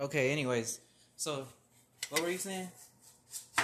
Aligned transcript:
Okay. 0.00 0.30
Anyways, 0.32 0.80
so 1.16 1.46
what 2.10 2.22
were 2.22 2.30
you 2.30 2.38
saying? 2.38 2.68
The 3.56 3.62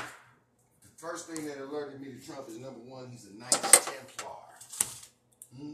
first 0.97 1.29
thing 1.29 1.47
that 1.47 1.59
alerted 1.59 2.01
me 2.01 2.09
to 2.13 2.27
Trump 2.27 2.49
is 2.49 2.59
number 2.59 2.81
one, 2.81 3.09
he's 3.11 3.27
a 3.27 3.39
Knights 3.39 3.61
Templar. 3.85 4.31
Hmm? 5.57 5.73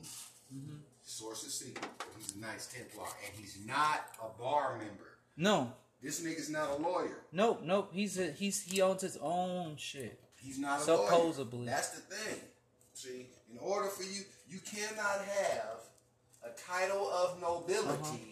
Source 1.04 1.44
is 1.44 1.54
secret. 1.54 1.86
He's 2.18 2.34
a 2.36 2.38
Knights 2.38 2.66
Templar, 2.72 3.06
and 3.26 3.38
he's 3.38 3.58
not 3.66 4.06
a 4.22 4.40
bar 4.40 4.78
member. 4.78 5.18
No. 5.36 5.72
This 6.02 6.20
nigga's 6.20 6.48
not 6.48 6.70
a 6.70 6.82
lawyer. 6.82 7.18
Nope. 7.32 7.62
Nope. 7.64 7.90
He's 7.92 8.18
a, 8.18 8.30
he's 8.30 8.62
he 8.62 8.80
owns 8.80 9.02
his 9.02 9.16
own 9.20 9.76
shit. 9.76 10.20
He's 10.40 10.58
not 10.58 10.80
a 10.80 10.82
Supposedly. 10.84 11.58
lawyer. 11.58 11.66
That's 11.70 11.90
the 11.90 12.00
thing. 12.02 12.40
See, 12.94 13.26
in 13.50 13.58
order 13.58 13.88
for 13.88 14.04
you, 14.04 14.22
you 14.48 14.58
cannot 14.60 15.24
have 15.24 15.80
a 16.44 16.50
title 16.56 17.10
of 17.10 17.40
nobility 17.40 18.27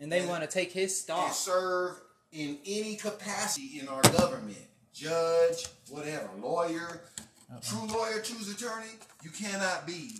And 0.00 0.10
they 0.10 0.26
want 0.26 0.42
to 0.42 0.48
take 0.48 0.72
his 0.72 0.90
and 0.90 0.90
stock. 0.90 1.32
serve 1.32 2.00
in 2.32 2.58
any 2.66 2.96
capacity 2.96 3.78
in 3.80 3.88
our 3.88 4.02
government. 4.02 4.58
Judge, 4.92 5.66
whatever, 5.88 6.28
lawyer, 6.40 7.00
true 7.62 7.86
lawyer, 7.86 8.20
true 8.20 8.38
attorney. 8.52 8.92
You 9.22 9.30
cannot 9.30 9.86
be 9.86 10.10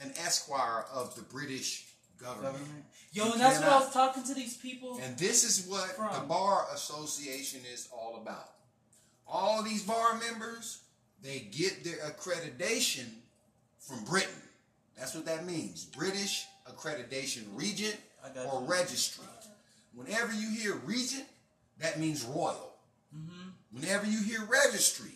an 0.00 0.12
esquire 0.24 0.84
of 0.92 1.14
the 1.14 1.22
British 1.22 1.86
government. 2.18 2.54
Government. 2.54 2.84
Yo, 3.12 3.26
You 3.26 3.32
and 3.32 3.40
that's 3.40 3.60
what 3.60 3.68
I 3.68 3.78
was 3.78 3.92
talking 3.92 4.24
to 4.24 4.34
these 4.34 4.56
people. 4.56 4.98
And 5.02 5.16
this 5.18 5.44
is 5.44 5.66
what 5.66 5.96
the 5.96 6.26
Bar 6.26 6.66
Association 6.74 7.60
is 7.72 7.88
all 7.92 8.18
about. 8.20 8.50
All 9.26 9.62
these 9.62 9.82
bar 9.82 10.18
members, 10.18 10.80
they 11.22 11.48
get 11.50 11.84
their 11.84 11.98
accreditation 11.98 13.06
from 13.80 14.04
Britain. 14.04 14.30
That's 14.98 15.14
what 15.14 15.24
that 15.26 15.46
means. 15.46 15.84
British 15.84 16.46
Accreditation 16.68 17.44
Regent 17.54 17.96
I 17.96 17.96
got 17.96 18.11
or. 18.50 18.62
Registry. 18.62 19.24
Whenever 19.94 20.32
you 20.32 20.50
hear 20.50 20.74
Regent, 20.86 21.24
that 21.78 21.98
means 22.00 22.24
royal. 22.24 22.74
Mm-hmm. 23.14 23.50
Whenever 23.78 24.06
you 24.06 24.22
hear 24.22 24.40
Registry, 24.44 25.12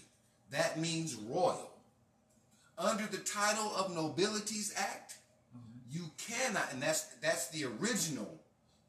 that 0.51 0.79
means 0.79 1.15
royal. 1.15 1.71
Under 2.79 3.07
the 3.07 3.19
title 3.19 3.73
of 3.77 3.95
Nobilities 3.95 4.75
Act, 4.77 5.15
Mm-hmm. 5.57 5.97
you 5.99 6.11
cannot, 6.19 6.73
and 6.73 6.83
that's 6.83 7.05
that's 7.23 7.49
the 7.49 7.65
original 7.81 8.41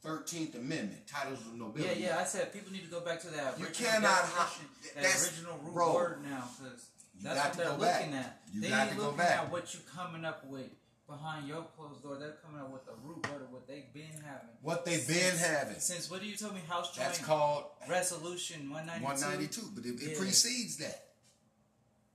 Thirteenth 0.03 0.55
Amendment, 0.55 1.08
titles 1.08 1.39
of 1.42 1.53
nobility. 1.55 2.02
yeah. 2.02 2.08
Yeah, 2.09 2.20
I 2.20 2.23
said 2.25 2.52
people 2.52 2.72
need 2.73 2.83
to 2.83 2.89
go 2.92 2.99
back 2.99 3.22
to 3.22 3.27
that. 3.27 3.58
You 3.59 3.67
cannot 3.67 4.02
that 4.03 4.59
that's- 4.95 5.27
original 5.31 5.58
root 5.64 5.73
bro, 5.73 5.94
word 5.94 6.23
now, 6.30 6.44
because 6.59 6.88
you 7.17 7.23
that's 7.23 7.36
got 7.38 7.45
what 7.45 7.52
to 7.53 7.58
they're 7.59 7.67
go 7.70 7.77
back. 7.81 7.99
looking 8.02 8.16
at. 8.16 8.42
You 8.52 8.61
they 8.61 8.70
got 8.70 8.81
ain't 8.81 8.92
to 8.92 8.97
go 8.97 9.03
looking 9.03 9.17
back. 9.20 9.38
at 9.39 9.52
what 9.52 9.73
you 9.73 9.80
coming 9.95 10.25
up 10.25 10.45
with 10.47 10.67
behind 11.08 11.47
your 11.47 11.63
closed 11.77 12.03
door. 12.03 12.17
They're 12.19 12.38
coming 12.45 12.61
up 12.61 12.72
with 12.72 12.86
the 12.86 12.94
root 13.03 13.25
word 13.30 13.41
of 13.41 13.52
what 13.52 13.67
they've 13.67 13.91
been 13.94 14.11
having. 14.23 14.50
What 14.61 14.86
they've 14.86 15.08
been 15.08 15.38
having. 15.38 15.80
Since 15.80 16.11
what 16.11 16.22
do 16.22 16.27
you 16.27 16.36
tell 16.36 16.52
me? 16.53 16.59
House 16.67 16.95
Joint 16.95 17.08
That's 17.08 17.25
called 17.25 17.66
Resolution 17.89 18.69
192. 18.69 19.03
192, 19.05 19.61
but 19.73 19.86
it, 19.86 20.02
it 20.02 20.11
Yeah. 20.14 20.17
precedes 20.19 20.77
that. 20.77 21.03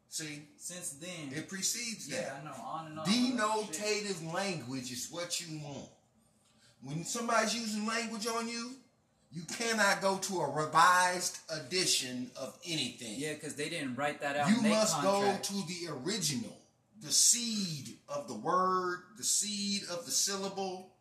See, 0.09 0.43
Since 0.59 0.91
then, 1.01 1.33
it 1.33 1.49
precedes 1.49 2.07
yeah, 2.07 2.17
that. 2.17 2.27
Yeah, 2.27 2.41
I 2.41 2.45
know. 2.45 2.63
On 2.63 2.87
and 2.87 2.99
on. 2.99 3.07
Denotative 3.07 4.33
language 4.33 4.93
is 4.93 5.09
what 5.11 5.41
you 5.41 5.59
want. 5.61 5.89
When 6.83 7.05
somebody's 7.05 7.55
using 7.55 7.87
language 7.87 8.27
on 8.27 8.47
you, 8.47 8.75
you 9.31 9.43
cannot 9.45 10.03
go 10.03 10.19
to 10.19 10.41
a 10.41 10.51
revised 10.51 11.39
edition 11.49 12.31
of 12.37 12.59
anything. 12.67 13.15
Yeah, 13.17 13.33
because 13.33 13.55
they 13.55 13.71
didn't 13.71 13.95
write 13.95 14.21
that 14.21 14.37
out. 14.37 14.51
you 14.51 14.61
must 14.61 15.01
contract. 15.01 15.49
go 15.51 15.61
to 15.61 15.67
the 15.67 15.89
original, 16.05 16.59
the 17.03 17.11
seed 17.13 17.99
of 18.09 18.29
the 18.29 18.35
word, 18.35 19.01
the 19.17 19.25
seed 19.25 19.83
of 19.91 20.05
the 20.05 20.11
syllable, 20.11 20.95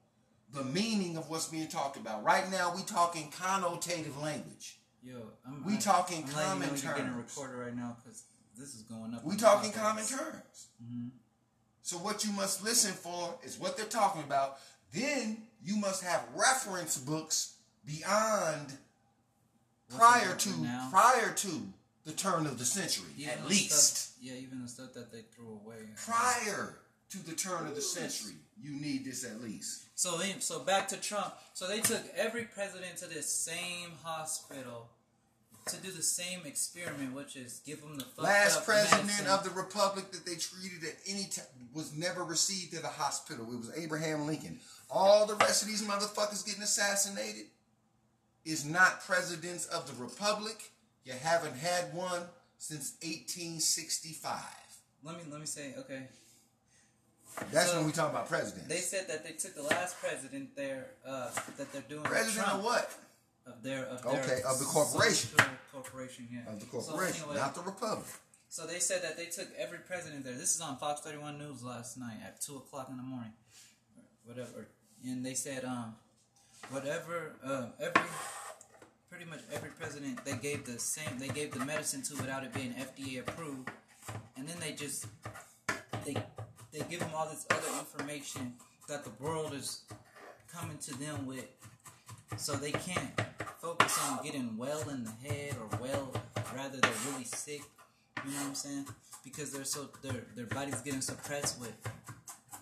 the 0.54 0.64
meaning 0.64 1.16
of 1.18 1.30
what's 1.30 1.48
being 1.48 1.68
talked 1.68 1.96
about. 1.98 2.24
Right 2.24 2.50
now, 2.52 2.74
we 2.76 2.82
talking 2.84 3.30
connotative 3.32 4.20
language. 4.22 4.80
Yo, 5.04 5.16
I'm, 5.48 5.64
We 5.66 5.74
I- 5.76 5.78
talking 5.78 6.24
I'm 6.24 6.30
common 6.30 6.70
you 6.70 6.76
know 6.76 6.82
You're 6.84 6.94
getting 6.96 7.12
terms. 7.14 7.36
recorded 7.38 7.58
right 7.58 7.76
now 7.76 7.98
because 8.04 8.24
this 8.58 8.74
is 8.76 8.82
going 8.84 9.14
up. 9.14 9.24
We 9.24 9.36
talking 9.36 9.72
common 9.72 10.06
terms. 10.06 10.68
Mm-hmm. 10.84 11.08
So 11.84 11.98
what 11.98 12.24
you 12.26 12.32
must 12.34 12.64
listen 12.64 12.92
for 12.94 13.36
is 13.44 13.58
what 13.58 13.78
they're 13.78 13.86
talking 13.88 14.22
about. 14.24 14.58
Then 14.94 15.38
you 15.64 15.78
must 15.78 16.04
have 16.04 16.24
reference 16.36 16.98
books 16.98 17.56
beyond 17.86 18.74
What's 19.88 19.98
prior 19.98 20.36
to 20.36 20.62
now? 20.62 20.90
prior 20.92 21.32
to 21.34 21.62
the 22.06 22.12
turn 22.12 22.46
of 22.46 22.58
the 22.58 22.66
century, 22.66 23.10
Even 23.18 23.30
at 23.34 23.48
least. 23.48 23.98
Stuff, 23.98 24.16
yeah, 24.22 24.34
even 24.34 24.62
the 24.62 24.68
stuff 24.68 24.94
that 24.94 25.12
they 25.12 25.22
threw 25.36 25.60
away. 25.64 25.78
Prior 26.06 26.80
to 27.10 27.26
the 27.26 27.34
turn 27.34 27.68
of 27.68 27.76
the 27.76 27.82
century, 27.82 28.36
you 28.60 28.72
need 28.80 29.06
this 29.06 29.26
at 29.26 29.42
least. 29.42 29.84
So 29.96 30.18
then, 30.18 30.40
so 30.42 30.60
back 30.60 30.88
to 30.90 30.98
Trump. 30.98 31.34
So 31.54 31.68
they 31.68 31.80
took 31.80 32.02
every 32.16 32.44
president 32.46 32.98
to 32.98 33.08
this 33.08 33.28
same 33.28 33.92
hospital 34.04 34.90
to 35.68 35.78
do 35.78 35.92
the 35.92 36.02
same 36.02 36.40
experiment, 36.46 37.14
which 37.14 37.36
is 37.36 37.62
give 37.66 37.82
them 37.82 37.98
the 37.98 38.22
Last 38.22 38.66
president 38.66 39.06
medicine. 39.06 39.28
of 39.28 39.44
the 39.44 39.52
republic 39.52 40.12
that 40.12 40.26
they 40.26 40.36
treated 40.36 40.84
at 40.84 40.96
any 41.08 41.26
time 41.26 41.46
was 41.74 41.96
never 41.96 42.24
received 42.24 42.74
at 42.74 42.84
a 42.84 42.88
hospital. 42.88 43.46
It 43.54 43.58
was 43.58 43.72
Abraham 43.78 44.26
Lincoln. 44.26 44.60
All 44.90 45.26
the 45.28 45.36
rest 45.36 45.62
of 45.62 45.68
these 45.68 45.84
motherfuckers 45.84 46.46
getting 46.46 46.64
assassinated 46.64 47.46
is 48.44 48.66
not 48.66 49.06
presidents 49.06 49.68
of 49.68 49.86
the 49.86 50.04
republic. 50.04 50.72
You 51.06 51.14
haven't 51.14 51.56
had 51.58 51.94
one 51.94 52.22
since 52.58 52.94
1865. 53.02 54.40
Let 55.04 55.18
me 55.18 55.24
let 55.32 55.40
me 55.40 55.46
say 55.48 55.74
okay. 55.80 56.04
That's 57.52 57.72
So, 57.72 57.78
when 57.78 57.86
we 57.86 57.92
talk 57.94 58.12
about 58.12 58.28
presidents. 58.28 58.68
They 58.68 58.78
said 58.78 59.08
that 59.08 59.24
they 59.24 59.32
took 59.32 59.56
the 59.56 59.64
last 59.64 59.98
president 60.00 60.56
there 60.56 60.88
uh, 61.06 61.30
that 61.58 61.72
they're 61.72 61.82
doing 61.88 62.04
President 62.04 62.46
Trump, 62.46 62.60
of 62.60 62.64
what? 62.66 62.92
of 63.48 63.64
their 63.64 63.86
of 63.86 64.06
Okay, 64.06 64.42
of 64.48 64.60
the 64.60 64.66
corporation. 64.66 65.30
corporation, 65.72 66.28
yeah. 66.32 66.52
Of 66.52 66.60
the 66.60 66.66
So 66.66 66.72
corporation, 66.92 67.24
anyway, 67.24 67.38
not 67.38 67.56
the 67.56 67.62
republic. 67.62 68.06
So 68.50 68.68
they 68.68 68.80
said 68.80 69.02
that 69.04 69.16
they 69.18 69.26
took 69.28 69.48
every 69.58 69.80
president 69.80 70.26
there. 70.26 70.34
This 70.34 70.54
is 70.56 70.62
on 70.62 70.78
Fox 70.78 71.02
31 71.02 71.38
News 71.40 71.64
last 71.64 71.98
night 71.98 72.18
at 72.24 72.42
two 72.42 72.58
o'clock 72.58 72.90
in 72.92 72.98
the 72.98 73.04
morning, 73.04 73.32
whatever. 74.26 74.68
And 75.06 75.26
they 75.26 75.34
said, 75.34 75.64
um, 75.64 75.96
whatever, 76.70 77.32
uh, 77.44 77.68
every, 77.80 78.02
pretty 79.12 79.30
much 79.30 79.42
every 79.54 79.70
president 79.72 80.24
they 80.24 80.38
gave 80.38 80.66
the 80.66 80.80
same, 80.80 81.20
they 81.20 81.28
gave 81.28 81.52
the 81.52 81.64
medicine 81.66 82.02
to 82.02 82.16
without 82.16 82.46
it 82.46 82.54
being 82.54 82.74
FDA 82.74 83.20
approved, 83.20 83.70
and 84.38 84.48
then 84.48 84.56
they 84.62 84.72
just, 84.72 85.06
they, 86.06 86.16
they 86.72 86.80
give 86.90 87.02
them 87.02 87.10
all 87.14 87.28
this 87.28 87.46
other 87.52 87.80
information 87.80 88.54
that 88.88 89.04
the 89.04 89.12
world 89.20 89.54
is 89.54 89.84
coming 90.52 90.78
to 90.78 90.98
them 90.98 91.26
with, 91.26 91.46
so 92.38 92.54
they 92.54 92.72
can't 92.72 93.12
focus 93.60 94.00
on 94.08 94.24
getting 94.24 94.56
well 94.58 94.90
in 94.90 95.04
the 95.04 95.28
head 95.28 95.56
or 95.60 95.78
well, 95.82 96.14
rather 96.56 96.78
they're 96.78 96.92
really 97.12 97.26
sick. 97.26 97.62
You 98.24 98.32
know 98.32 98.38
what 98.38 98.48
I'm 98.48 98.56
saying? 98.56 98.86
Because 99.26 99.52
they're 99.52 99.66
so 99.66 99.90
their 100.02 100.24
their 100.36 100.46
body's 100.46 100.80
getting 100.82 101.02
suppressed 101.02 101.60
with 101.60 101.76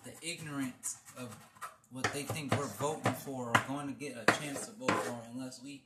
the 0.04 0.12
ignorance 0.28 0.96
of 1.16 1.36
what 1.92 2.04
they 2.12 2.22
think 2.22 2.56
we're 2.56 2.66
voting 2.66 3.12
for 3.12 3.48
or 3.48 3.52
going 3.68 3.86
to 3.86 3.94
get 3.94 4.16
a 4.16 4.24
chance 4.40 4.66
to 4.66 4.72
vote 4.72 4.90
for 4.90 5.18
unless 5.34 5.60
we 5.62 5.82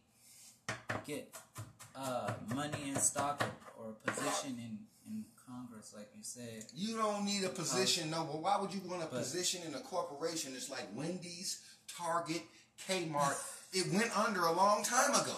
get 1.06 1.34
uh, 1.96 2.32
money 2.54 2.88
in 2.88 2.96
stock 2.96 3.42
or, 3.78 3.84
or 3.84 3.90
a 4.06 4.10
position 4.10 4.56
in, 4.58 4.78
in 5.06 5.24
Congress, 5.48 5.92
like 5.96 6.08
you 6.16 6.22
said. 6.22 6.64
You 6.74 6.96
don't 6.96 7.24
need 7.24 7.44
a 7.44 7.48
position, 7.50 8.10
no. 8.10 8.24
But 8.30 8.40
why 8.42 8.58
would 8.60 8.72
you 8.72 8.80
want 8.86 9.02
a 9.02 9.06
But- 9.06 9.18
position 9.20 9.62
in 9.66 9.74
a 9.74 9.80
corporation 9.80 10.52
that's 10.52 10.70
like 10.70 10.88
Wendy's, 10.94 11.60
Target, 11.98 12.42
Kmart? 12.88 13.36
it 13.72 13.92
went 13.92 14.16
under 14.16 14.42
a 14.46 14.52
long 14.52 14.84
time 14.84 15.10
ago. 15.14 15.36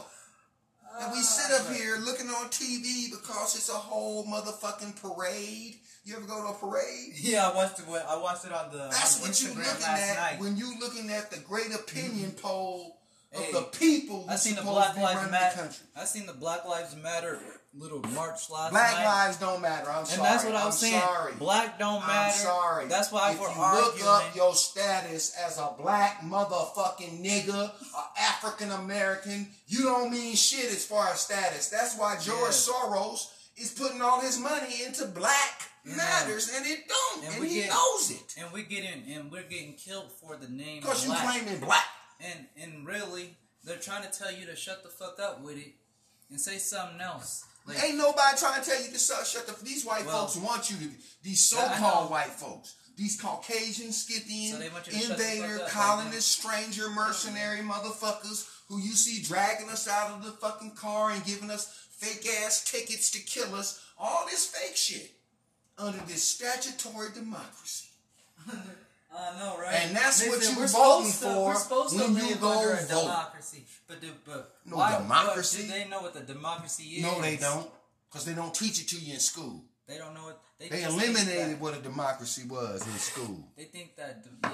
And 0.99 1.13
we 1.13 1.21
sit 1.21 1.53
up 1.61 1.75
here 1.75 1.97
looking 1.99 2.29
on 2.29 2.47
TV 2.49 3.11
because 3.11 3.55
it's 3.55 3.69
a 3.69 3.73
whole 3.73 4.25
motherfucking 4.25 5.01
parade. 5.03 5.75
You 6.05 6.17
ever 6.17 6.27
go 6.27 6.43
to 6.43 6.49
a 6.51 6.55
parade? 6.55 7.13
Yeah, 7.21 7.51
I 7.51 7.55
watched 7.55 7.81
it. 7.81 7.85
I 7.89 8.17
watched 8.17 8.47
it 8.47 8.53
on 8.53 8.71
the 8.71 8.89
That's 8.91 9.21
what 9.21 9.43
you're 9.43 9.55
looking 9.57 9.85
at 9.85 10.41
when 10.41 10.57
you 10.57 10.79
looking 10.81 11.11
at 11.11 11.31
the 11.31 11.39
great 11.41 11.75
opinion 11.75 12.31
poll 12.33 12.97
of 13.35 13.41
Hey, 13.45 13.53
the 13.53 13.63
people 13.63 14.27
I 14.29 14.37
seen 14.37 14.55
the 14.55 14.63
Black 14.63 14.97
Lives 14.97 15.31
Matter. 15.31 15.57
the 15.57 15.63
country. 15.63 15.87
I 15.97 16.05
seen 16.05 16.27
the 16.27 16.33
Black 16.33 16.65
Lives 16.67 16.95
Matter 16.97 17.41
little 17.75 18.01
march 18.15 18.49
last 18.49 18.71
Black 18.71 18.95
night. 18.95 19.05
lives 19.05 19.37
don't 19.37 19.61
matter. 19.61 19.91
I'm 19.91 19.99
And 19.99 20.09
sorry. 20.09 20.23
that's 20.23 20.45
what 20.45 20.55
I 20.55 20.61
I'm 20.61 20.67
was 20.67 20.79
saying. 20.79 20.99
Sorry. 21.01 21.33
Black 21.35 21.79
don't 21.79 22.01
matter. 22.07 22.33
I'm 22.33 22.33
sorry. 22.33 22.87
That's 22.87 23.13
why 23.13 23.33
if 23.33 23.41
we're 23.41 23.53
you 23.53 23.61
arguing. 23.61 24.05
look 24.07 24.23
up 24.25 24.35
your 24.37 24.55
status 24.55 25.37
as 25.37 25.59
a 25.59 25.75
black 25.79 26.21
motherfucking 26.23 27.23
nigga, 27.23 27.71
or 27.95 28.05
African 28.19 28.71
American, 28.73 29.49
you 29.67 29.83
don't 29.83 30.11
mean 30.11 30.35
shit 30.37 30.65
as 30.67 30.87
far 30.87 31.09
as 31.11 31.21
status. 31.21 31.69
That's 31.69 31.99
why 31.99 32.15
George 32.17 32.41
Yeah. 32.41 32.73
Soros 32.73 33.27
is 33.59 33.73
putting 33.73 34.01
all 34.01 34.21
his 34.21 34.39
money 34.39 34.83
into 34.85 35.05
black 35.07 35.69
Yeah. 35.85 35.97
matters, 35.97 36.49
and 36.55 36.65
it 36.67 36.89
don't, 36.89 37.25
And 37.25 37.33
and, 37.35 37.41
we 37.43 37.49
he 37.49 37.55
get- 37.61 37.71
knows 37.71 38.11
it. 38.11 38.35
and 38.39 38.51
we're 38.53 38.65
getting 38.65 39.05
and 39.13 39.31
we're 39.31 39.43
getting 39.43 39.75
killed 39.75 40.11
for 40.21 40.37
the 40.37 40.49
name 40.49 40.81
Because 40.81 41.03
you 41.05 41.11
black. 41.11 41.25
claiming 41.25 41.61
black. 41.61 41.85
And 42.21 42.47
and 42.61 42.87
really, 42.87 43.35
they're 43.65 43.79
trying 43.79 44.03
to 44.03 44.11
tell 44.11 44.33
you 44.33 44.47
to 44.47 44.57
shut 44.57 44.83
the 44.83 44.89
fuck 44.89 45.19
up 45.21 45.43
with 45.43 45.57
it 45.57 45.75
and 46.31 46.41
say 46.41 46.59
something 46.59 47.01
else. 47.01 47.45
Like, 47.67 47.83
Ain't 47.83 47.99
nobody 47.99 48.39
trying 48.39 48.63
to 48.63 48.69
tell 48.69 48.81
you 48.81 48.91
to 48.93 48.99
shut, 48.99 49.27
shut 49.27 49.47
the. 49.47 49.65
These 49.65 49.85
white 49.85 50.07
Well, 50.07 50.27
folks 50.27 50.37
want 50.37 50.71
you 50.71 50.77
to. 50.77 50.95
These 51.23 51.45
so-called 51.45 52.11
white 52.11 52.27
folks. 52.27 52.77
These 52.97 53.21
Caucasian, 53.21 53.93
Scythian, 53.93 54.55
So 54.55 54.59
they 54.59 54.71
want 54.71 54.87
you 54.87 54.93
to 54.95 54.99
shut 54.99 55.19
the 55.19 55.33
invader, 55.35 55.61
colonist, 55.69 56.29
stranger, 56.29 56.89
mercenary 56.91 57.59
motherfuckers 57.59 58.49
who 58.69 58.79
you 58.79 58.93
see 58.93 59.23
dragging 59.23 59.69
us 59.69 59.87
out 59.87 60.13
of 60.13 60.25
the 60.25 60.33
fucking 60.33 60.73
car 60.77 61.11
and 61.11 61.25
giving 61.25 61.51
us 61.51 61.89
fake 61.99 62.27
ass 62.43 62.65
tickets 62.65 63.11
to 63.11 63.19
kill 63.21 63.55
us. 63.55 63.85
All 63.99 64.25
this 64.27 64.47
fake 64.47 64.77
shit 64.77 65.11
under 65.77 65.99
this 66.07 66.23
statutory 66.23 67.09
democracy. 67.15 67.89
I 69.17 69.39
know, 69.39 69.57
right? 69.59 69.75
And 69.75 69.97
that's 69.97 70.21
what 70.27 70.39
Listen, 70.39 70.55
you 70.55 70.61
we're 70.61 70.67
voting 70.69 71.11
to- 71.13 71.19
for 71.19 71.45
we're 71.47 71.55
supposed 71.55 71.97
to 71.97 72.05
when 72.05 72.17
you 72.17 72.23
live 72.29 72.41
go 72.41 72.51
under 72.59 72.73
a 72.73 72.87
vote. 72.87 73.01
democracy, 73.03 73.67
but 73.89 74.01
the, 74.01 74.09
but 74.25 74.57
No 74.67 74.77
why, 74.77 74.99
democracy? 74.99 75.63
But 75.67 75.73
do 75.75 75.79
they 75.85 75.89
know 75.89 76.01
what 76.03 76.15
the 76.15 76.21
democracy 76.21 76.83
is? 76.85 77.03
No, 77.03 77.21
they 77.21 77.37
don't. 77.37 77.71
Because 78.11 78.25
they 78.27 78.35
don't 78.35 78.55
teach 78.55 78.81
it 78.81 78.89
to 78.89 78.97
you 78.99 79.15
in 79.15 79.21
school. 79.21 79.65
They 79.89 79.99
don't 79.99 80.15
know 80.15 80.25
what 80.25 80.41
they. 80.59 80.69
They 80.69 80.83
eliminated 80.85 81.51
that- 81.53 81.61
what 81.61 81.75
a 81.77 81.81
democracy 81.81 82.45
was 82.49 82.87
in 82.87 82.99
school. 82.99 83.49
They 83.57 83.65
think 83.65 83.97
that 83.97 84.25
yeah. 84.45 84.51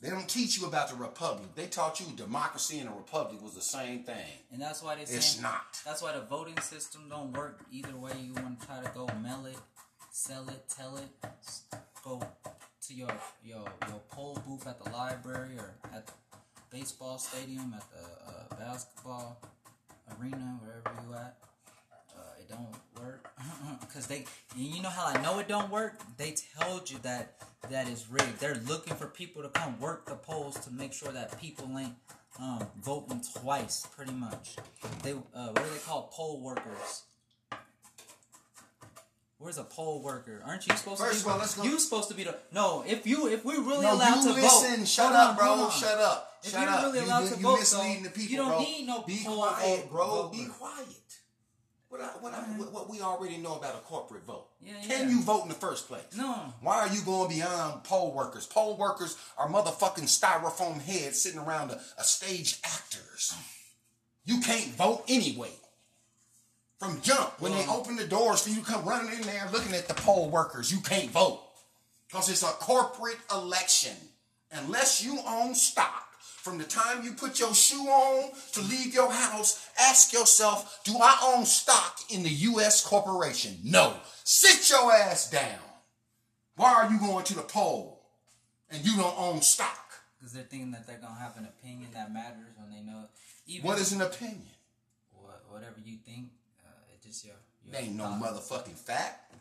They 0.00 0.10
don't 0.10 0.28
teach 0.28 0.58
you 0.58 0.66
about 0.66 0.88
the 0.88 0.96
republic. 0.96 1.54
They 1.54 1.66
taught 1.68 2.00
you 2.00 2.06
democracy 2.16 2.80
and 2.80 2.88
a 2.88 2.92
republic 2.92 3.40
was 3.40 3.54
the 3.54 3.60
same 3.62 4.02
thing. 4.02 4.26
And 4.50 4.60
that's 4.60 4.82
why 4.82 4.96
they 4.96 5.04
say 5.04 5.14
It's 5.16 5.40
not. 5.40 5.80
That's 5.84 6.02
why 6.02 6.12
the 6.12 6.22
voting 6.22 6.58
system 6.60 7.02
don't 7.08 7.32
work 7.32 7.60
either 7.70 7.94
way. 7.96 8.10
You 8.20 8.32
want 8.34 8.60
to 8.60 8.66
try 8.66 8.80
to 8.82 8.90
go 8.92 9.06
mail 9.22 9.46
it, 9.46 9.56
sell 10.10 10.48
it, 10.48 10.64
tell 10.76 10.96
it, 10.96 11.08
go 12.02 12.20
to 12.88 12.94
your 12.94 13.14
your 13.44 13.64
your 13.88 14.00
poll 14.10 14.40
booth 14.46 14.66
at 14.66 14.82
the 14.82 14.90
library 14.90 15.56
or 15.56 15.74
at 15.94 16.06
the 16.06 16.12
baseball 16.70 17.18
stadium, 17.18 17.74
at 17.74 17.84
the 17.90 18.54
uh, 18.54 18.58
basketball 18.58 19.40
arena, 20.18 20.58
wherever 20.60 20.90
you 21.06 21.14
at. 21.14 21.36
Uh, 22.14 22.40
it 22.40 22.48
don't 22.48 23.02
work 23.02 23.30
because 23.80 24.06
they 24.06 24.24
and 24.56 24.64
you 24.64 24.82
know 24.82 24.88
how 24.88 25.06
I 25.06 25.22
know 25.22 25.38
it 25.38 25.48
don't 25.48 25.70
work. 25.70 26.00
They 26.16 26.34
told 26.60 26.90
you 26.90 26.98
that 27.02 27.34
that 27.70 27.88
is 27.88 28.08
rigged. 28.10 28.40
They're 28.40 28.60
looking 28.68 28.94
for 28.94 29.06
people 29.06 29.42
to 29.42 29.48
come 29.48 29.78
work 29.78 30.06
the 30.06 30.16
polls 30.16 30.58
to 30.60 30.72
make 30.72 30.92
sure 30.92 31.12
that 31.12 31.40
people 31.40 31.68
ain't 31.78 31.94
um, 32.40 32.66
voting 32.82 33.22
twice. 33.40 33.86
Pretty 33.94 34.12
much, 34.12 34.56
they 35.02 35.12
uh, 35.12 35.48
what 35.48 35.60
are 35.60 35.70
they 35.70 35.78
called? 35.86 36.10
Poll 36.10 36.40
workers. 36.40 37.04
Where's 39.42 39.58
a 39.58 39.64
poll 39.64 40.02
worker? 40.02 40.40
Aren't 40.46 40.68
you 40.68 40.76
supposed 40.76 41.00
First 41.00 41.12
to 41.12 41.18
of 41.20 41.24
be? 41.26 41.30
all, 41.32 41.38
let's 41.38 41.54
go- 41.56 41.64
You 41.64 41.78
supposed 41.80 42.08
to 42.10 42.14
be 42.14 42.22
the 42.24 42.36
no. 42.52 42.84
If 42.86 43.06
you 43.06 43.26
if 43.26 43.44
we're 43.44 43.60
really 43.60 43.86
No, 43.86 43.94
allowed 43.94 44.22
you 44.24 44.34
to 44.34 44.40
listen. 44.40 44.78
vote, 44.80 44.88
Shut 44.88 45.12
up, 45.12 45.36
bro. 45.36 45.52
on. 45.52 45.70
Shut 45.72 45.98
up. 45.98 46.38
If 46.44 46.50
Shut 46.52 46.60
you're 46.62 46.70
up. 46.70 46.82
really 46.84 46.98
you, 47.00 47.04
allowed 47.06 47.22
you, 47.24 47.28
to 47.30 47.36
you 47.36 47.42
vote, 47.42 47.58
misleading 47.58 48.02
though, 48.04 48.08
the 48.08 48.14
people, 48.14 48.30
you 48.30 48.36
don't 48.36 48.48
bro. 48.50 48.60
need 48.60 48.86
no 48.86 49.02
Be 49.02 49.22
poll 49.24 49.36
quiet, 49.46 49.80
vote- 49.80 49.90
bro. 49.90 50.06
voter. 50.06 50.28
Be 50.38 50.44
quiet. 50.46 50.86
What, 51.88 52.00
I, 52.00 52.04
what, 52.20 52.32
I, 52.32 52.38
what, 52.56 52.72
what 52.72 52.88
we 52.90 53.00
already 53.02 53.36
know 53.36 53.56
about 53.56 53.74
a 53.74 53.78
corporate 53.80 54.24
vote. 54.24 54.46
Yeah, 54.62 54.72
Can 54.82 55.08
yeah. 55.08 55.14
you 55.14 55.22
vote 55.22 55.42
in 55.42 55.48
the 55.50 55.54
first 55.54 55.88
place? 55.88 56.04
No. 56.16 56.34
Why 56.62 56.76
are 56.76 56.88
you 56.88 57.02
going 57.02 57.28
beyond 57.28 57.84
poll 57.84 58.14
workers? 58.14 58.46
Poll 58.46 58.78
workers 58.78 59.16
are 59.36 59.46
motherfucking 59.48 60.04
styrofoam 60.04 60.80
heads 60.80 61.20
sitting 61.22 61.38
around 61.40 61.70
a, 61.70 61.80
a 61.98 62.04
stage 62.04 62.60
actors. 62.64 63.34
You 64.24 64.40
can't 64.40 64.68
vote 64.76 65.04
anyway. 65.08 65.50
From 66.82 67.00
jump, 67.00 67.40
when 67.40 67.52
they 67.52 67.60
uh-huh. 67.60 67.78
open 67.78 67.94
the 67.94 68.08
doors 68.08 68.42
for 68.42 68.50
you 68.50 68.56
to 68.56 68.66
come 68.66 68.84
running 68.84 69.12
in 69.12 69.22
there 69.22 69.48
looking 69.52 69.72
at 69.72 69.86
the 69.86 69.94
poll 69.94 70.28
workers, 70.28 70.72
you 70.72 70.80
can't 70.80 71.12
vote. 71.12 71.40
Because 72.08 72.28
it's 72.28 72.42
a 72.42 72.46
corporate 72.46 73.18
election. 73.32 73.94
Unless 74.50 75.04
you 75.04 75.20
own 75.24 75.54
stock, 75.54 76.08
from 76.18 76.58
the 76.58 76.64
time 76.64 77.04
you 77.04 77.12
put 77.12 77.38
your 77.38 77.54
shoe 77.54 77.84
on 77.84 78.32
to 78.54 78.62
leave 78.62 78.92
your 78.92 79.12
house, 79.12 79.64
ask 79.78 80.12
yourself, 80.12 80.80
do 80.82 80.94
I 81.00 81.34
own 81.36 81.46
stock 81.46 82.00
in 82.10 82.24
the 82.24 82.30
U.S. 82.50 82.84
corporation? 82.84 83.58
No. 83.62 83.94
Sit 84.24 84.68
your 84.68 84.92
ass 84.92 85.30
down. 85.30 85.60
Why 86.56 86.74
are 86.74 86.90
you 86.90 86.98
going 86.98 87.24
to 87.26 87.34
the 87.34 87.42
poll 87.42 88.08
and 88.70 88.84
you 88.84 88.96
don't 88.96 89.16
own 89.16 89.40
stock? 89.40 89.78
Because 90.18 90.32
they're 90.32 90.42
thinking 90.42 90.72
that 90.72 90.88
they're 90.88 90.98
gonna 90.98 91.20
have 91.20 91.36
an 91.36 91.44
opinion 91.44 91.90
that 91.94 92.12
matters 92.12 92.56
when 92.56 92.70
they 92.70 92.82
know. 92.82 93.04
Even 93.46 93.68
What 93.68 93.78
is 93.78 93.92
an 93.92 94.00
opinion? 94.00 94.48
what, 95.12 95.44
whatever 95.48 95.76
you 95.84 95.98
think, 96.04 96.30
it 97.02 97.08
just 97.08 97.24
your. 97.24 97.34
your 97.64 97.74
It 97.74 97.84
ain't 97.84 97.96
no 97.96 98.04
motherfucking 98.04 98.78
fact. 98.78 99.34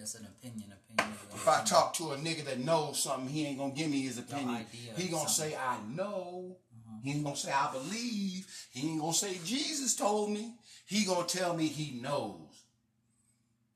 It's 0.00 0.14
an 0.14 0.26
opinion. 0.26 0.72
Opinion. 0.72 1.16
If 1.34 1.48
I 1.48 1.64
talk 1.64 1.92
to 1.94 2.12
a 2.12 2.16
nigga 2.16 2.44
that 2.44 2.60
knows 2.60 3.02
something, 3.02 3.28
he 3.28 3.46
ain't 3.46 3.58
gonna 3.58 3.74
give 3.74 3.90
me 3.90 4.02
his 4.02 4.18
opinion. 4.18 4.64
He 4.96 5.08
gonna 5.08 5.28
something. 5.28 5.52
say, 5.52 5.56
I 5.56 5.78
know. 5.92 6.56
Uh-huh. 6.72 6.98
He 7.02 7.12
ain't 7.12 7.24
gonna 7.24 7.36
say, 7.36 7.50
I 7.50 7.72
believe. 7.72 8.46
He 8.70 8.90
ain't 8.90 9.00
gonna 9.00 9.12
say, 9.12 9.38
Jesus 9.44 9.96
told 9.96 10.30
me. 10.30 10.54
He 10.86 11.04
gonna 11.04 11.26
tell 11.26 11.54
me 11.54 11.66
he 11.66 12.00
knows. 12.00 12.64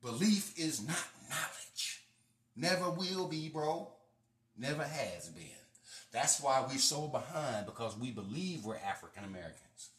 Belief 0.02 0.58
is 0.58 0.86
not 0.86 1.06
knowledge. 1.28 2.04
Never 2.56 2.90
will 2.90 3.28
be, 3.28 3.48
bro. 3.48 3.92
Never 4.56 4.84
has 4.84 5.28
been. 5.28 5.44
That's 6.12 6.40
why 6.40 6.64
we're 6.68 6.78
so 6.78 7.08
behind 7.08 7.66
because 7.66 7.98
we 7.98 8.10
believe 8.10 8.64
we're 8.64 8.76
African 8.76 9.24
Americans. 9.24 9.90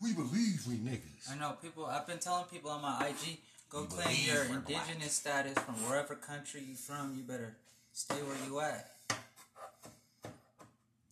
We 0.00 0.12
believe 0.12 0.64
we 0.66 0.74
niggas. 0.76 1.30
I 1.30 1.36
know 1.36 1.56
people. 1.60 1.86
I've 1.86 2.06
been 2.06 2.18
telling 2.18 2.44
people 2.46 2.70
on 2.70 2.82
my 2.82 3.08
IG, 3.08 3.38
go 3.68 3.82
We 3.82 3.86
claim 3.88 4.16
your 4.26 4.36
we're 4.48 4.60
black. 4.60 4.88
indigenous 4.88 5.12
status 5.12 5.54
from 5.58 5.74
wherever 5.88 6.14
country 6.14 6.62
you 6.68 6.76
from. 6.76 7.14
You 7.16 7.22
better 7.24 7.56
stay 7.92 8.14
where 8.16 8.36
you 8.46 8.60
at. 8.60 8.92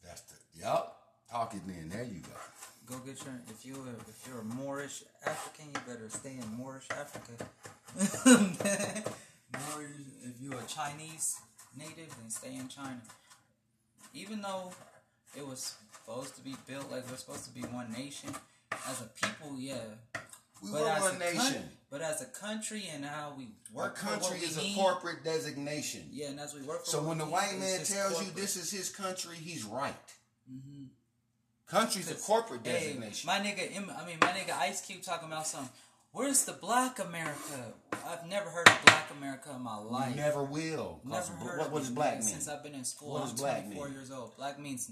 That's 0.05 0.21
the 0.23 0.35
yup. 0.61 1.01
Talk 1.31 1.55
it 1.55 1.63
then. 1.67 1.89
There 1.93 2.05
you 2.05 2.21
go. 2.21 2.31
Go 2.87 2.99
get 3.05 3.25
your. 3.25 3.35
If 3.51 3.67
you 3.67 3.75
if 4.09 4.29
you're 4.29 4.41
a 4.41 4.45
Moorish 4.45 5.03
African, 5.27 5.67
you 5.75 5.81
better 5.93 6.09
stay 6.09 6.37
in 6.41 6.49
Moorish 6.57 6.87
Africa. 6.91 7.45
Moorish. 9.53 9.91
If 10.23 10.41
you're 10.41 10.61
a 10.61 10.67
Chinese 10.67 11.37
native, 11.77 12.15
then 12.21 12.31
stay 12.31 12.55
in 12.55 12.69
China. 12.69 13.01
Even 14.15 14.43
though 14.43 14.73
it 15.37 15.45
was 15.47 15.75
supposed 15.93 16.37
to 16.37 16.41
be 16.43 16.55
built 16.69 16.89
like 16.91 17.09
we're 17.11 17.17
supposed 17.17 17.45
to 17.45 17.51
be 17.51 17.63
one 17.63 17.91
nation, 17.93 18.31
as 18.73 19.01
a 19.03 19.27
people, 19.27 19.57
yeah. 19.59 19.77
We 20.63 20.71
were 20.71 20.89
as 20.89 21.03
one 21.03 21.17
a 21.17 21.19
nation. 21.19 21.63
but 21.91 22.01
as 22.03 22.23
a 22.23 22.27
country 22.27 22.85
and 22.95 23.05
how 23.05 23.35
we 23.37 23.45
A 23.45 23.77
work 23.77 24.03
what 24.03 24.21
country 24.21 24.39
is 24.39 24.57
a 24.59 24.75
corporate 24.75 25.23
designation. 25.23 26.03
Yeah, 26.11 26.29
and 26.29 26.41
as 26.41 26.55
we 26.55 26.63
work 26.63 26.85
for 26.85 26.91
So 26.91 27.03
when 27.03 27.19
the 27.19 27.27
white 27.27 27.59
man 27.59 27.85
tells 27.85 28.25
you 28.25 28.31
this 28.35 28.57
is 28.57 28.71
his 28.71 28.89
country, 28.91 29.37
he's 29.37 29.65
right. 29.65 29.95
Mm-hmm. 30.51 30.85
Country's 31.69 32.11
a 32.11 32.15
corporate 32.15 32.61
Hey, 32.65 32.73
designation. 32.95 33.27
my 33.27 33.39
nigga, 33.39 33.77
I 33.77 34.07
mean, 34.07 34.17
my 34.21 34.29
nigga 34.29 34.57
Ice 34.61 34.81
Cube 34.83 35.03
talking 35.03 35.29
about 35.29 35.47
something. 35.47 35.71
Where's 36.13 36.45
the 36.47 36.53
Black 36.53 36.99
America? 37.01 37.75
I've 38.09 38.27
never 38.27 38.49
heard 38.49 38.69
of 38.69 38.79
Black 38.87 39.11
America 39.19 39.51
in 39.55 39.61
my 39.63 39.79
You 39.81 39.89
life. 39.91 40.17
never 40.17 40.43
will. 40.43 41.01
Never 41.05 41.17
what, 41.17 41.43
heard 41.51 41.59
what, 41.59 41.67
of 41.67 41.73
what 41.73 41.79
does 41.81 41.91
black 41.91 42.15
mean? 42.15 42.23
Since 42.23 42.49
I've 42.49 42.63
been 42.63 42.75
in 42.75 42.85
school, 42.85 43.13
What 43.15 43.23
I'm 43.25 43.29
does 43.31 43.41
black 43.41 43.63
24 43.65 43.85
mean? 43.87 43.95
years 43.95 44.11
old. 44.11 44.37
Black 44.37 44.59
means 44.59 44.89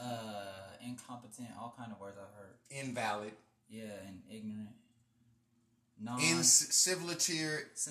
uh, 0.00 0.76
incompetent, 0.84 1.48
all 1.58 1.74
kind 1.78 1.92
of 1.92 2.00
words 2.00 2.16
I've 2.18 2.34
heard. 2.36 2.54
Invalid, 2.70 3.32
Yeah, 3.68 3.84
and 4.06 4.20
ignorant. 4.30 4.70
Non. 6.00 6.18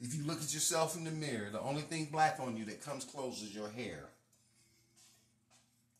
If 0.00 0.14
you 0.14 0.24
look 0.24 0.40
at 0.40 0.54
yourself 0.54 0.96
in 0.96 1.04
the 1.04 1.10
mirror, 1.10 1.50
the 1.50 1.60
only 1.60 1.82
thing 1.82 2.06
black 2.06 2.38
on 2.40 2.56
you 2.56 2.64
that 2.66 2.82
comes 2.84 3.04
close 3.04 3.42
is 3.42 3.54
your 3.54 3.68
hair. 3.68 4.04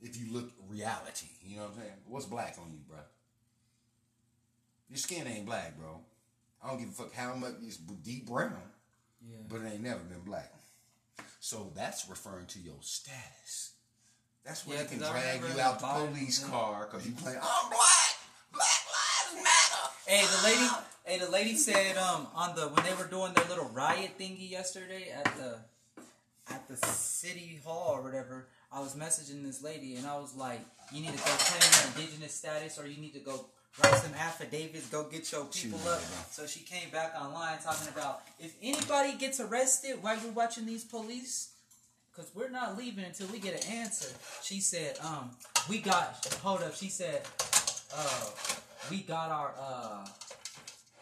If 0.00 0.16
you 0.16 0.32
look 0.32 0.52
reality, 0.68 1.26
you 1.42 1.56
know 1.56 1.62
what 1.62 1.72
I'm 1.72 1.78
saying? 1.80 1.94
What's 2.06 2.26
black 2.26 2.56
on 2.62 2.70
you, 2.70 2.78
bro? 2.88 2.98
Your 4.88 4.98
skin 4.98 5.26
ain't 5.26 5.44
black, 5.44 5.76
bro. 5.76 6.00
I 6.62 6.68
don't 6.68 6.78
give 6.78 6.88
a 6.88 6.92
fuck 6.92 7.12
how 7.12 7.34
much 7.34 7.54
it's 7.62 7.76
deep 7.76 8.26
brown, 8.26 8.52
yeah. 9.28 9.38
but 9.48 9.60
it 9.60 9.72
ain't 9.72 9.82
never 9.82 10.00
been 10.00 10.20
black. 10.20 10.52
So 11.40 11.72
that's 11.74 12.08
referring 12.08 12.46
to 12.46 12.58
your 12.58 12.76
status. 12.80 13.72
That's 14.44 14.66
where 14.66 14.76
Yeah, 14.78 14.82
they 14.84 14.88
can 14.88 14.98
drag 14.98 15.40
you 15.42 15.60
out 15.60 15.78
the 15.78 15.86
police 15.86 16.42
yeah. 16.42 16.48
car 16.50 16.88
because 16.90 17.06
you 17.06 17.12
play. 17.14 17.32
I'm 17.34 17.68
black. 17.70 18.16
Black 18.52 18.82
lives 19.32 19.44
matter. 19.44 19.88
Hey, 20.06 20.24
the 20.24 20.42
lady. 20.44 20.68
Hey, 21.04 21.18
the 21.18 21.30
lady 21.30 21.54
said 21.54 21.96
um 21.96 22.26
on 22.34 22.54
the 22.56 22.62
when 22.68 22.84
they 22.84 22.94
were 22.94 23.08
doing 23.08 23.32
their 23.34 23.44
little 23.46 23.68
riot 23.70 24.12
thingy 24.18 24.50
yesterday 24.50 25.10
at 25.14 25.24
the 25.36 25.58
at 26.50 26.66
the 26.66 26.76
city 26.76 27.60
hall 27.64 27.92
or 27.96 28.02
whatever. 28.02 28.48
I 28.72 28.80
was 28.80 28.94
messaging 28.94 29.44
this 29.44 29.62
lady 29.62 29.96
and 29.96 30.06
I 30.06 30.18
was 30.18 30.34
like, 30.34 30.60
"You 30.92 31.00
need 31.02 31.12
to 31.12 31.18
go 31.18 31.24
claim 31.24 31.72
your 31.72 32.04
indigenous 32.04 32.34
status, 32.34 32.78
or 32.78 32.86
you 32.86 33.00
need 33.00 33.12
to 33.14 33.20
go 33.20 33.46
write 33.82 33.94
some 33.94 34.14
affidavits. 34.14 34.88
Go 34.88 35.04
get 35.04 35.30
your 35.32 35.44
people 35.46 35.80
up." 35.88 36.00
So 36.30 36.46
she 36.46 36.60
came 36.60 36.90
back 36.90 37.14
online 37.20 37.58
talking 37.58 37.88
about 37.88 38.22
if 38.38 38.54
anybody 38.62 39.16
gets 39.16 39.40
arrested 39.40 40.02
while 40.02 40.18
you're 40.20 40.32
watching 40.32 40.66
these 40.66 40.84
police. 40.84 41.50
Cause 42.16 42.32
we're 42.34 42.50
not 42.50 42.76
leaving 42.76 43.04
until 43.04 43.28
we 43.28 43.38
get 43.38 43.64
an 43.64 43.72
answer. 43.72 44.08
She 44.42 44.58
said, 44.58 44.98
um, 45.04 45.30
we 45.68 45.78
got 45.78 46.26
hold 46.42 46.64
up, 46.64 46.74
she 46.74 46.88
said, 46.88 47.22
uh, 47.94 48.24
we 48.90 49.02
got 49.02 49.30
our 49.30 49.54
uh 49.56 50.04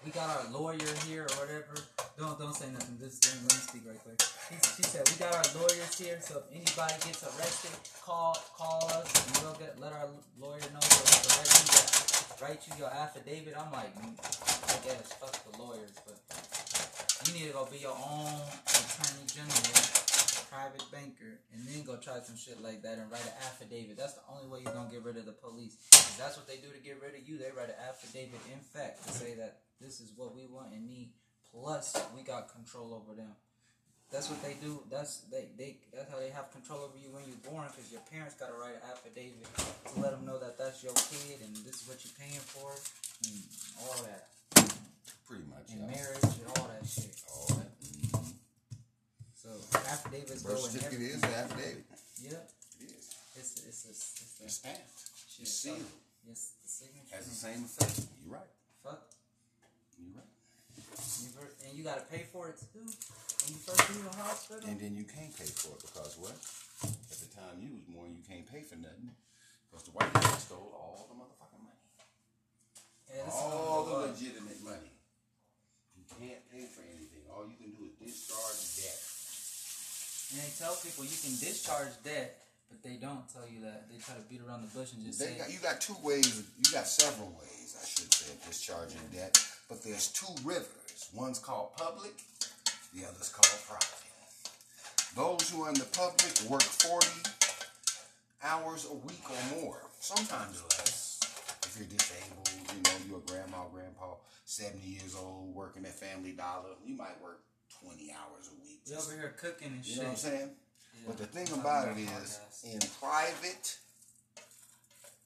we 0.05 0.13
got 0.13 0.29
our 0.29 0.53
lawyer 0.53 0.79
here 1.07 1.23
or 1.23 1.35
whatever. 1.41 1.75
Don't 2.19 2.39
don't 2.39 2.55
say 2.55 2.71
nothing. 2.71 2.99
Just 3.01 3.25
let 3.25 3.43
me, 3.43 3.49
speak 3.49 3.83
right 3.87 3.99
quick. 4.03 4.21
She, 4.21 4.55
she 4.77 4.83
said 4.83 5.09
we 5.09 5.17
got 5.17 5.35
our 5.35 5.61
lawyers 5.61 5.99
here, 5.99 6.19
so 6.21 6.39
if 6.39 6.55
anybody 6.55 6.95
gets 7.05 7.23
arrested, 7.25 7.73
call 8.05 8.37
call 8.57 8.87
us 8.89 9.11
and 9.27 9.45
we'll 9.45 9.55
get 9.55 9.81
let 9.81 9.93
our 9.93 10.09
lawyer 10.39 10.61
know 10.73 10.81
so 10.81 12.06
write 12.41 12.61
you 12.69 12.75
your, 12.79 12.91
affidavit. 12.93 13.55
I'm 13.57 13.73
like, 13.73 13.95
mm, 13.97 14.13
I 14.13 14.77
guess 14.85 15.13
fuck 15.17 15.33
the 15.51 15.57
lawyers, 15.63 15.93
but 16.05 16.17
You 17.27 17.33
need 17.33 17.47
to 17.49 17.55
go 17.55 17.67
be 17.67 17.79
your 17.79 17.97
own 17.97 18.29
attorney 18.69 19.25
general, 19.27 19.77
private 20.53 20.85
banker, 20.93 21.41
and 21.53 21.67
then 21.67 21.83
go 21.83 21.97
try 21.97 22.21
some 22.21 22.37
shit 22.37 22.63
like 22.63 22.83
that 22.83 22.99
and 22.99 23.11
write 23.11 23.25
an 23.25 23.37
affidavit. 23.49 23.97
That's 23.97 24.15
the 24.15 24.27
only 24.31 24.47
way 24.49 24.61
you're 24.63 24.75
gonna 24.75 24.91
get 24.91 25.03
rid 25.03 25.17
of 25.17 25.27
the 25.27 25.33
police. 25.33 25.77
that's 26.19 26.37
what 26.37 26.47
they 26.47 26.57
do 26.57 26.69
to 26.71 26.81
get 26.85 27.01
rid 27.01 27.17
of 27.17 27.27
you. 27.27 27.39
They 27.39 27.51
write 27.57 27.73
an 27.73 27.81
affidavit 27.89 28.41
in 28.53 28.61
fact 28.61 29.07
to 29.07 29.13
say 29.13 29.35
that 29.35 29.65
this 29.81 30.01
is 30.01 30.13
what 30.15 30.35
we 30.37 30.47
want 30.47 30.73
and 30.73 30.87
need. 30.87 31.13
Plus, 31.51 31.97
we 32.15 32.23
got 32.23 32.53
control 32.53 32.93
over 32.93 33.17
them. 33.17 33.33
That's 34.13 34.31
what 34.31 34.41
they 34.43 34.55
do. 34.63 34.81
That's 34.91 35.27
they, 35.33 35.47
they 35.59 35.77
that's 35.93 36.09
how 36.11 36.19
they 36.23 36.31
have 36.31 36.51
control 36.55 36.87
over 36.87 36.95
you 36.97 37.11
when 37.11 37.27
you're 37.27 37.43
born 37.43 37.67
because 37.75 37.91
your 37.91 38.01
parents 38.07 38.35
gotta 38.39 38.55
write 38.55 38.79
an 38.79 38.85
affidavit 38.87 39.43
to 39.93 39.95
let 40.01 40.15
them 40.15 40.25
know 40.25 40.39
that 40.39 40.57
that's 40.57 40.81
your 40.87 40.95
kid 41.11 41.43
and 41.43 41.51
this 41.67 41.83
is 41.83 41.85
what 41.91 41.99
you're 42.07 42.15
paying 42.15 42.39
for 42.39 42.71
and 42.71 43.37
all 43.83 43.99
that 44.07 44.31
Pretty 45.27 45.43
much. 45.51 45.67
and 45.75 45.83
yeah. 45.83 45.91
marriage 45.99 46.23
and 46.39 46.47
all 46.55 46.71
that 46.71 46.87
shit. 46.87 47.11
All 47.27 47.51
that. 47.59 47.71
Mhm. 47.83 48.31
So 49.35 49.51
affidavits 49.91 50.43
go 50.47 50.55
Birth 50.55 50.71
in 50.71 50.71
certificate 50.79 51.03
everything. 51.03 51.19
is 51.19 51.23
an 51.27 51.35
affidavit. 51.35 51.85
Yeah, 52.23 52.43
It 52.79 52.91
is. 52.95 53.07
it's 53.35 53.51
it's 53.67 53.81
it's, 53.91 53.91
it's, 53.91 54.23
It's 54.23 54.39
the 54.39 54.49
stamped. 54.49 54.87
shit. 55.27 55.43
It's 55.43 55.51
sealed. 55.53 55.91
Yes, 56.25 56.55
the 56.63 56.69
signature. 56.71 57.11
Has 57.15 57.27
the 57.27 57.35
same 57.35 57.61
effect. 57.67 58.07
You're 58.23 58.39
right. 58.39 58.51
Fuck. 58.87 59.03
You're 59.99 60.15
right. 60.15 60.31
You 61.75 61.76
you 61.87 61.95
gotta 61.95 62.11
pay 62.11 62.27
for 62.35 62.51
it 62.51 62.59
too 62.59 62.83
when 62.83 63.47
you 63.55 63.63
first 63.63 63.79
leave 63.95 64.03
the 64.03 64.19
hospital. 64.19 64.67
And 64.67 64.75
then 64.75 64.99
you 64.99 65.07
can't 65.07 65.31
pay 65.31 65.47
for 65.47 65.79
it 65.79 65.87
because 65.87 66.19
what? 66.19 66.35
At 66.83 67.19
the 67.23 67.31
time 67.31 67.63
you 67.63 67.79
was 67.79 67.87
born, 67.87 68.11
you 68.11 68.27
can't 68.27 68.43
pay 68.43 68.67
for 68.67 68.75
nothing 68.75 69.15
because 69.71 69.87
the 69.87 69.95
white 69.95 70.11
man 70.11 70.35
stole 70.43 70.67
all 70.75 71.07
the 71.07 71.15
motherfucking 71.15 71.63
money, 71.63 71.79
Yeah, 73.07 73.31
all 73.31 73.87
the 73.87 74.11
legitimate 74.11 74.59
money. 74.67 74.99
You 75.95 76.03
can't 76.11 76.43
pay 76.51 76.67
for 76.67 76.83
anything. 76.91 77.23
All 77.31 77.47
you 77.47 77.55
can 77.55 77.71
do 77.71 77.87
is 77.87 77.95
discharge 78.03 78.83
debt. 78.83 78.99
And 80.35 80.43
they 80.43 80.51
tell 80.59 80.75
people 80.83 81.07
you 81.07 81.19
can 81.23 81.39
discharge 81.39 81.95
debt, 82.03 82.51
but 82.67 82.83
they 82.83 82.99
don't 82.99 83.31
tell 83.31 83.47
you 83.47 83.63
that. 83.63 83.87
They 83.87 84.03
try 84.03 84.19
to 84.19 84.27
beat 84.27 84.43
around 84.43 84.67
the 84.67 84.75
bush 84.75 84.91
and 84.91 85.07
just 85.07 85.23
They 85.23 85.39
say, 85.39 85.39
got, 85.39 85.55
you 85.55 85.63
got 85.63 85.79
two 85.79 85.95
ways. 86.03 86.35
You 86.35 86.67
got 86.75 86.91
several 86.91 87.31
ways, 87.39 87.79
I 87.79 87.87
should 87.87 88.11
say, 88.11 88.35
of 88.35 88.43
discharging 88.43 89.07
debt. 89.15 89.39
But 89.71 89.87
there's 89.87 90.11
two 90.11 90.35
rivers. 90.43 90.86
One's 91.15 91.39
called 91.39 91.77
public. 91.77 92.13
The 92.95 93.05
other's 93.05 93.29
called 93.29 93.61
private. 93.69 93.93
Those 95.15 95.51
who 95.51 95.63
are 95.63 95.69
in 95.69 95.75
the 95.75 95.85
public 95.85 96.51
work 96.51 96.63
40 96.63 97.07
hours 98.43 98.87
a 98.91 98.95
week 98.95 99.23
or 99.29 99.57
more, 99.61 99.81
sometimes 100.01 100.63
less. 100.63 101.21
If 101.65 101.77
you're 101.79 101.89
disabled, 101.89 102.51
you 102.75 102.83
know, 102.83 102.97
you're 103.09 103.19
a 103.19 103.31
grandma, 103.31 103.65
grandpa, 103.73 104.15
70 104.45 104.87
years 104.87 105.15
old, 105.15 105.55
working 105.55 105.85
at 105.85 105.95
Family 105.95 106.33
Dollar, 106.33 106.71
you 106.85 106.95
might 106.97 107.21
work 107.23 107.41
20 107.83 108.13
hours 108.13 108.49
a 108.49 108.63
week. 108.63 108.81
"You 108.87 108.97
over 108.97 109.13
here 109.13 109.35
cooking 109.39 109.69
and 109.69 109.85
You 109.85 109.93
shit." 109.93 109.97
You 109.97 110.03
know 110.03 110.09
what 110.09 110.13
I'm 110.13 110.31
saying? 110.31 110.57
Yeah. 110.95 111.05
But 111.09 111.19
the 111.19 111.27
thing 111.27 111.53
about 111.53 111.89
it 111.89 111.99
is, 111.99 112.41
in 112.65 112.81
private, 113.01 113.79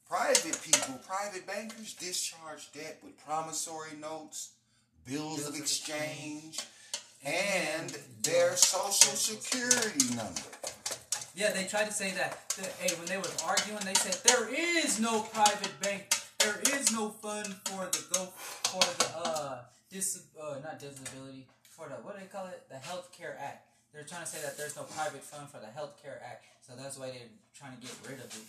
private 0.08 0.62
people, 0.62 0.98
private 1.06 1.46
bankers 1.46 1.94
discharge 1.94 2.72
debt 2.72 2.98
with 3.02 3.18
promissory 3.24 3.96
notes, 3.96 4.50
bills 5.11 5.49
of 5.49 5.57
exchange, 5.57 6.61
and 7.25 7.97
their 8.23 8.57
social 8.57 9.14
security 9.17 10.14
number. 10.14 10.40
Yeah, 11.35 11.52
they 11.52 11.64
tried 11.64 11.87
to 11.87 11.93
say 11.93 12.12
that. 12.12 12.49
that, 12.59 12.73
hey, 12.81 12.95
when 12.99 13.07
they 13.07 13.17
was 13.19 13.35
arguing, 13.47 13.81
they 13.85 13.95
said 13.95 14.14
there 14.25 14.49
is 14.55 15.00
no 15.00 15.23
private 15.23 15.79
bank. 15.81 16.14
There 16.38 16.61
is 16.79 16.93
no 16.93 17.11
fund 17.11 17.47
for 17.67 17.85
the 17.90 18.05
go 18.14 18.25
for 18.71 18.81
the 18.81 19.29
uh 19.29 19.59
dis 19.90 20.23
uh 20.40 20.57
not 20.64 20.79
disability 20.79 21.47
for 21.62 21.87
the 21.88 21.97
what 22.02 22.14
do 22.14 22.21
they 22.21 22.26
call 22.31 22.47
it 22.47 22.64
the 22.71 22.79
Health 22.79 23.11
Care 23.17 23.37
Act. 23.40 23.67
They're 23.93 24.05
trying 24.05 24.23
to 24.23 24.29
say 24.29 24.40
that 24.43 24.57
there's 24.57 24.76
no 24.76 24.85
private 24.85 25.23
fund 25.23 25.50
for 25.50 25.59
the 25.61 25.67
Health 25.67 26.00
Care 26.02 26.21
Act, 26.25 26.45
so 26.67 26.73
that's 26.81 26.97
why 26.99 27.11
they're 27.11 27.35
trying 27.59 27.76
to 27.76 27.81
get 27.83 27.93
rid 28.09 28.19
of 28.21 28.26
it. 28.33 28.47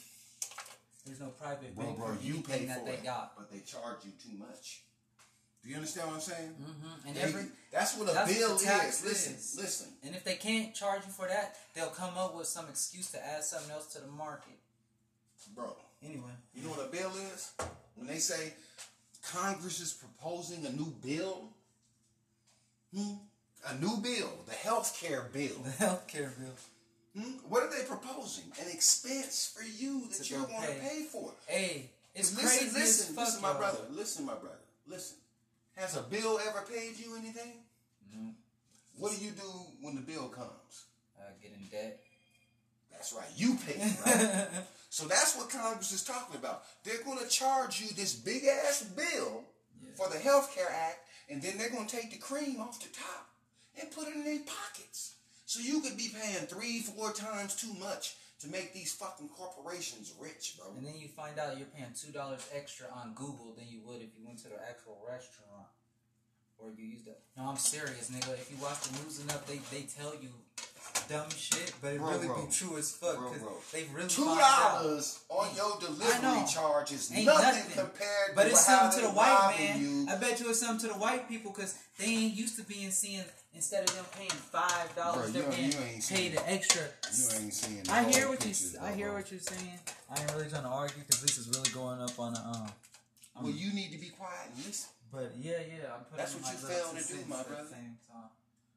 There's 1.06 1.20
no 1.20 1.30
private 1.30 1.76
Bro, 1.76 1.86
bank 1.86 1.98
bro, 1.98 2.08
for 2.14 2.24
you 2.24 2.42
pay 2.42 2.66
that 2.66 2.80
for 2.80 2.86
they 2.86 2.94
it, 2.94 3.04
got. 3.04 3.34
but 3.36 3.52
they 3.52 3.60
charge 3.60 4.06
you 4.06 4.12
too 4.22 4.38
much. 4.38 4.84
Do 5.64 5.70
you 5.70 5.76
understand 5.76 6.08
what 6.08 6.16
I'm 6.16 6.22
saying? 6.22 6.50
hmm 6.50 7.08
And 7.08 7.16
They- 7.16 7.22
every 7.22 7.46
that's 7.72 7.96
what 7.96 8.10
a 8.10 8.14
that's 8.14 8.34
bill 8.38 8.58
tax 8.58 9.00
is. 9.00 9.06
Listen, 9.06 9.34
is. 9.36 9.56
listen. 9.58 9.88
and 10.04 10.16
if 10.16 10.24
they 10.24 10.36
can't 10.36 10.74
charge 10.74 11.06
you 11.06 11.12
for 11.12 11.28
that, 11.28 11.56
they'll 11.74 11.90
come 11.92 12.18
up 12.18 12.36
with 12.36 12.48
some 12.48 12.68
excuse 12.68 13.12
to 13.12 13.24
add 13.26 13.44
something 13.44 13.72
else 13.72 13.88
to 13.94 14.00
the 14.02 14.08
market. 14.08 14.58
Bro, 15.56 15.76
Anyway, 16.04 16.32
You 16.54 16.64
know 16.64 16.70
what 16.70 16.86
a 16.88 16.90
bill 16.90 17.12
is? 17.34 17.52
When 17.96 18.08
they 18.08 18.18
say 18.20 18.54
Congress 19.24 19.80
is 19.80 19.92
proposing 19.94 20.66
a 20.66 20.72
new 20.72 20.92
bill, 21.04 21.50
hmm? 22.96 23.14
a 23.68 23.76
new 23.76 23.98
bill, 23.98 24.32
the 24.48 24.54
health 24.54 24.98
care 25.00 25.24
bill. 25.34 25.58
the 25.64 25.72
health 25.72 26.08
care 26.08 26.34
bill. 26.40 26.56
Hmm? 27.24 27.32
What 27.50 27.64
are 27.64 27.70
they 27.70 27.84
proposing? 27.84 28.46
An 28.62 28.72
expense 28.72 29.52
for 29.56 29.64
you 29.64 30.08
that 30.08 30.24
To 30.24 30.30
you're 30.34 30.46
going 30.48 30.62
to 30.62 30.74
pay. 30.80 31.04
for. 31.04 31.34
Hey, 31.48 31.90
it's 32.16 32.34
listen, 32.36 32.48
crazy 32.70 32.80
listen, 32.80 33.16
listen, 33.16 33.42
my 33.42 33.54
brother. 33.54 33.80
Listen, 33.92 34.26
my 34.26 34.34
brother. 34.36 34.56
Listen. 34.88 35.18
Has 35.82 35.98
a 35.98 36.04
bill 36.04 36.40
ever 36.48 36.62
paid 36.72 36.98
you 37.00 37.16
anything? 37.18 37.54
No, 38.14 38.36
What 39.00 39.18
do 39.18 39.26
you 39.26 39.32
do 39.32 39.50
when 39.82 39.96
the 39.96 40.02
bill 40.02 40.30
comes? 40.30 40.86
uh, 41.20 41.24
get 41.42 41.52
in 41.60 41.68
debt. 41.70 42.00
That's 42.92 43.14
right. 43.14 43.28
You 43.36 43.58
pay, 43.66 43.80
right? 44.06 44.48
so 44.90 45.08
that's 45.08 45.36
what 45.36 45.50
Congress 45.50 45.92
is 45.92 46.04
talking 46.04 46.36
about. 46.36 46.64
They're 46.84 47.04
going 47.04 47.18
to 47.18 47.28
charge 47.28 47.82
you 47.82 47.88
this 47.96 48.14
big 48.14 48.44
ass 48.46 48.84
bill 48.84 49.44
for 49.96 50.08
the 50.10 50.20
Health 50.20 50.54
Care 50.56 50.70
Act, 50.70 51.00
and 51.30 51.42
then 51.42 51.58
they're 51.58 51.72
going 51.72 51.88
to 51.88 51.96
take 51.96 52.12
the 52.12 52.20
cream 52.20 52.60
off 52.60 52.80
the 52.80 52.90
top 52.96 53.30
and 53.80 53.90
put 53.92 54.08
it 54.08 54.16
in 54.16 54.24
their 54.24 54.40
pockets. 54.40 55.16
So 55.48 55.60
you 55.62 55.82
could 55.82 55.98
be 55.98 56.10
paying 56.14 56.46
three, 56.46 56.80
four 56.82 57.12
times 57.12 57.56
too 57.56 57.74
much 57.80 58.16
to 58.42 58.48
make 58.48 58.74
these 58.74 58.94
fucking 58.94 59.30
corporations 59.30 60.14
rich, 60.20 60.56
bro. 60.58 60.74
And 60.78 60.86
then 60.86 60.96
you 60.98 61.08
find 61.08 61.38
out 61.40 61.58
you're 61.58 61.68
paying 61.68 61.94
two 61.96 62.12
dollars 62.12 62.48
extra 62.54 62.88
on 62.94 63.14
Google 63.14 63.54
than 63.58 63.68
you 63.70 63.82
would 63.86 64.02
if 64.02 64.10
you 64.18 64.26
went 64.26 64.40
to 64.40 64.50
the 64.50 64.60
actual 64.70 64.98
restaurant. 65.08 65.68
Or 66.58 66.70
you 66.78 66.86
use 66.86 67.04
the 67.04 67.16
No, 67.38 67.50
I'm 67.50 67.58
serious, 67.58 68.12
nigga. 68.12 68.34
If 68.34 68.52
you 68.52 68.58
watch 68.62 68.82
the 68.82 69.04
news 69.04 69.20
enough, 69.20 69.48
they, 69.48 69.60
they 69.76 69.84
tell 69.88 70.14
you 70.22 70.30
dumb 71.10 71.30
shit, 71.36 71.74
but 71.82 71.94
it 71.94 71.98
Bro, 72.00 72.12
really 72.12 72.28
bro. 72.28 72.46
be 72.46 72.52
true 72.52 72.78
as 72.78 72.92
fuck 72.92 73.18
Bro, 73.18 73.30
because 73.30 73.42
bro. 73.44 73.54
they 73.74 73.86
really 73.94 74.08
two 74.10 74.26
dollars 74.26 75.24
on 75.30 75.56
your 75.56 75.80
delivery 75.80 76.46
charge 76.48 76.92
is 76.92 77.10
nothing, 77.10 77.26
nothing. 77.26 77.72
compared 77.72 78.36
But 78.36 78.44
to 78.44 78.50
it's 78.50 78.66
something 78.66 79.00
to 79.02 79.08
the 79.08 79.12
white 79.14 79.56
man. 79.58 79.82
you. 79.82 80.06
I 80.10 80.16
bet 80.18 80.40
you 80.40 80.50
it's 80.50 80.60
something 80.60 80.88
to 80.90 80.94
the 80.94 81.00
white 81.00 81.28
people 81.28 81.52
because 81.52 81.76
they 81.98 82.06
ain't 82.06 82.36
used 82.36 82.58
to 82.58 82.64
being 82.64 82.92
seeing 82.92 83.24
instead 83.54 83.84
of 83.88 83.96
them 83.96 84.06
paying 84.18 84.30
five 84.30 84.96
dollars, 84.96 85.32
Bro, 85.32 85.42
they're 85.42 85.52
you- 85.52 85.58
being 85.58 85.72
you 85.72 85.80
ain't 85.80 86.04
seen 86.04 86.18
paid 86.18 86.34
an 86.38 86.44
extra. 86.48 86.82
You 86.84 87.44
ain't 87.44 87.54
seeing 87.54 87.90
I 87.90 88.04
hear 88.10 88.28
what 88.30 88.40
you. 88.42 88.48
pictures, 88.52 88.76
I 88.82 88.92
hear 88.94 89.08
bro. 89.08 89.16
what 89.18 89.32
you're 89.32 89.40
saying. 89.40 89.80
I 90.10 90.22
ain't 90.22 90.34
really 90.36 90.50
trying 90.50 90.64
to 90.64 90.70
argue 90.70 91.02
because 91.04 91.22
this 91.22 91.38
is 91.38 91.48
really 91.50 91.70
going 91.72 92.02
up 92.02 92.18
on 92.20 92.36
a. 92.36 92.40
Um, 92.40 92.72
Well, 93.42 93.52
you 93.52 93.74
need 93.74 93.92
to 93.92 93.98
be 93.98 94.10
quiet 94.10 94.50
and 94.56 94.66
listen. 94.66 94.90
but 95.12 95.32
yeah, 95.40 95.60
yeah, 95.60 95.94
I'm 95.96 96.04
putting 96.06 96.18
That's 96.18 96.34
what 96.36 96.44
my 96.44 96.52
you 96.52 96.58
little 96.68 96.70
failed 96.94 96.98
to 97.00 97.14
do, 97.14 97.20
my 97.28 97.44
brother. 97.44 97.78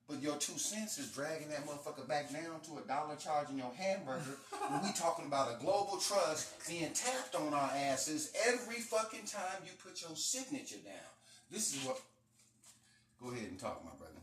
But 0.07 0.21
your 0.21 0.37
two 0.37 0.59
cents 0.59 0.99
is 0.99 1.09
dragging 1.12 1.49
that 1.49 1.64
motherfucker 1.66 2.07
back 2.07 2.31
down 2.31 2.61
to 2.69 2.76
a 2.76 2.87
dollar 2.87 3.16
charging 3.16 3.57
your 3.57 3.73
hamburger 3.75 4.37
when 4.69 4.83
we 4.83 4.93
talking 4.93 5.25
about 5.25 5.54
a 5.59 5.64
global 5.64 5.97
trust 5.97 6.52
being 6.69 6.93
tapped 6.93 7.35
on 7.35 7.54
our 7.54 7.71
asses 7.75 8.31
every 8.47 8.81
fucking 8.85 9.25
time 9.25 9.64
you 9.64 9.73
put 9.83 10.02
your 10.02 10.14
signature 10.14 10.83
down. 10.85 11.09
This 11.50 11.75
is 11.75 11.83
what. 11.87 11.99
Go 13.23 13.31
ahead 13.33 13.49
and 13.49 13.59
talk, 13.59 13.83
my 13.83 13.93
brother. 13.97 14.21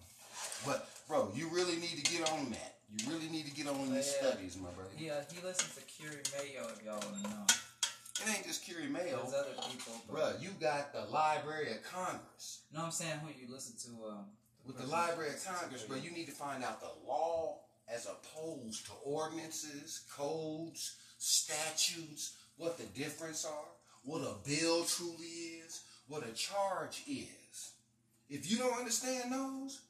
But 0.66 0.90
bro, 1.08 1.32
you 1.36 1.48
really 1.50 1.76
need 1.78 2.04
to 2.04 2.12
get 2.12 2.30
on 2.32 2.50
that. 2.52 2.76
You 2.98 3.10
really 3.12 3.30
need 3.30 3.46
to 3.46 3.52
get 3.52 3.68
on 3.68 3.94
these 3.94 4.14
Yeah. 4.22 4.30
studies, 4.32 4.58
my 4.58 4.70
brother. 4.72 4.90
He 4.96 5.10
uh, 5.10 5.22
he 5.34 5.42
listens 5.46 5.76
to 5.76 5.82
Curie 5.84 6.22
Mayo 6.38 6.68
if 6.70 6.84
y'all 6.84 7.00
want 7.00 7.24
to 7.24 7.30
know. 7.30 7.46
It 8.24 8.38
ain't 8.38 8.46
just 8.46 8.64
Curie 8.64 8.88
Mayo, 8.88 9.22
There's 9.24 9.34
other 9.34 9.56
people, 9.70 9.94
bruh. 10.12 10.40
You 10.42 10.50
got 10.60 10.94
the 10.94 11.06
Library 11.06 11.72
of 11.72 11.84
Congress. 11.84 12.60
no, 12.74 12.84
I'm 12.84 12.92
saying 12.92 13.20
who 13.24 13.30
you 13.30 13.52
listen 13.52 13.74
to. 13.90 14.06
Um, 14.10 14.26
With 14.68 14.78
the 14.78 14.86
Library 14.86 15.30
of 15.32 15.44
Congress, 15.44 15.84
bro, 15.84 15.98
you 15.98 16.12
need 16.12 16.26
to 16.28 16.32
find 16.32 16.64
out 16.64 16.82
the 16.82 16.92
law 17.08 17.62
as 17.88 18.06
opposed 18.06 18.86
to 18.86 18.92
ordinances, 19.04 20.02
codes, 20.16 20.98
statutes, 21.18 22.36
what 22.58 22.78
the 22.78 22.86
difference 22.98 23.44
are, 23.44 23.70
what 24.04 24.22
a 24.22 24.36
bill 24.48 24.84
truly 24.84 25.26
is, 25.66 25.82
what 26.08 26.24
a 26.28 26.32
charge 26.34 27.04
is. 27.08 27.72
If 28.30 28.52
you 28.52 28.58
don't 28.58 28.78
understand 28.78 29.32
those, 29.34 29.82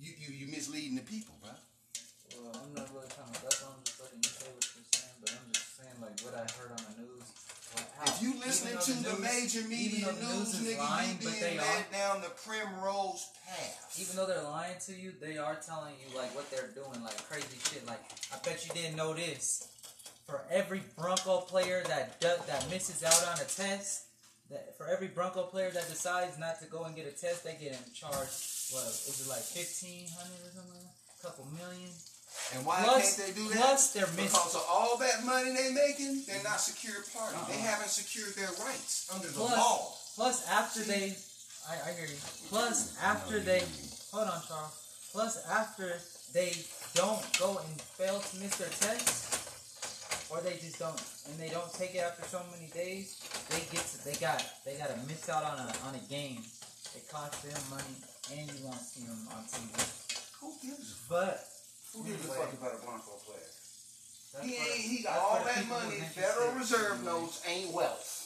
you 0.00 0.12
you 0.18 0.30
you 0.34 0.46
misleading 0.50 0.96
the 0.96 1.02
people, 1.02 1.34
bro. 1.42 1.50
Well, 2.40 2.52
I'm 2.56 2.72
not 2.74 2.88
really 2.94 3.08
trying 3.12 3.32
to. 3.32 3.42
That's 3.42 3.60
why 3.62 3.68
I'm 3.74 3.82
just 3.84 4.00
letting 4.00 4.20
you 4.22 4.30
say 4.30 4.48
what 4.54 4.64
you're 4.64 4.88
saying, 4.94 5.16
but 5.20 5.30
I'm 5.36 5.48
just 5.52 5.76
saying 5.76 5.96
like 6.00 6.16
what 6.24 6.34
I 6.34 6.44
heard 6.56 6.70
on 6.72 6.82
the 6.88 6.94
news. 7.02 7.26
Like 7.76 7.86
how, 7.98 8.10
If 8.10 8.22
you 8.22 8.34
listening 8.40 8.78
to 8.78 8.92
the, 9.06 9.12
news- 9.14 9.22
major 9.22 9.62
media 9.68 10.06
the 10.10 10.18
news, 10.26 10.58
news 10.58 10.74
nigga, 10.74 10.78
lying, 10.82 11.10
you 11.10 11.14
but 11.22 11.30
being 11.38 11.42
they 11.42 11.56
led 11.58 11.84
are- 11.86 11.92
down 11.92 12.20
the 12.22 12.32
primrose 12.42 13.30
path. 13.46 13.94
even 14.00 14.16
though 14.16 14.26
they're 14.26 14.42
lying 14.42 14.74
to 14.86 14.92
you, 14.94 15.12
they 15.20 15.38
are 15.38 15.54
telling 15.64 15.94
you 16.02 16.16
like 16.18 16.34
what 16.34 16.50
they're 16.50 16.72
doing, 16.74 17.02
like 17.04 17.18
crazy 17.28 17.58
shit. 17.70 17.86
Like 17.86 18.00
I 18.32 18.38
bet 18.42 18.66
you 18.66 18.72
didn't 18.74 18.96
know 18.96 19.14
this. 19.14 19.68
For 20.26 20.42
every 20.50 20.82
Bronco 20.96 21.40
player 21.42 21.82
that 21.88 22.20
does, 22.20 22.38
that 22.46 22.68
misses 22.70 23.02
out 23.02 23.22
on 23.34 23.38
a 23.40 23.44
test, 23.48 24.06
that 24.50 24.76
for 24.78 24.86
every 24.86 25.08
Bronco 25.08 25.42
player 25.44 25.70
that 25.70 25.88
decides 25.88 26.38
not 26.38 26.60
to 26.60 26.66
go 26.66 26.84
and 26.84 26.94
get 26.94 27.06
a 27.06 27.10
test, 27.10 27.42
they 27.44 27.54
get 27.60 27.72
in 27.72 27.92
charge 27.92 28.30
what 28.70 28.84
was 28.86 29.18
it 29.24 29.28
like 29.28 29.42
fifteen 29.42 30.06
hundred 30.14 30.40
or 30.46 30.52
something? 30.54 30.84
A 30.86 31.18
couple 31.22 31.46
million. 31.58 31.90
And 32.54 32.64
why 32.64 32.82
Plus- 32.86 33.16
can't 33.18 33.26
they 33.26 33.34
do 33.34 33.48
that? 33.50 33.58
plus 33.58 33.92
they're 33.92 34.06
miss- 34.14 34.30
because 34.32 34.54
of 34.54 34.64
all 34.70 34.96
that 34.98 35.24
money 35.24 35.50
they're 35.52 35.74
making, 35.74 36.22
they're 36.26 36.42
not 36.46 36.60
secured 36.60 37.02
party. 37.12 37.36
They 37.50 37.58
Uh-uh. 37.58 37.70
haven't 37.74 37.90
secured 37.90 38.34
their 38.38 38.50
rights 38.64 39.10
under 39.12 39.28
the 39.28 39.40
law. 39.42 39.92
Plus, 40.14 40.46
after 40.48 40.80
they, 40.82 41.16
I, 41.68 41.90
I 41.90 41.92
hear 41.98 42.06
you. 42.06 42.16
Plus, 42.48 42.94
after 43.02 43.40
they, 43.40 43.62
hold 44.12 44.28
on, 44.28 44.40
Charles. 44.46 44.74
Plus, 45.12 45.44
after 45.50 45.98
they 46.32 46.54
don't 46.94 47.22
go 47.38 47.58
and 47.58 47.80
fail 47.98 48.20
to 48.20 48.36
miss 48.38 48.54
their 48.56 48.70
test, 48.78 50.30
or 50.30 50.40
they 50.40 50.54
just 50.62 50.78
don't, 50.78 50.98
and 51.28 51.34
they 51.38 51.48
don't 51.50 51.72
take 51.74 51.94
it 51.94 52.02
after 52.06 52.22
so 52.30 52.40
many 52.54 52.70
days, 52.70 53.18
they 53.50 53.58
get 53.74 53.82
to, 53.90 54.04
they 54.06 54.14
got 54.22 54.38
they 54.64 54.78
got 54.78 54.88
to 54.94 54.96
miss 55.10 55.28
out 55.28 55.42
on 55.42 55.58
a 55.58 55.68
on 55.86 55.94
a 55.98 56.04
game. 56.08 56.42
It 56.94 57.08
costs 57.10 57.42
them 57.42 57.58
money, 57.70 57.98
and 58.30 58.46
you 58.46 58.64
won't 58.64 58.80
see 58.80 59.06
them 59.06 59.26
on 59.34 59.42
TV. 59.44 59.74
Who 60.40 60.54
gives 60.62 60.94
a 60.94 61.10
But 61.10 61.44
who 61.92 62.04
gives 62.04 62.24
a 62.24 62.28
fuck 62.28 62.52
about 62.54 62.78
a 62.78 62.84
Bronco 62.84 63.18
player? 63.26 63.50
He 64.46 64.54
ain't. 64.54 64.86
He 64.86 65.02
got 65.02 65.18
all 65.18 65.42
that 65.44 65.66
money. 65.66 65.98
Federal. 66.14 66.54
Reserve 66.54 67.04
notes 67.04 67.42
ain't 67.48 67.74
wealth. 67.74 68.20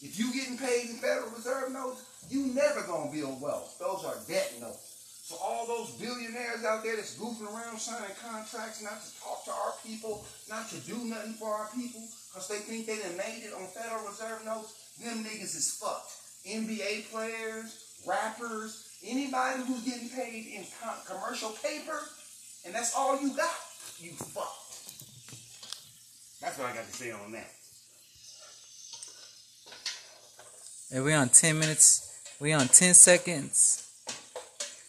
If 0.00 0.18
you 0.18 0.32
getting 0.32 0.58
paid 0.58 0.90
in 0.90 0.96
Federal 1.00 1.30
Reserve 1.30 1.72
notes, 1.72 2.04
you 2.28 2.52
never 2.54 2.82
gonna 2.82 3.10
build 3.10 3.40
wealth. 3.40 3.78
Those 3.80 4.04
are 4.04 4.14
debt 4.28 4.52
notes. 4.60 4.98
So 5.24 5.36
all 5.44 5.66
those 5.66 5.92
billionaires 6.00 6.64
out 6.64 6.82
there 6.82 6.96
that's 6.96 7.16
goofing 7.16 7.52
around 7.52 7.78
signing 7.78 8.16
contracts 8.16 8.80
not 8.80 8.96
to 9.04 9.10
talk 9.20 9.44
to 9.44 9.50
our 9.50 9.74
people, 9.84 10.24
not 10.48 10.68
to 10.70 10.76
do 10.88 10.96
nothing 11.04 11.34
for 11.34 11.52
our 11.52 11.68
people, 11.74 12.00
because 12.32 12.48
they 12.48 12.64
think 12.64 12.86
they 12.86 12.96
done 12.96 13.16
made 13.16 13.44
it 13.44 13.52
on 13.52 13.66
Federal 13.68 14.08
Reserve 14.08 14.44
notes, 14.44 14.96
them 15.04 15.24
niggas 15.24 15.52
is 15.56 15.76
fucked. 15.76 16.12
NBA 16.48 17.10
players, 17.12 18.00
rappers, 18.06 18.87
anybody 19.04 19.62
who's 19.66 19.82
getting 19.84 20.08
paid 20.08 20.46
in 20.46 20.64
commercial 21.06 21.50
paper, 21.50 22.00
and 22.64 22.74
that's 22.74 22.94
all 22.96 23.20
you 23.20 23.36
got, 23.36 23.54
you 23.98 24.12
fucked. 24.12 24.68
That's 26.40 26.58
what 26.58 26.70
I 26.70 26.74
got 26.74 26.86
to 26.86 26.92
say 26.92 27.10
on 27.10 27.32
that. 27.32 27.50
And 30.90 31.04
we 31.04 31.12
on 31.12 31.28
10 31.28 31.58
minutes. 31.58 32.04
We 32.40 32.52
on 32.52 32.68
10 32.68 32.94
seconds. 32.94 33.84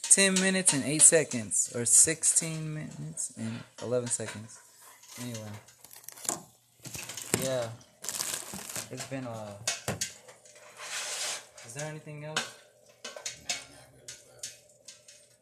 10 0.03 0.35
minutes 0.35 0.73
and 0.73 0.83
8 0.83 1.01
seconds. 1.01 1.71
Or 1.75 1.85
16 1.85 2.73
minutes 2.73 3.33
and 3.37 3.59
11 3.81 4.07
seconds. 4.09 4.59
Anyway. 5.21 5.39
Yeah. 7.43 7.67
It's 8.91 9.05
been 9.07 9.25
a. 9.25 9.55
Is 11.67 11.73
there 11.75 11.87
anything 11.89 12.23
else? 12.25 12.55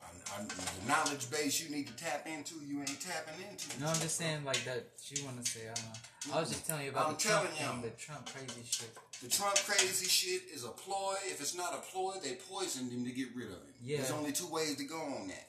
I, 0.02 0.08
I, 0.27 0.27
the 0.46 0.88
knowledge 0.88 1.32
base 1.32 1.64
you 1.64 1.74
need 1.74 1.88
to 1.88 1.96
tap 1.96 2.28
into, 2.28 2.56
you 2.66 2.80
ain't 2.80 3.00
tapping 3.02 3.42
into. 3.50 3.80
No, 3.82 3.88
I'm 3.88 4.00
just 4.00 4.18
saying 4.18 4.46
like 4.46 4.64
that 4.66 4.86
you 5.10 5.26
want 5.26 5.44
to 5.44 5.50
say. 5.50 5.62
I 5.64 5.74
don't 5.74 5.86
know. 6.30 6.38
I 6.38 6.40
was 6.42 6.50
just 6.50 6.68
telling 6.68 6.86
you 6.86 6.92
about 6.92 7.08
I'm 7.08 7.14
the 7.14 7.20
Trump 7.20 7.50
thing, 7.50 7.82
the 7.82 7.90
Trump 7.98 8.30
crazy 8.30 8.62
shit. 8.70 8.92
The 9.24 9.30
Trump 9.30 9.56
crazy 9.66 10.06
shit 10.06 10.44
is 10.54 10.64
a 10.64 10.70
ploy. 10.70 11.16
If 11.26 11.42
it's 11.42 11.56
not 11.56 11.74
a 11.74 11.78
ploy, 11.78 12.14
they 12.22 12.38
poisoned 12.52 12.92
him 12.92 13.06
to 13.06 13.12
get 13.12 13.30
rid 13.36 13.48
of 13.48 13.54
him. 13.64 13.74
Yeah. 13.84 13.98
There's 13.98 14.12
only 14.12 14.32
two 14.32 14.48
ways 14.48 14.76
to 14.76 14.84
go 14.84 15.00
on 15.00 15.28
that. 15.30 15.48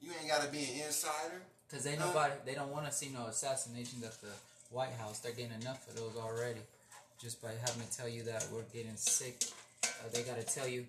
You 0.00 0.12
ain't 0.20 0.30
got 0.30 0.42
to 0.42 0.52
be 0.52 0.58
an 0.58 0.86
insider. 0.86 1.42
Cause 1.70 1.84
they 1.84 1.96
nobody 1.98 2.32
they 2.46 2.54
don't 2.54 2.72
want 2.72 2.86
to 2.86 2.92
see 2.92 3.10
no 3.10 3.26
assassinations 3.26 4.02
at 4.02 4.18
the 4.22 4.32
White 4.70 4.92
House. 4.98 5.18
They're 5.18 5.32
getting 5.32 5.60
enough 5.60 5.86
of 5.88 5.96
those 5.96 6.16
already. 6.16 6.60
Just 7.20 7.42
by 7.42 7.50
having 7.60 7.82
to 7.82 7.96
tell 7.96 8.08
you 8.08 8.22
that 8.22 8.46
we're 8.50 8.62
getting 8.72 8.96
sick, 8.96 9.44
uh, 9.84 9.88
they 10.12 10.22
gotta 10.22 10.44
tell 10.44 10.66
you. 10.66 10.86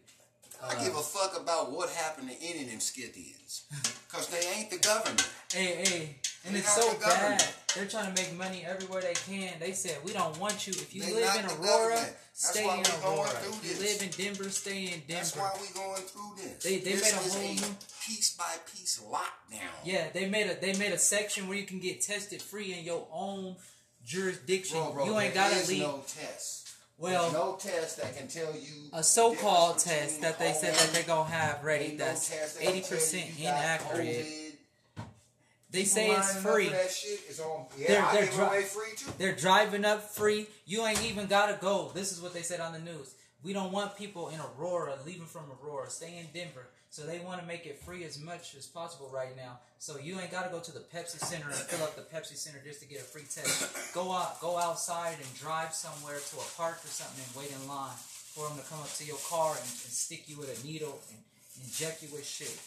I 0.67 0.75
give 0.83 0.95
a 0.95 1.01
fuck 1.01 1.39
about 1.39 1.71
what 1.71 1.89
happened 1.89 2.29
to 2.29 2.35
any 2.41 2.63
of 2.63 2.69
them 2.69 2.79
Scythians. 2.79 3.63
Because 4.09 4.25
they 4.29 4.41
ain't 4.57 4.71
the 4.71 4.79
government. 4.79 5.29
Hey, 5.53 5.83
hey, 5.85 6.15
and 6.43 6.55
They're 6.55 6.61
it's 6.63 6.73
so 6.73 6.89
the 6.93 6.99
bad. 7.05 7.43
They're 7.75 7.85
trying 7.85 8.11
to 8.11 8.19
make 8.19 8.35
money 8.35 8.65
everywhere 8.67 9.01
they 9.01 9.13
can. 9.13 9.53
They 9.59 9.73
said 9.73 9.99
we 10.03 10.13
don't 10.13 10.35
want 10.39 10.65
you. 10.65 10.71
If 10.73 10.95
you 10.95 11.03
They 11.03 11.13
live 11.13 11.35
in 11.35 11.45
Aurora, 11.45 11.99
stay 12.33 12.63
in 12.63 12.83
Aurora. 13.03 13.29
If 13.29 13.61
you 13.63 13.79
live 13.85 14.01
in 14.01 14.09
Denver, 14.09 14.49
stay 14.49 14.85
in 14.85 15.01
Denver. 15.07 15.13
That's 15.13 15.35
why 15.37 15.51
we 15.61 15.67
going 15.79 16.01
through 16.01 16.31
this. 16.37 16.63
They- 16.63 16.77
they 16.79 16.93
this 16.93 17.03
made 17.03 17.13
a 17.13 17.61
whole 17.61 17.69
a 17.71 18.03
piece 18.03 18.35
by 18.35 18.51
piece 18.75 18.99
lockdown. 18.99 19.69
Yeah, 19.83 20.09
they 20.11 20.27
made 20.27 20.49
a 20.49 20.55
they 20.59 20.73
made 20.73 20.91
a 20.91 20.97
section 20.97 21.47
where 21.47 21.55
you 21.59 21.67
can 21.67 21.79
get 21.79 22.01
tested 22.01 22.41
free 22.41 22.73
in 22.73 22.83
your 22.83 23.07
own 23.11 23.57
jurisdiction. 24.03 24.77
Bro, 24.79 24.93
bro, 24.93 25.05
you 25.05 25.19
ain't 25.19 25.35
gotta 25.35 25.67
leave. 25.67 25.81
no 25.81 26.03
test. 26.07 26.68
Well, 26.99 27.21
There's 27.23 27.33
no 27.33 27.55
test 27.59 27.97
that 28.01 28.15
can 28.17 28.27
tell 28.27 28.53
you 28.53 28.89
a 28.93 29.01
so-called 29.03 29.79
test 29.79 30.21
that 30.21 30.37
they 30.37 30.53
said 30.53 30.73
that 30.75 30.89
they're 30.93 31.03
gonna 31.03 31.29
have 31.29 31.63
ready 31.63 31.95
that's 31.95 32.29
test 32.29 32.59
that 32.59 32.63
can 32.65 32.73
eighty 32.75 32.87
percent 32.87 33.27
you 33.27 33.33
you 33.37 33.49
got 33.49 33.57
inaccurate. 33.63 34.07
COVID. 34.25 35.03
They 35.71 35.83
say 35.83 36.09
it's 36.09 36.17
lining 36.27 36.37
up 36.37 36.41
for 36.43 36.51
free. 36.53 36.69
That 36.69 36.91
shit 36.91 37.19
is 37.29 37.39
on. 37.39 37.65
Yeah, 37.77 38.11
They're- 38.11 38.25
they're 38.25 38.49
dri- 38.49 38.63
free 38.63 38.95
too. 38.97 39.11
They're 39.19 39.35
driving 39.35 39.85
up 39.85 40.01
free. 40.09 40.47
You 40.65 40.85
ain't 40.85 41.03
even 41.05 41.27
gotta 41.27 41.57
go. 41.61 41.91
This 41.93 42.11
is 42.11 42.19
what 42.21 42.33
they 42.33 42.41
said 42.41 42.59
on 42.59 42.73
the 42.73 42.79
news. 42.79 43.13
We 43.43 43.53
don't 43.53 43.71
want 43.71 43.95
people 43.95 44.29
in 44.29 44.39
Aurora 44.39 44.95
leaving 45.05 45.27
from 45.27 45.43
Aurora. 45.51 45.89
Stay 45.89 46.17
in 46.17 46.27
Denver. 46.33 46.67
So 46.91 47.05
they 47.05 47.19
want 47.19 47.39
to 47.39 47.45
make 47.45 47.67
it 47.67 47.77
free 47.77 48.03
as 48.03 48.19
much 48.19 48.55
as 48.55 48.65
possible 48.65 49.11
right 49.13 49.35
now. 49.37 49.59
So 49.77 49.99
you 49.99 50.19
ain't 50.19 50.31
gotta 50.31 50.49
go 50.49 50.59
to 50.59 50.71
the 50.71 50.79
Pepsi 50.79 51.19
Center 51.19 51.45
and 51.45 51.55
fill 51.55 51.83
up 51.83 51.95
the 51.95 52.01
Pepsi 52.01 52.35
Center 52.35 52.59
just 52.65 52.81
to 52.81 52.87
get 52.87 52.99
a 52.99 53.03
free 53.03 53.23
test. 53.29 53.93
Go 53.93 54.11
out, 54.11 54.41
go 54.41 54.57
outside 54.57 55.17
and 55.21 55.39
drive 55.39 55.73
somewhere 55.73 56.17
to 56.17 56.35
a 56.37 56.47
park 56.57 56.79
or 56.83 56.87
something 56.87 57.23
and 57.23 57.35
wait 57.37 57.53
in 57.53 57.67
line 57.67 57.95
for 58.33 58.49
them 58.49 58.57
to 58.57 58.65
come 58.65 58.79
up 58.79 58.91
to 58.95 59.05
your 59.05 59.19
car 59.29 59.51
and, 59.51 59.61
and 59.61 59.93
stick 59.93 60.27
you 60.27 60.37
with 60.37 60.49
a 60.49 60.65
needle 60.65 60.99
and 61.09 61.19
inject 61.63 62.01
you 62.01 62.09
with 62.11 62.25
shit. 62.25 62.57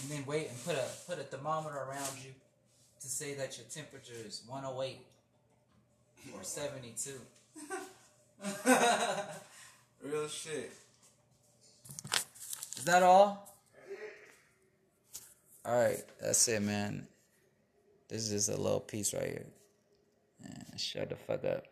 and 0.00 0.10
then 0.10 0.24
wait 0.26 0.48
and 0.48 0.64
put 0.64 0.74
a 0.74 0.84
put 1.06 1.18
a 1.18 1.22
thermometer 1.22 1.76
around 1.76 2.16
you 2.24 2.30
to 3.00 3.08
say 3.08 3.34
that 3.34 3.58
your 3.58 3.66
temperature 3.66 4.14
is 4.26 4.42
108 4.46 4.98
or 6.34 6.42
72. 6.42 7.10
Real 10.02 10.26
shit. 10.26 10.72
Is 12.76 12.84
that 12.84 13.04
all? 13.04 13.54
All 15.64 15.80
right, 15.80 16.02
that's 16.20 16.48
it, 16.48 16.60
man. 16.60 17.06
This 18.08 18.24
is 18.24 18.30
just 18.30 18.58
a 18.58 18.60
little 18.60 18.80
piece 18.80 19.14
right 19.14 19.26
here. 19.26 19.46
Man, 20.42 20.64
shut 20.76 21.08
the 21.08 21.14
fuck 21.14 21.44
up. 21.44 21.66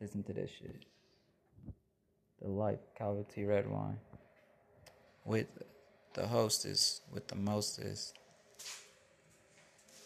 Listen 0.00 0.22
to 0.22 0.32
this 0.32 0.50
shit. 0.60 0.84
The 2.40 2.48
Life 2.48 2.78
Calvin 2.96 3.24
T. 3.34 3.44
Red 3.44 3.68
Wine. 3.68 3.98
With 5.24 5.48
the 6.14 6.26
hostess, 6.26 7.00
with 7.12 7.26
the 7.26 7.36
mostest. 7.36 8.16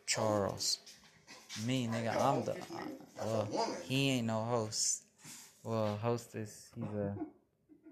Charles. 0.06 0.78
Me, 1.66 1.88
nigga, 1.88 2.16
I'm 2.18 2.42
the. 2.42 2.56
well, 3.18 3.48
he 3.84 4.10
ain't 4.10 4.28
no 4.28 4.42
host. 4.44 5.02
Well, 5.62 5.98
hostess, 6.00 6.70
he's 6.74 6.94
a. 6.94 7.14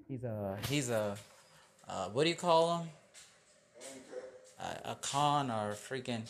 He's 0.08 0.24
a. 0.24 0.58
He's 0.68 0.90
a. 0.90 1.16
Uh, 1.88 2.08
what 2.08 2.24
do 2.24 2.30
you 2.30 2.36
call 2.36 2.78
him? 2.78 2.88
A, 4.60 4.90
a 4.90 4.94
con 4.96 5.50
or 5.50 5.70
a 5.70 5.74
freaking. 5.74 6.22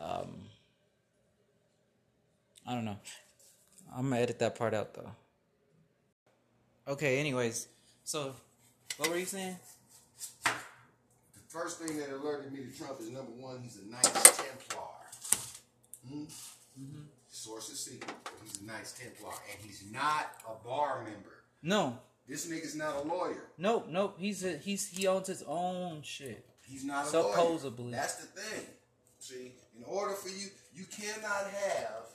Um, 0.00 0.28
I 2.66 2.74
don't 2.74 2.84
know. 2.84 2.98
I'm 3.94 4.08
gonna 4.08 4.20
edit 4.20 4.38
that 4.38 4.56
part 4.56 4.74
out 4.74 4.94
though. 4.94 5.10
Okay, 6.88 7.18
anyways, 7.18 7.68
so 8.04 8.34
what 8.96 9.10
were 9.10 9.18
you 9.18 9.24
saying? 9.24 9.56
The 10.44 10.50
first 11.48 11.80
thing 11.80 11.98
that 11.98 12.10
alerted 12.10 12.52
me 12.52 12.60
to 12.64 12.76
Trump 12.76 13.00
is 13.00 13.10
number 13.10 13.32
one, 13.32 13.60
he's 13.62 13.78
a 13.78 13.90
Knights 13.90 14.36
Templar. 14.36 14.82
Hmm? 16.08 16.24
Source 17.28 17.70
is 17.70 17.80
secret, 17.80 18.14
but 18.24 18.32
he's 18.44 18.60
a 18.62 18.64
Knights 18.64 18.92
Templar, 18.92 19.32
and 19.50 19.64
he's 19.64 19.84
not 19.92 20.32
a 20.48 20.66
bar 20.66 21.04
member. 21.04 21.44
No, 21.62 21.98
This 22.28 22.46
nigga's 22.46 22.74
not 22.76 22.96
a 22.96 23.00
lawyer. 23.02 23.44
nope, 23.58 23.88
nope. 23.90 24.16
He's 24.18 24.44
a, 24.44 24.56
he's 24.56 24.88
he 24.88 25.06
owns 25.06 25.26
his 25.26 25.42
own 25.42 26.02
shit. 26.02 26.44
He's 26.66 26.84
not 26.84 27.04
a 27.06 27.08
Supposedly. 27.08 27.84
lawyer. 27.84 27.96
That's 27.96 28.14
the 28.16 28.26
thing. 28.26 28.66
See, 29.18 29.52
in 29.76 29.84
order 29.84 30.14
for 30.14 30.28
you, 30.28 30.48
you 30.74 30.84
cannot 30.84 31.50
have 31.50 32.06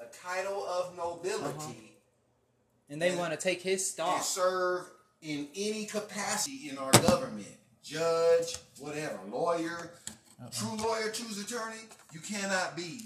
a 0.00 0.06
title 0.12 0.64
of 0.66 0.96
nobility 0.96 1.54
uh-huh. 1.54 1.72
And 2.90 3.00
they 3.00 3.16
want 3.16 3.32
to 3.32 3.38
take 3.38 3.62
his 3.62 3.88
stock. 3.88 4.16
and 4.16 4.22
serve 4.22 4.90
in 5.22 5.48
any 5.56 5.86
capacity 5.86 6.68
in 6.68 6.76
our 6.76 6.90
government. 6.92 7.46
Judge, 7.82 8.56
whatever, 8.78 9.18
lawyer, 9.30 9.92
uh-uh. 10.40 10.50
true 10.50 10.76
lawyer, 10.76 11.10
true 11.10 11.26
attorney. 11.42 11.88
You 12.12 12.20
cannot 12.20 12.76
be 12.76 13.00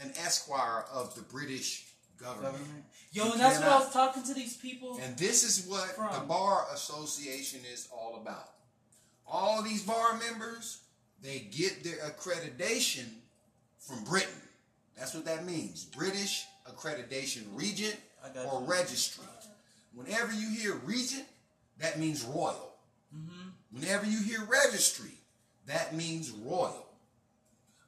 an 0.00 0.12
esquire 0.24 0.84
of 0.92 1.14
the 1.14 1.20
British 1.22 1.89
government. 2.22 2.52
Government. 2.54 2.84
Yo, 3.12 3.24
You 3.24 3.32
and 3.32 3.40
that's 3.40 3.58
what 3.58 3.68
I 3.68 3.78
was 3.78 3.92
talking 3.92 4.22
to 4.24 4.34
these 4.34 4.56
people. 4.56 4.98
And 5.02 5.16
this 5.16 5.42
is 5.44 5.66
what 5.66 5.96
the 5.96 6.26
Bar 6.26 6.66
Association 6.72 7.60
is 7.72 7.88
all 7.92 8.20
about. 8.20 8.50
All 9.26 9.62
these 9.62 9.82
bar 9.82 10.18
members, 10.18 10.80
they 11.22 11.40
get 11.50 11.84
their 11.84 11.98
accreditation 11.98 13.06
from 13.78 14.04
Britain. 14.04 14.30
That's 14.96 15.14
what 15.14 15.24
that 15.24 15.46
means. 15.46 15.84
British 15.84 16.46
Accreditation 16.68 17.44
Regent 17.52 17.96
or 18.46 18.60
you. 18.60 18.66
Registry. 18.66 19.24
Whenever 19.94 20.32
you 20.32 20.50
hear 20.50 20.74
Regent, 20.84 21.26
that 21.78 21.98
means 21.98 22.24
royal. 22.24 22.74
Mm-hmm. 23.14 23.48
Whenever 23.72 24.06
you 24.06 24.22
hear 24.22 24.40
registry, 24.44 25.14
that 25.66 25.94
means 25.94 26.30
royal. 26.30 26.86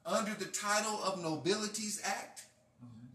Under 0.04 0.34
the 0.34 0.46
title 0.46 1.00
of 1.04 1.22
Nobilities 1.22 2.00
Act. 2.04 2.41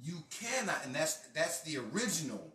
You 0.08 0.24
cannot, 0.30 0.80
and 0.86 0.96
that's 0.96 1.15
that's 1.36 1.62
the 1.62 1.78
original 1.78 2.54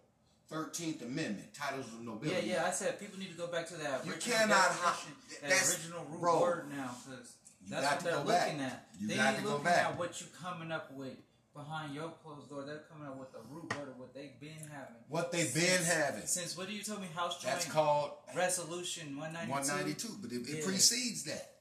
Thirteenth 0.49 1.01
Amendment, 1.03 1.55
titles 1.55 1.87
of 1.87 2.01
nobility. 2.03 2.47
yeah. 2.49 2.55
Yeah, 2.63 2.67
I 2.67 2.71
said 2.73 2.99
people 3.01 3.19
need 3.19 3.31
to 3.31 3.37
go 3.37 3.47
back 3.47 3.67
to 3.69 3.75
that. 3.75 4.05
You 4.07 4.13
cannot 4.13 4.69
definition, 4.69 4.83
hi- 4.83 5.13
that 5.43 5.49
that's- 5.51 5.71
original 5.75 6.05
root 6.11 6.21
bro, 6.21 6.41
word 6.41 6.71
now, 6.71 6.91
because 7.05 7.33
that's 7.69 7.87
what 7.87 8.01
they're 8.05 8.23
go 8.23 8.25
back. 8.29 8.47
looking 8.49 8.61
at. 8.63 8.87
You 8.99 9.09
they 9.09 9.17
got 9.17 9.29
ain't 9.29 9.37
to 9.39 9.43
go 9.45 9.49
looking 9.51 9.65
back. 9.65 9.87
at 9.87 9.99
what 9.99 10.21
you 10.21 10.27
coming 10.41 10.71
up 10.73 10.93
with 10.93 11.15
behind 11.55 11.95
your 11.95 12.11
closed 12.23 12.49
door. 12.51 12.65
They're 12.65 12.85
coming 12.93 13.07
up 13.09 13.17
with 13.19 13.33
the 13.33 13.39
root 13.51 13.75
word 13.77 13.89
of 13.89 13.99
what 13.99 14.13
they've 14.15 14.39
been 14.41 14.59
having. 14.71 14.97
What 15.09 15.33
they've 15.33 15.53
been 15.55 15.85
having. 15.85 16.27
Since 16.27 16.57
what 16.57 16.67
do 16.69 16.75
you 16.75 16.83
tell 16.83 16.99
me? 16.99 17.07
House 17.15 17.41
Joint 17.43 17.55
That's 17.55 17.71
called 17.71 18.13
Resolution 18.35 19.17
192. 19.19 19.51
192, 19.53 20.09
but 20.21 20.33
it, 20.33 20.49
it 20.49 20.59
Yeah. 20.61 20.65
precedes 20.65 21.23
that. 21.25 21.52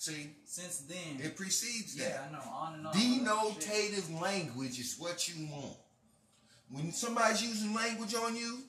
See, 0.00 0.30
Since 0.44 0.82
then, 0.82 1.18
it 1.20 1.36
precedes 1.36 1.96
that. 1.96 2.08
yeah. 2.08 2.26
I 2.28 2.32
know. 2.32 2.50
On 2.52 2.74
and 2.74 2.86
on. 2.86 2.92
Denotative 2.94 4.20
language 4.22 4.78
is 4.78 4.94
what 4.96 5.28
you 5.28 5.46
want. 5.50 5.76
When 6.70 6.92
somebody's 6.92 7.42
using 7.42 7.74
language 7.74 8.14
on 8.14 8.36
you, 8.36 8.60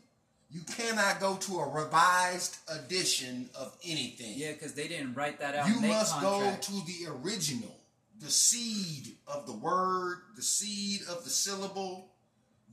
you 0.50 0.62
cannot 0.62 1.20
go 1.20 1.36
to 1.36 1.60
a 1.60 1.70
revised 1.70 2.58
edition 2.68 3.48
of 3.54 3.78
anything. 3.86 4.34
Yeah, 4.38 4.54
because 4.54 4.74
they 4.74 4.88
didn't 4.88 5.14
write 5.14 5.40
that 5.40 5.54
out. 5.54 5.68
you 5.68 5.80
must 5.82 6.14
contract. 6.20 6.68
go 6.68 6.80
to 6.80 6.86
the 6.88 7.12
original, 7.24 7.76
the 8.20 8.32
seed 8.32 9.16
of 9.28 9.46
the 9.46 9.54
word, 9.54 10.18
the 10.36 10.42
seed 10.42 11.02
of 11.08 11.24
the 11.24 11.30
syllable, 11.30 12.10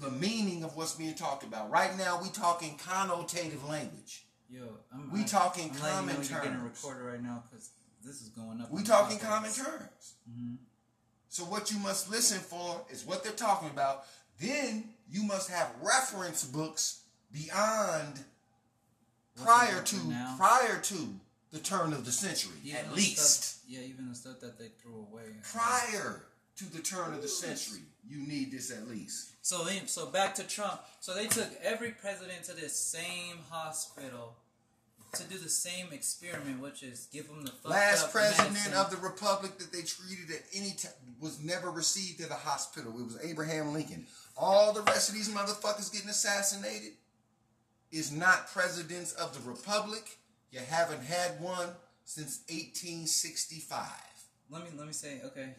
the 0.01 0.11
meaning 0.13 0.65
of 0.65 0.75
what's 0.77 0.95
being 0.95 1.15
talked 1.15 1.43
about. 1.45 1.71
Right 1.71 1.97
now, 1.99 2.19
we 2.23 2.31
talking 2.31 2.79
connotative 2.79 3.69
language. 3.69 4.23
Yo, 4.49 4.63
I'm, 4.95 5.13
We 5.13 5.25
talking 5.25 5.71
I'm 5.75 5.77
common 5.77 6.15
you 6.17 6.23
know 6.23 6.29
You're 6.31 6.41
getting 6.41 6.59
terms. 6.61 6.83
recorded 6.83 7.03
right 7.05 7.23
now 7.23 7.43
because 7.51 7.69
this 8.07 8.23
is 8.23 8.29
going 8.29 8.61
up. 8.61 8.71
We 8.71 8.83
talking 8.83 9.19
common 9.19 9.51
terms. 9.51 10.15
Mm-hmm. 10.31 10.55
So 11.29 11.43
what 11.45 11.73
you 11.73 11.79
must 11.81 12.11
listen 12.11 12.39
for 12.39 12.81
is 12.91 13.05
what 13.05 13.25
they're 13.25 13.33
talking 13.33 13.69
about. 13.69 14.05
Then 14.41 14.85
you 15.11 15.25
must 15.25 15.51
have 15.51 15.71
reference 15.83 16.45
books 16.45 17.03
beyond 17.33 18.21
What's 19.35 19.45
prior 19.45 19.83
to 19.83 20.09
now? 20.09 20.35
prior 20.39 20.81
to 20.81 21.09
the 21.51 21.59
turn 21.59 21.93
of 21.93 22.05
the 22.05 22.13
century, 22.13 22.57
Even 22.65 22.77
at 22.77 22.95
least. 22.95 23.45
Stuff, 23.45 23.63
yeah, 23.69 23.81
even 23.81 24.09
the 24.09 24.15
stuff 24.15 24.41
that 24.41 24.59
they 24.59 24.69
threw 24.81 25.07
away. 25.11 25.25
Prior 25.43 26.27
to 26.57 26.73
the 26.73 26.81
turn 26.81 27.13
of 27.13 27.23
the 27.23 27.29
century, 27.29 27.83
you 28.09 28.27
need 28.27 28.53
this 28.53 28.71
at 28.71 28.89
least. 28.89 29.31
So 29.43 29.65
then, 29.65 29.87
so 29.87 30.07
back 30.07 30.35
to 30.37 30.43
Trump. 30.43 30.81
So 31.01 31.15
they 31.15 31.27
took 31.27 31.49
every 31.63 31.91
president 31.91 32.45
to 32.45 32.55
this 32.55 32.75
same 32.75 33.39
hospital 33.51 34.37
to 35.15 35.23
do 35.25 35.39
the 35.39 35.49
same 35.49 35.87
experiment, 35.93 36.61
which 36.61 36.83
is 36.83 37.09
give 37.13 37.27
them 37.29 37.45
the 37.45 37.69
Last 37.69 38.13
president 38.13 38.53
medicine. 38.53 38.75
of 38.75 38.91
the 38.91 38.97
republic 38.99 39.59
that 39.59 39.73
they 39.73 39.83
treated 39.83 40.31
at 40.35 40.43
any 40.55 40.73
time 40.73 40.93
was 41.21 41.43
never 41.43 41.71
received 41.71 42.21
at 42.21 42.31
a 42.31 42.35
hospital. 42.35 42.93
It 42.99 43.05
was 43.05 43.19
Abraham 43.25 43.73
Lincoln. 43.73 44.07
All 44.37 44.73
the 44.73 44.83
rest 44.83 45.09
of 45.09 45.15
these 45.15 45.29
motherfuckers 45.31 45.91
getting 45.93 46.11
assassinated 46.11 46.93
is 47.91 48.13
not 48.13 48.51
presidents 48.53 49.13
of 49.13 49.33
the 49.33 49.49
republic. 49.49 50.19
You 50.51 50.61
haven't 50.69 51.03
had 51.03 51.41
one 51.41 51.71
since 52.05 52.41
1865. 52.49 53.87
Let 54.51 54.65
me 54.65 54.71
let 54.77 54.87
me 54.87 54.93
say 54.93 55.21
okay. 55.25 55.55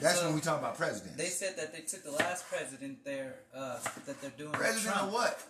That's 0.00 0.18
So, 0.18 0.26
when 0.26 0.34
we 0.34 0.40
talk 0.40 0.58
about 0.58 0.76
presidents. 0.76 1.16
They 1.16 1.26
said 1.28 1.56
that 1.56 1.72
they 1.72 1.80
took 1.80 2.02
the 2.04 2.10
last 2.10 2.46
president 2.48 3.04
there 3.04 3.36
uh, 3.54 3.78
that 4.06 4.20
they're 4.20 4.30
doing. 4.36 4.50
President 4.52 4.94
Trump, 4.94 5.08
of 5.08 5.12
what? 5.14 5.40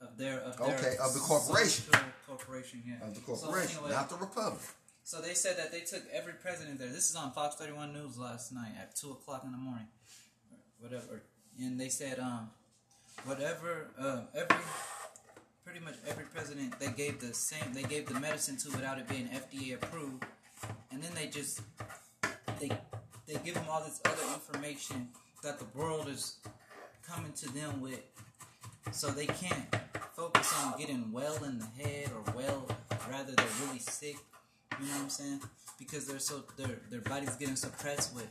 Of 0.00 0.18
their 0.18 0.40
of 0.40 0.56
their 0.56 0.76
Okay, 0.76 0.96
of 1.02 1.14
the 1.14 1.20
corporation. 1.20 1.84
Corporation, 2.26 2.82
yeah. 2.86 3.06
Of 3.06 3.14
the 3.14 3.20
So 3.20 3.46
corporation, 3.46 3.78
anyway, 3.78 3.92
not 3.92 4.08
the 4.10 4.16
republic. 4.16 4.60
So 5.04 5.20
they 5.20 5.34
said 5.34 5.58
that 5.58 5.70
they 5.70 5.80
took 5.80 6.02
every 6.12 6.32
president 6.32 6.78
there. 6.78 6.88
This 6.88 7.10
is 7.10 7.16
on 7.16 7.32
Fox 7.32 7.56
31 7.56 7.92
News 7.92 8.16
last 8.16 8.52
night 8.52 8.72
at 8.80 8.96
two 8.96 9.10
o'clock 9.10 9.42
in 9.44 9.52
the 9.52 9.58
morning, 9.58 9.86
whatever. 10.78 11.22
And 11.58 11.78
they 11.78 11.90
said, 11.90 12.18
um, 12.18 12.50
whatever, 13.24 13.90
uh, 13.98 14.22
every, 14.34 14.56
pretty 15.62 15.80
much 15.80 15.94
every 16.08 16.24
president 16.24 16.78
they 16.80 16.90
gave 16.90 17.20
the 17.20 17.34
same, 17.34 17.74
they 17.74 17.82
gave 17.82 18.06
the 18.06 18.18
medicine 18.18 18.56
to 18.56 18.70
without 18.70 18.98
it 18.98 19.06
being 19.06 19.28
FDA 19.28 19.74
approved, 19.74 20.24
and 20.90 21.02
then 21.02 21.10
they 21.14 21.26
just, 21.26 21.60
they, 22.58 22.70
they 23.26 23.38
give 23.44 23.54
them 23.54 23.64
all 23.70 23.82
this 23.84 24.00
other 24.06 24.34
information 24.34 25.08
that 25.42 25.58
the 25.58 25.66
world 25.78 26.08
is 26.08 26.38
coming 27.06 27.32
to 27.32 27.52
them 27.52 27.80
with, 27.80 28.00
so 28.92 29.08
they 29.08 29.26
can't 29.26 29.74
focus 30.14 30.52
on 30.62 30.78
getting 30.78 31.10
well 31.12 31.42
in 31.44 31.58
the 31.58 31.82
head 31.82 32.10
or 32.14 32.32
well, 32.34 32.68
rather 33.10 33.32
they're 33.32 33.46
really 33.66 33.78
sick. 33.78 34.16
You 34.80 34.86
know 34.86 34.92
what 34.94 35.02
I'm 35.02 35.10
saying? 35.10 35.40
Because 35.78 36.06
they're 36.06 36.18
so 36.18 36.44
their 36.56 36.78
their 36.90 37.00
body's 37.00 37.36
getting 37.36 37.56
suppressed 37.56 38.14
with 38.14 38.30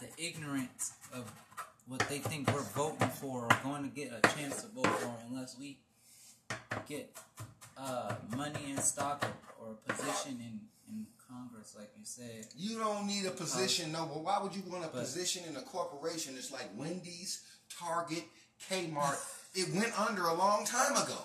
the 0.00 0.08
ignorance 0.24 0.92
of 1.12 1.30
what 1.86 2.00
they 2.08 2.18
think 2.18 2.52
we're 2.52 2.60
voting 2.62 3.08
for 3.08 3.44
or 3.44 3.48
going 3.62 3.82
to 3.82 3.94
get 3.94 4.10
a 4.12 4.20
chance 4.36 4.62
to 4.62 4.68
vote 4.68 4.86
for 4.86 5.12
unless 5.30 5.56
we 5.58 5.78
get 6.88 7.14
uh, 7.76 8.14
money 8.36 8.70
in 8.70 8.78
stock 8.78 9.24
or, 9.60 9.66
or 9.66 9.72
a 9.88 9.92
position 9.92 10.38
in, 10.40 10.60
in 10.88 11.06
Congress, 11.28 11.74
like 11.78 11.90
you 11.96 12.04
said. 12.04 12.46
You 12.56 12.78
don't 12.78 13.06
need 13.06 13.26
a 13.26 13.30
position, 13.30 13.92
no. 13.92 14.06
But 14.12 14.22
why 14.24 14.38
would 14.42 14.54
you 14.54 14.62
want 14.66 14.84
a 14.84 14.88
But- 14.88 15.00
position 15.00 15.42
in 15.48 15.56
a 15.56 15.62
corporation 15.62 16.34
that's 16.34 16.50
like 16.52 16.70
Wendy's, 16.76 17.42
Target, 17.78 18.24
Kmart? 18.70 19.16
it 19.54 19.72
went 19.74 19.98
under 19.98 20.26
a 20.26 20.34
long 20.34 20.64
time 20.64 20.92
ago. 20.92 21.18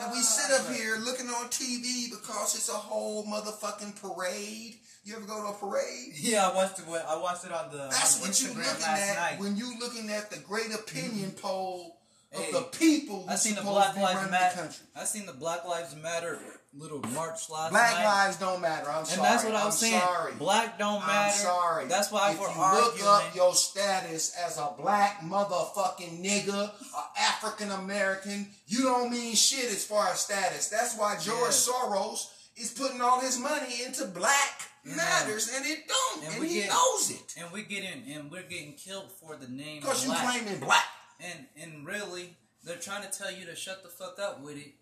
And 0.00 0.12
we 0.12 0.18
sit 0.18 0.50
up 0.58 0.74
here 0.74 0.96
looking 0.96 1.28
on 1.28 1.46
TV 1.46 2.10
because 2.10 2.54
it's 2.56 2.68
a 2.68 2.72
whole 2.72 3.24
motherfucking 3.24 4.00
parade. 4.00 4.74
You 5.04 5.16
ever 5.16 5.26
go 5.26 5.42
to 5.42 5.48
a 5.48 5.52
parade? 5.52 6.14
Yeah, 6.14 6.48
I 6.48 6.54
watched 6.54 6.78
it. 6.78 6.84
I 6.88 7.16
watched 7.20 7.44
it 7.44 7.52
on 7.52 7.70
the 7.70 7.88
That's 7.90 8.20
what 8.20 8.40
you're 8.40 8.54
looking 8.54 8.86
at 8.86 9.38
when 9.38 9.56
you 9.56 9.78
looking 9.78 10.10
at 10.10 10.30
the 10.30 10.38
great 10.38 10.74
opinion 10.74 11.30
mm-hmm. 11.30 11.40
poll 11.46 11.98
of 12.34 12.40
Hey, 12.40 12.52
the 12.52 12.62
people 12.62 13.26
I 13.28 13.36
seen 13.36 13.54
the 13.54 13.62
Black 13.62 13.96
Lives 13.96 14.30
Matter. 14.30 14.70
I 14.96 15.04
seen 15.04 15.26
the 15.26 15.32
Black 15.32 15.64
Lives 15.64 15.94
Matter 15.94 16.40
little 16.76 17.00
march 17.12 17.48
last 17.50 17.70
Black 17.70 17.94
night. 17.94 18.04
lives 18.04 18.36
don't 18.38 18.60
matter. 18.60 18.90
I'm 18.90 18.98
And 18.98 19.06
sorry. 19.06 19.22
that's 19.28 19.44
what 19.44 19.54
I 19.54 19.60
I'm 19.60 19.66
was 19.66 19.78
saying. 19.78 20.00
Sorry. 20.00 20.32
Black 20.34 20.78
don't 20.78 21.00
matter. 21.06 21.12
I'm 21.12 21.32
sorry. 21.32 21.86
That's 21.86 22.10
why 22.10 22.32
if 22.32 22.40
we're 22.40 22.48
you 22.48 22.60
arguing. 22.60 23.04
look 23.04 23.24
up 23.24 23.34
your 23.34 23.54
status 23.54 24.34
as 24.36 24.58
a 24.58 24.72
black 24.76 25.20
motherfucking 25.20 26.22
nigga, 26.24 26.70
a 26.72 27.20
African 27.20 27.70
American, 27.70 28.48
you 28.66 28.82
don't 28.82 29.10
mean 29.10 29.34
shit 29.34 29.66
as 29.66 29.84
far 29.84 30.08
as 30.08 30.20
status. 30.20 30.68
That's 30.68 30.96
why 30.96 31.14
George 31.20 31.38
Yeah. 31.52 31.72
Soros 31.72 32.26
is 32.56 32.70
putting 32.72 33.00
all 33.00 33.20
his 33.20 33.38
money 33.38 33.82
into 33.84 34.04
black 34.06 34.68
Yeah. 34.84 34.96
matters, 34.96 35.48
and 35.48 35.64
it 35.66 35.86
don't, 35.88 36.24
And 36.24 36.34
and, 36.34 36.44
he 36.46 36.54
get- 36.60 36.70
knows 36.70 37.10
it 37.10 37.34
and 37.36 37.50
we're 37.52 37.62
getting 37.64 38.04
and 38.12 38.30
we're 38.30 38.42
getting 38.42 38.74
killed 38.74 39.10
for 39.20 39.36
the 39.36 39.48
name 39.48 39.80
because 39.80 40.04
you 40.04 40.12
claiming 40.12 40.58
black. 40.60 40.84
and 41.20 41.46
and 41.56 41.86
really 41.86 42.36
they're 42.64 42.76
trying 42.78 43.02
to 43.02 43.16
tell 43.18 43.30
you 43.30 43.46
to 43.46 43.54
shut 43.56 43.82
the 43.82 43.88
fuck 43.88 44.18
up 44.18 44.40
with 44.40 44.56
it 44.56 44.74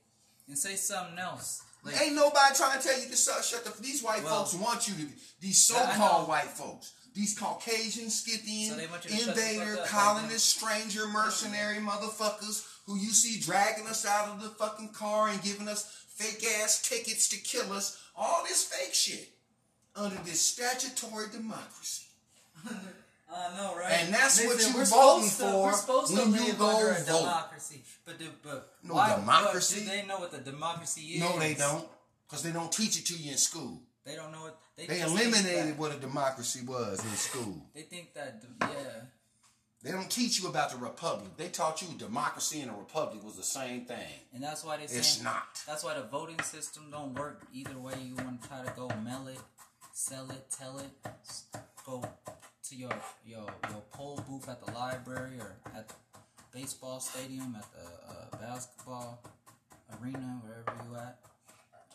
and 0.48 0.58
say 0.58 0.74
something 0.76 1.18
else. 1.18 1.62
Like, 1.84 2.00
Ain't 2.00 2.14
nobody 2.14 2.54
trying 2.54 2.80
to 2.80 2.86
tell 2.86 3.00
you 3.00 3.08
to 3.08 3.16
shut, 3.16 3.44
shut 3.44 3.64
the. 3.64 3.82
These 3.82 4.02
white 4.02 4.22
Well, 4.22 4.44
folks 4.44 4.54
want 4.54 4.86
you 4.88 4.94
to. 4.94 5.00
be 5.06 5.12
These 5.40 5.62
so-called 5.62 6.28
white 6.28 6.44
folks. 6.48 6.92
These 7.14 7.38
Caucasian, 7.38 8.08
Scythian, 8.08 8.70
So 8.70 8.76
they 8.76 8.86
want 8.86 9.04
you 9.04 9.10
to 9.10 9.16
shut 9.16 9.34
the 9.34 9.42
invader, 9.50 9.76
colonist, 9.86 10.46
stranger, 10.48 11.06
mercenary 11.08 11.76
motherfuckers 11.78 12.64
who 12.86 12.96
you 12.96 13.10
see 13.10 13.38
dragging 13.40 13.86
us 13.86 14.06
out 14.06 14.28
of 14.28 14.42
the 14.42 14.48
fucking 14.50 14.90
car 14.94 15.28
and 15.28 15.42
giving 15.42 15.68
us 15.68 16.04
fake 16.16 16.42
ass 16.62 16.80
tickets 16.88 17.28
to 17.30 17.36
kill 17.36 17.72
us. 17.72 17.98
All 18.16 18.42
this 18.48 18.64
fake 18.64 18.94
shit 18.94 19.28
under 19.96 20.16
this 20.24 20.40
statutory 20.40 21.26
democracy. 21.32 22.06
I 23.34 23.56
know, 23.56 23.74
right? 23.76 23.92
And 23.92 24.12
that's 24.14 24.38
They 24.38 24.46
what 24.46 24.60
you 24.60 24.74
we're 24.74 24.84
voting 24.84 25.28
to- 25.30 25.34
for 25.34 25.62
We're 25.64 25.72
supposed 25.72 26.16
when 26.16 26.32
to 26.32 26.44
you 26.44 26.52
go 26.54 26.66
under 26.68 26.90
a 26.92 26.94
vote. 27.04 27.18
democracy, 27.20 27.82
but 28.04 28.18
the, 28.18 28.26
but 28.42 28.74
No 28.82 28.94
why, 28.94 29.16
democracy? 29.16 29.82
But 29.84 29.90
do 29.90 29.96
they 29.96 30.06
know 30.06 30.18
what 30.18 30.32
the 30.32 30.38
democracy 30.38 31.00
is? 31.00 31.20
No, 31.20 31.38
they 31.38 31.54
don't, 31.54 31.86
because 32.26 32.42
they 32.42 32.52
don't 32.52 32.72
teach 32.72 32.98
it 32.98 33.06
to 33.06 33.14
you 33.14 33.32
in 33.32 33.38
school. 33.38 33.80
They 34.04 34.16
don't 34.16 34.32
know 34.32 34.42
what 34.42 34.58
they. 34.76 34.86
They 34.86 35.00
eliminated 35.00 35.78
what 35.78 35.94
a 35.94 35.98
democracy 35.98 36.64
was 36.66 37.04
in 37.04 37.10
school. 37.12 37.66
They 37.74 37.82
think 37.82 38.14
that 38.14 38.42
yeah. 38.60 38.68
They 39.82 39.90
don't 39.90 40.10
teach 40.10 40.40
you 40.40 40.48
about 40.48 40.70
the 40.70 40.76
republic. 40.76 41.36
They 41.36 41.48
taught 41.48 41.82
you 41.82 41.88
democracy 41.98 42.60
and 42.60 42.70
a 42.70 42.74
republic 42.74 43.24
was 43.24 43.36
the 43.36 43.42
same 43.42 43.84
thing. 43.84 44.06
And 44.32 44.40
that's 44.40 44.64
why 44.64 44.76
they 44.76 44.86
say 44.86 44.98
It's 44.98 45.22
not. 45.22 45.60
That's 45.66 45.82
why 45.82 45.94
the 45.94 46.02
voting 46.02 46.40
system 46.40 46.84
don't 46.92 47.14
work 47.14 47.42
either 47.52 47.76
way. 47.76 47.94
You 48.00 48.14
want 48.14 48.42
to 48.42 48.48
try 48.48 48.62
to 48.64 48.72
go 48.76 48.88
mail 49.04 49.26
it, 49.26 49.40
sell 49.92 50.30
it, 50.30 50.46
tell 50.56 50.78
it, 50.78 51.10
go 51.84 52.04
to 52.68 52.76
your 52.76 52.92
your 53.26 53.46
your 53.70 53.82
poll 53.90 54.22
booth 54.28 54.48
at 54.48 54.64
the 54.64 54.72
library 54.72 55.38
or 55.40 55.56
at 55.74 55.88
the 55.88 55.94
baseball 56.52 57.00
stadium, 57.00 57.56
at 57.56 57.64
the 57.72 58.36
uh, 58.36 58.40
basketball 58.40 59.22
arena, 60.00 60.40
wherever 60.42 60.84
you 60.88 60.96
at. 60.96 61.18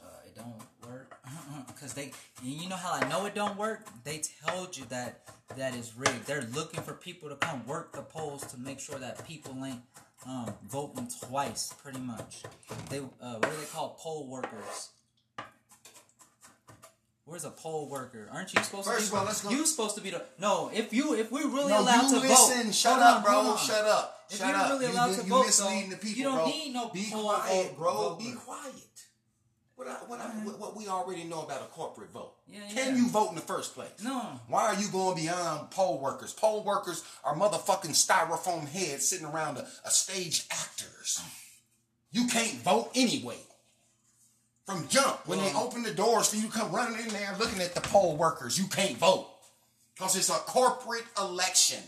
Uh, 0.01 0.07
it 0.25 0.35
don't 0.35 0.89
work 0.89 1.17
because 1.67 1.93
they 1.93 2.11
and 2.41 2.51
you 2.51 2.69
know 2.69 2.75
how 2.75 2.93
I 2.93 3.07
know 3.09 3.25
it 3.25 3.35
don't 3.35 3.57
work. 3.57 3.87
They 4.03 4.21
told 4.45 4.77
you 4.77 4.85
that 4.89 5.21
that 5.57 5.75
is 5.75 5.93
rigged. 5.97 6.25
They're 6.25 6.47
looking 6.53 6.81
for 6.81 6.93
people 6.93 7.29
to 7.29 7.35
come 7.35 7.65
work 7.65 7.93
the 7.93 8.01
polls 8.01 8.45
to 8.47 8.59
make 8.59 8.79
sure 8.79 8.99
that 8.99 9.25
people 9.27 9.53
ain't 9.65 9.81
um, 10.25 10.53
voting 10.69 11.09
twice, 11.21 11.73
pretty 11.81 11.99
much. 11.99 12.43
They 12.89 12.99
uh, 12.99 13.35
what 13.35 13.45
are 13.45 13.55
they 13.55 13.65
called? 13.71 13.97
Poll 13.97 14.27
workers. 14.29 14.89
Where's 17.27 17.43
a 17.43 17.51
poll 17.51 17.89
worker? 17.89 18.29
Aren't 18.31 18.53
you 18.53 18.63
supposed 18.63 18.87
First 18.87 18.99
to? 18.99 19.05
of 19.07 19.11
Be, 19.11 19.17
all, 19.19 19.25
let's 19.25 19.43
go- 19.43 19.49
You 19.49 19.65
supposed 19.65 19.95
to 19.95 20.01
be 20.01 20.11
the 20.11 20.23
no. 20.39 20.71
If 20.73 20.93
you 20.93 21.13
if 21.13 21.29
we're 21.29 21.45
really 21.47 21.73
No, 21.73 21.81
allowed 21.81 22.09
you 22.09 22.21
to 22.21 22.27
listen. 22.27 22.65
vote, 22.67 22.73
Shut 22.75 22.99
up, 23.01 23.17
on, 23.17 23.23
bro. 23.23 23.57
Shut 23.57 23.83
up. 23.85 24.21
If 24.29 24.37
Shut 24.37 24.47
you're 24.47 24.55
up. 24.57 24.69
really 24.71 24.85
you, 24.87 24.91
allowed 24.93 25.09
you, 25.09 25.15
to 25.17 25.23
you 25.23 25.29
vote, 25.29 25.45
misleading 25.45 25.89
though, 25.89 25.95
the 25.97 26.01
people, 26.01 26.17
you 26.17 26.23
don't 26.23 26.35
bro. 26.37 26.45
need 26.47 26.73
no 26.73 26.89
Be 26.89 27.07
poll 27.11 27.23
quiet, 27.33 27.67
vote- 27.67 27.77
bro. 27.77 28.15
Be 28.17 28.31
quiet. 28.33 28.73
What, 29.75 29.87
I, 29.87 29.93
what, 30.07 30.19
I, 30.19 30.23
what, 30.43 30.59
what 30.59 30.75
we 30.75 30.87
already 30.87 31.23
know 31.25 31.43
about 31.43 31.61
a 31.61 31.65
corporate 31.65 32.11
vote. 32.11 32.33
Yeah, 32.47 32.61
Can 32.73 32.95
yeah. 32.95 33.01
you 33.01 33.09
vote 33.09 33.29
in 33.29 33.35
the 33.35 33.41
first 33.41 33.75
place? 33.75 33.89
No. 34.03 34.39
Why 34.47 34.63
are 34.63 34.75
you 34.81 34.87
going 34.87 35.17
beyond 35.17 35.69
poll 35.69 35.99
workers? 36.01 36.33
Poll 36.33 36.63
workers 36.63 37.03
are 37.23 37.35
motherfucking 37.35 37.91
styrofoam 37.91 38.67
heads 38.67 39.07
sitting 39.07 39.27
around 39.27 39.57
a, 39.57 39.67
a 39.85 39.91
staged 39.91 40.45
actors. 40.51 41.21
You 42.11 42.25
can't 42.27 42.55
vote 42.63 42.89
anyway. 42.95 43.37
From 44.67 44.85
jump, 44.89 45.25
when 45.25 45.39
they 45.39 45.53
open 45.53 45.81
the 45.81 45.93
doors 45.93 46.27
for 46.27 46.35
you 46.35 46.47
to 46.47 46.51
come 46.51 46.73
running 46.73 46.99
in 46.99 47.07
there 47.07 47.33
looking 47.39 47.61
at 47.61 47.73
the 47.73 47.79
poll 47.79 48.17
workers, 48.17 48.59
you 48.59 48.67
can't 48.67 48.97
vote. 48.97 49.29
Because 49.95 50.17
it's 50.17 50.29
a 50.29 50.33
corporate 50.33 51.05
election. 51.17 51.81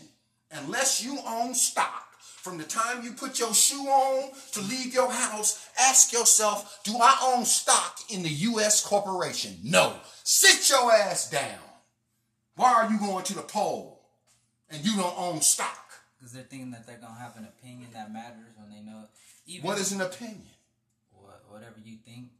Unless 0.50 1.04
you 1.04 1.18
own 1.26 1.54
stock, 1.54 2.06
from 2.18 2.56
the 2.56 2.64
time 2.64 3.04
you 3.04 3.12
put 3.12 3.38
your 3.38 3.52
shoe 3.52 3.82
on 3.82 4.30
to 4.52 4.62
leave 4.62 4.94
your 4.94 5.10
house, 5.12 5.68
ask 5.78 6.10
yourself, 6.10 6.80
do 6.82 6.96
I 6.98 7.34
own 7.34 7.44
stock 7.44 7.98
in 8.08 8.22
the 8.22 8.30
U.S. 8.30 8.82
corporation? 8.82 9.58
No. 9.62 9.96
Sit 10.24 10.70
your 10.70 10.90
ass 10.90 11.28
down. 11.28 11.60
Why 12.56 12.72
are 12.72 12.90
you 12.90 12.98
going 12.98 13.24
to 13.24 13.34
the 13.34 13.42
poll 13.42 14.00
and 14.70 14.82
you 14.82 14.96
don't 14.96 15.18
own 15.18 15.42
stock? 15.42 15.86
Because 16.18 16.32
they're 16.32 16.44
thinking 16.44 16.70
that 16.70 16.86
they're 16.86 16.96
gonna 16.96 17.18
have 17.18 17.36
an 17.36 17.44
opinion 17.44 17.90
that 17.92 18.10
matters 18.10 18.54
when 18.56 18.70
they 18.70 18.80
know. 18.80 19.04
Even 19.46 19.66
What 19.66 19.78
is 19.78 19.92
an 19.92 20.00
opinion? 20.00 20.48
what, 21.12 21.42
whatever 21.48 21.76
you 21.84 21.98
think, 22.04 22.30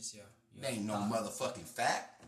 it 0.00 0.02
just 0.02 0.14
your. 0.14 0.24
your 0.54 0.64
It 0.64 0.72
ain't 0.76 0.86
no 0.86 0.94
motherfucking 0.94 1.64
fact. 1.64 2.22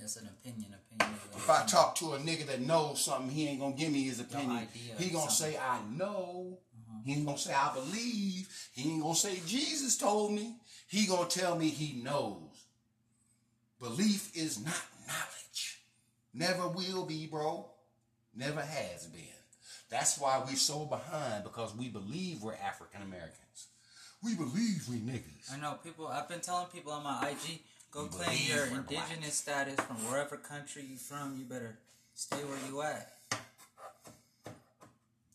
That's 0.00 0.16
an 0.16 0.28
opinion. 0.28 0.74
Opinion. 0.74 1.18
If 1.36 1.50
I 1.50 1.64
talk 1.66 1.96
to 1.96 2.12
a 2.12 2.18
nigga 2.18 2.46
that 2.46 2.60
knows 2.60 3.04
something, 3.04 3.30
he 3.30 3.48
ain't 3.48 3.60
gonna 3.60 3.74
give 3.74 3.92
me 3.92 4.04
his 4.04 4.20
opinion. 4.20 4.68
He 4.96 5.10
gonna 5.10 5.30
something. 5.30 5.54
say, 5.54 5.58
I 5.58 5.80
know. 5.96 6.58
Uh-huh. 6.74 7.00
He 7.04 7.14
ain't 7.14 7.26
gonna 7.26 7.38
say, 7.38 7.52
I 7.52 7.74
believe. 7.74 8.48
He 8.72 8.90
ain't 8.92 9.02
gonna 9.02 9.14
say, 9.14 9.40
Jesus 9.46 9.96
told 9.96 10.32
me. 10.32 10.56
He 10.88 11.06
gonna 11.06 11.28
tell 11.28 11.56
me 11.56 11.68
he 11.68 12.00
knows. 12.00 12.64
Belief 13.80 14.34
is 14.34 14.64
not 14.64 14.86
knowledge. 15.06 15.80
Never 16.32 16.68
will 16.68 17.04
be, 17.04 17.26
bro. 17.26 17.66
Never 18.34 18.60
has 18.60 19.06
been. 19.08 19.22
That's 19.90 20.18
why 20.18 20.42
we're 20.46 20.56
so 20.56 20.84
behind 20.86 21.44
because 21.44 21.74
we 21.74 21.88
believe 21.88 22.42
we're 22.42 22.54
African 22.54 23.02
Americans. 23.02 23.47
We 24.22 24.34
believe 24.34 24.88
we 24.88 24.96
niggas. 24.96 25.52
I 25.52 25.60
know 25.60 25.78
people. 25.82 26.08
I've 26.08 26.28
been 26.28 26.40
telling 26.40 26.66
people 26.68 26.92
on 26.92 27.04
my 27.04 27.28
IG, 27.30 27.60
go 27.92 28.04
You 28.04 28.08
claim 28.08 28.38
your 28.48 28.66
indigenous 28.66 29.34
status 29.34 29.76
from 29.76 29.96
wherever 30.10 30.36
country 30.36 30.82
you 30.82 30.96
from. 30.96 31.36
You 31.38 31.44
better 31.44 31.78
stay 32.14 32.38
where 32.38 32.58
you 32.68 32.82
at. 32.82 33.12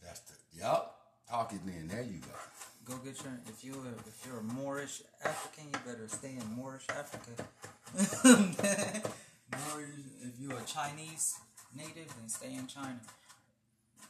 That's 0.03 0.19
the 0.21 0.33
yup. 0.59 0.99
Talk 1.29 1.53
it 1.53 1.59
then. 1.65 1.87
There 1.87 2.03
you 2.03 2.19
go. 2.19 2.33
Go 2.85 2.97
get 2.97 3.23
your. 3.23 3.33
If 3.47 3.63
you 3.63 3.81
if 4.05 4.25
you're 4.25 4.39
a 4.39 4.43
Moorish 4.43 5.01
African, 5.23 5.65
you 5.71 5.79
better 5.89 6.07
stay 6.09 6.35
in 6.39 6.55
Moorish 6.55 6.85
Africa. 6.89 7.47
Moorish. 9.49 9.89
If 10.23 10.39
you're 10.41 10.57
a 10.57 10.63
Chinese 10.65 11.35
native, 11.73 12.13
then 12.19 12.27
stay 12.27 12.53
in 12.53 12.67
China. 12.67 12.99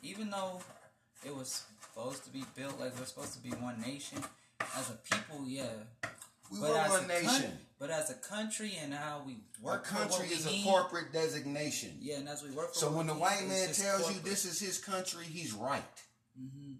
Even 0.02 0.32
though 0.32 0.62
it 1.24 1.36
was 1.36 1.64
supposed 1.82 2.24
to 2.26 2.32
be 2.32 2.44
built 2.56 2.80
like 2.80 2.98
we're 2.98 3.06
supposed 3.06 3.34
to 3.34 3.40
be 3.40 3.52
one 3.52 3.80
nation, 3.80 4.18
as 4.78 4.90
a 4.90 4.94
people, 4.94 5.46
yeah. 5.48 5.66
We 6.52 6.60
But 6.60 6.70
were 6.70 6.76
a 6.78 6.88
coun- 7.00 7.08
nation. 7.08 7.60
but 7.80 7.90
as 7.90 8.10
a 8.10 8.16
country 8.16 8.78
and 8.82 8.94
how 8.94 9.24
we 9.26 9.34
A 9.34 9.66
work 9.66 9.86
for 9.86 9.96
what 9.96 10.10
country 10.10 10.28
is 10.36 10.46
a 10.46 10.64
corporate 10.64 11.12
designation. 11.14 11.98
Yeah, 12.00 12.18
and 12.18 12.30
as 12.30 12.44
we 12.44 12.52
work 12.52 12.74
for 12.74 12.80
So 12.80 12.92
when 12.92 13.08
the 13.08 13.14
white 13.16 13.46
man 13.48 13.72
tells 13.74 14.14
you 14.14 14.20
this 14.22 14.46
is 14.46 14.60
his 14.60 14.78
country, 14.78 15.26
he's 15.26 15.54
right. 15.54 15.84
Mm-hmm. 16.40 16.74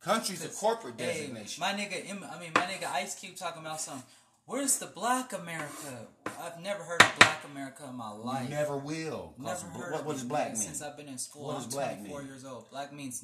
Country's 0.00 0.44
a 0.44 0.48
corporate 0.48 0.94
Hey, 0.98 1.20
designation. 1.26 1.60
my 1.60 1.72
nigga, 1.72 2.08
I 2.10 2.38
mean, 2.40 2.52
my 2.54 2.62
nigga 2.62 2.90
Ice 2.92 3.14
Cube 3.16 3.36
talking 3.36 3.62
about 3.62 3.80
some. 3.80 4.02
Where's 4.46 4.78
the 4.78 4.86
Black 4.86 5.32
America? 5.34 6.06
I've 6.40 6.58
never 6.62 6.82
heard 6.82 7.02
of 7.02 7.12
Black 7.18 7.44
America 7.44 7.84
in 7.88 7.96
my 7.96 8.14
You 8.14 8.22
life. 8.24 8.48
never 8.48 8.76
will. 8.78 9.34
Never 9.36 9.66
heard 9.66 9.92
what, 9.92 10.00
of 10.00 10.06
what 10.06 10.12
it, 10.12 10.18
does 10.20 10.24
black 10.24 10.48
mean? 10.54 10.56
Since 10.56 10.80
I've 10.80 10.96
been 10.96 11.08
in 11.08 11.18
school, 11.18 11.48
What 11.48 11.62
I'm 11.64 11.68
black 11.68 11.96
24 11.96 12.18
mean? 12.20 12.28
years 12.28 12.44
old. 12.46 12.70
Black 12.70 12.92
means 12.94 13.22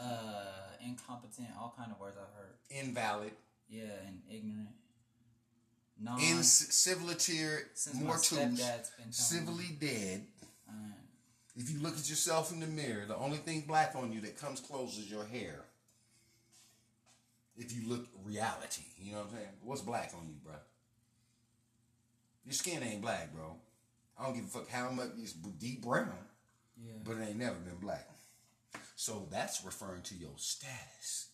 uh, 0.00 0.76
incompetent, 0.84 1.48
all 1.58 1.74
kind 1.76 1.90
of 1.92 2.00
words 2.00 2.16
I've 2.16 2.34
heard. 2.36 2.54
Invalid. 2.70 3.32
Yeah, 3.68 3.84
and 4.06 4.20
ignorant. 4.30 4.68
Non. 6.00 6.18
In 6.18 6.38
civiliter, 6.38 7.60
mortus, 8.02 8.32
stepdad's 8.32 8.58
been 8.58 8.58
telling 8.60 9.06
me. 9.06 9.12
civilly 9.12 9.76
dead. 9.80 10.26
Uh, 10.68 10.72
If 11.56 11.70
you 11.70 11.80
look 11.80 11.96
at 11.96 12.08
yourself 12.08 12.52
in 12.52 12.60
the 12.60 12.66
mirror, 12.66 13.04
the 13.06 13.16
only 13.16 13.36
thing 13.38 13.64
black 13.68 13.94
on 13.94 14.12
you 14.12 14.20
that 14.22 14.38
comes 14.40 14.60
close 14.60 14.98
is 14.98 15.10
your 15.10 15.24
hair. 15.24 15.64
If 17.56 17.76
you 17.76 17.88
look 17.88 18.08
reality, 18.24 18.82
you 18.98 19.12
know 19.12 19.18
what 19.18 19.28
I'm 19.28 19.36
saying? 19.36 19.48
What's 19.62 19.82
black 19.82 20.12
on 20.18 20.26
you, 20.26 20.34
bro? 20.42 20.54
Your 22.44 22.54
skin 22.54 22.82
ain't 22.82 23.02
black, 23.02 23.32
bro. 23.32 23.54
I 24.18 24.24
don't 24.24 24.34
give 24.34 24.44
a 24.44 24.48
fuck 24.48 24.68
how 24.68 24.90
much 24.90 25.10
it's 25.18 25.32
deep 25.32 25.82
brown, 25.82 26.08
yeah. 26.82 26.92
but 27.04 27.16
it 27.16 27.28
ain't 27.28 27.38
never 27.38 27.56
been 27.56 27.76
black. 27.80 28.08
So 29.02 29.26
that's 29.32 29.64
referring 29.64 30.02
to 30.02 30.14
your 30.14 30.30
status. 30.36 31.30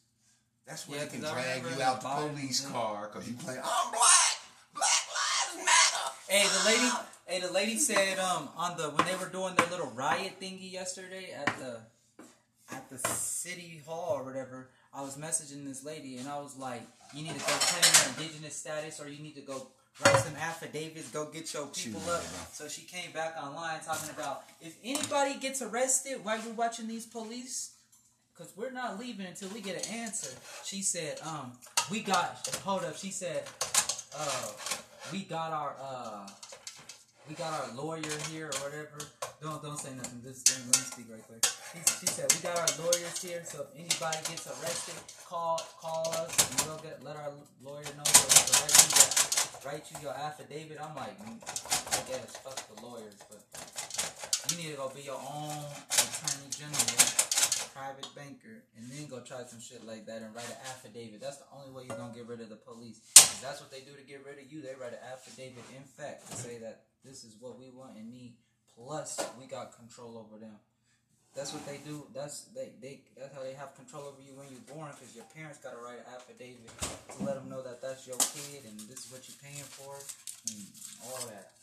That's 0.66 0.88
where 0.88 1.00
Yeah, 1.00 1.04
they 1.04 1.11
can 1.11 1.20
drag 1.20 1.62
you 1.64 1.83
out 1.83 2.00
the 2.00 2.09
police 2.09 2.64
yeah. 2.64 2.72
car 2.72 3.11
because 3.12 3.28
you 3.28 3.35
playing, 3.35 3.61
I'm 3.62 3.90
black. 3.90 4.37
Black 4.74 5.04
lives 5.12 5.66
matter. 5.66 6.14
Hey, 6.28 6.48
the 6.48 6.64
lady. 6.64 6.90
Hey, 7.26 7.40
the 7.46 7.52
lady 7.52 7.76
said 7.76 8.18
um 8.18 8.48
on 8.57 8.78
the 8.78 8.85
when 8.85 9.07
they 9.07 9.16
were 9.16 9.31
doing 9.31 9.54
their 9.54 9.66
little 9.66 9.92
riot 9.94 10.40
thingy 10.40 10.72
yesterday 10.72 11.31
at 11.37 11.59
the 11.59 11.81
at 12.74 12.88
the 12.88 12.96
city 13.07 13.83
hall 13.87 14.14
or 14.16 14.24
whatever. 14.24 14.70
I 14.94 15.02
was 15.02 15.18
messaging 15.18 15.66
this 15.66 15.85
lady 15.85 16.16
and 16.16 16.26
I 16.26 16.40
was 16.40 16.57
like, 16.57 16.81
"You 17.14 17.22
need 17.22 17.35
to 17.35 17.40
go 17.40 17.52
claim 17.52 17.85
your 17.92 18.24
indigenous 18.24 18.57
status, 18.57 18.98
or 18.98 19.11
you 19.11 19.22
need 19.22 19.35
to 19.35 19.42
go 19.42 19.66
write 20.04 20.16
some 20.16 20.37
affidavits, 20.37 21.11
go 21.11 21.26
get 21.26 21.52
your 21.52 21.66
people 21.66 22.02
up." 22.11 22.22
So 22.52 22.68
she 22.68 22.82
came 22.82 23.12
back 23.12 23.37
online 23.42 23.80
talking 23.84 24.11
about 24.11 24.44
if 24.61 24.76
anybody 24.84 25.38
gets 25.38 25.62
arrested 25.62 26.24
while 26.24 26.40
we're 26.46 26.52
watching 26.52 26.88
these 26.88 27.06
police. 27.06 27.74
Cause 28.37 28.52
we're 28.54 28.70
not 28.70 29.00
leaving 29.00 29.26
until 29.26 29.48
we 29.48 29.61
get 29.61 29.84
an 29.84 29.94
answer. 29.94 30.30
She 30.62 30.80
said, 30.80 31.18
um, 31.26 31.50
we 31.90 31.98
got 31.98 32.48
hold 32.64 32.84
up, 32.84 32.96
she 32.96 33.11
said, 33.11 33.42
uh, 34.16 34.46
we 35.12 35.22
got 35.24 35.52
our 35.52 35.74
uh 35.80 36.28
we 37.28 37.34
got 37.34 37.52
our 37.52 37.74
lawyer 37.74 38.02
here 38.30 38.46
or 38.46 38.58
whatever. 38.64 38.98
Don't 39.42 39.62
don't 39.62 39.78
say 39.78 39.94
nothing. 39.94 40.22
Just 40.22 40.48
let 40.48 40.66
me, 40.66 40.72
speak 40.72 41.06
right 41.11 41.22
quick. 41.26 41.44
She, 41.44 41.78
she 42.00 42.06
said 42.06 42.32
we 42.32 42.40
got 42.40 42.56
our 42.58 42.84
lawyers 42.84 43.22
here, 43.22 43.42
so 43.44 43.66
if 43.66 43.74
anybody 43.74 44.18
gets 44.30 44.46
arrested, 44.46 44.94
call 45.28 45.61
call 45.80 46.08
us 46.12 46.32
and 46.50 46.68
we'll 46.68 46.78
get 46.78 47.02
let 47.04 47.16
our 47.16 47.32
lawyer 47.62 47.84
know 47.96 48.04
so 48.04 49.38
write 49.64 49.84
you 49.90 49.98
your, 50.02 50.14
affidavit. 50.14 50.78
I'm 50.80 50.94
like, 50.94 51.18
mm, 51.18 51.38
I 51.42 52.00
guess 52.06 52.36
fuck 52.42 52.58
the 52.70 52.78
lawyers, 52.82 53.18
but 53.28 53.42
you 54.50 54.56
need 54.62 54.70
to 54.72 54.78
go 54.78 54.90
be 54.94 55.02
your 55.02 55.18
own 55.18 55.50
attorney 55.90 56.48
general, 56.50 56.98
private 57.74 58.08
banker, 58.14 58.62
and 58.76 58.86
then 58.90 59.06
go 59.08 59.20
try 59.20 59.42
some 59.46 59.60
shit 59.60 59.84
like 59.84 60.06
that 60.06 60.22
and 60.22 60.34
write 60.34 60.48
an 60.48 60.60
affidavit. 60.70 61.20
That's 61.20 61.38
the 61.38 61.50
only 61.54 61.72
way 61.72 61.84
you're 61.88 61.98
gonna 61.98 62.14
get 62.14 62.26
rid 62.26 62.40
of 62.40 62.48
the 62.48 62.60
police. 62.60 63.00
that's 63.42 63.60
what 63.60 63.70
they 63.70 63.80
do 63.80 63.94
to 63.94 64.04
get 64.06 64.24
rid 64.24 64.38
of 64.38 64.50
you. 64.50 64.62
They 64.62 64.74
write 64.78 64.94
an 64.94 65.04
affidavit 65.12 65.64
in 65.74 65.84
fact 65.84 66.30
to 66.30 66.36
say 66.36 66.58
that 66.58 66.84
this 67.04 67.24
is 67.24 67.34
what 67.38 67.58
we 67.58 67.70
want 67.70 67.96
and 67.96 68.10
need. 68.10 68.36
Plus, 68.74 69.18
we 69.38 69.46
got 69.46 69.76
control 69.76 70.18
over 70.18 70.38
them. 70.38 70.54
That's 71.36 71.52
what 71.54 71.64
they 71.66 71.78
do. 71.86 72.02
That's 72.14 72.50
they, 72.50 72.70
they 72.82 73.00
that's 73.16 73.30
how 73.34 73.42
they 73.42 73.54
have 73.54 73.74
control 73.76 74.10
over 74.10 74.18
you 74.18 74.34
when 74.34 74.50
you're 74.50 74.66
born 74.74 74.90
because 74.90 75.14
your 75.14 75.24
parents 75.30 75.58
gotta 75.62 75.78
write 75.78 76.02
an 76.02 76.08
affidavit 76.10 76.66
to 77.14 77.18
let 77.22 77.38
them 77.38 77.46
know 77.48 77.62
that 77.62 77.78
that's 77.80 78.06
your 78.10 78.18
kid 78.34 78.66
and 78.66 78.74
this 78.90 79.06
is 79.06 79.08
what 79.14 79.22
you're 79.30 79.38
paying 79.38 79.62
for 79.62 79.94
and 80.50 80.58
all 81.06 81.22
that 81.30 81.54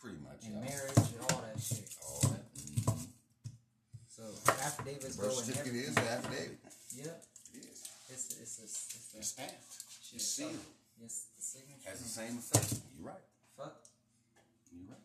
Pretty 0.00 0.16
much. 0.24 0.40
and 0.48 0.56
yeah. 0.56 0.72
marriage 0.72 0.96
and 1.12 1.20
all 1.28 1.42
that 1.44 1.60
shit. 1.60 1.84
All 2.00 2.22
that. 2.32 2.44
Mhm. 2.56 3.06
So 4.08 4.22
affidavits 4.48 5.16
go 5.20 5.28
Birth 5.28 5.36
in 5.36 5.44
certificate 5.52 5.68
everything. 5.68 5.92
is 5.92 5.94
the 5.94 6.08
affidavit. 6.08 6.58
Yeah, 6.96 7.12
It 7.60 7.64
is. 7.68 7.78
it's 8.08 8.24
it's 8.40 8.54
it's, 8.64 8.76
it's 8.88 9.14
It's 9.20 9.28
stamped. 9.36 9.68
shit. 10.00 10.16
It's 10.16 10.24
sealed. 10.24 10.64
Yes, 10.96 11.28
the 11.36 11.42
signature. 11.44 11.90
Has 11.92 12.00
the 12.00 12.08
same 12.08 12.38
effect. 12.40 12.72
You're 12.96 13.06
right. 13.12 13.26
Fuck. 13.58 13.84
You're 14.72 14.88
right. 14.88 14.97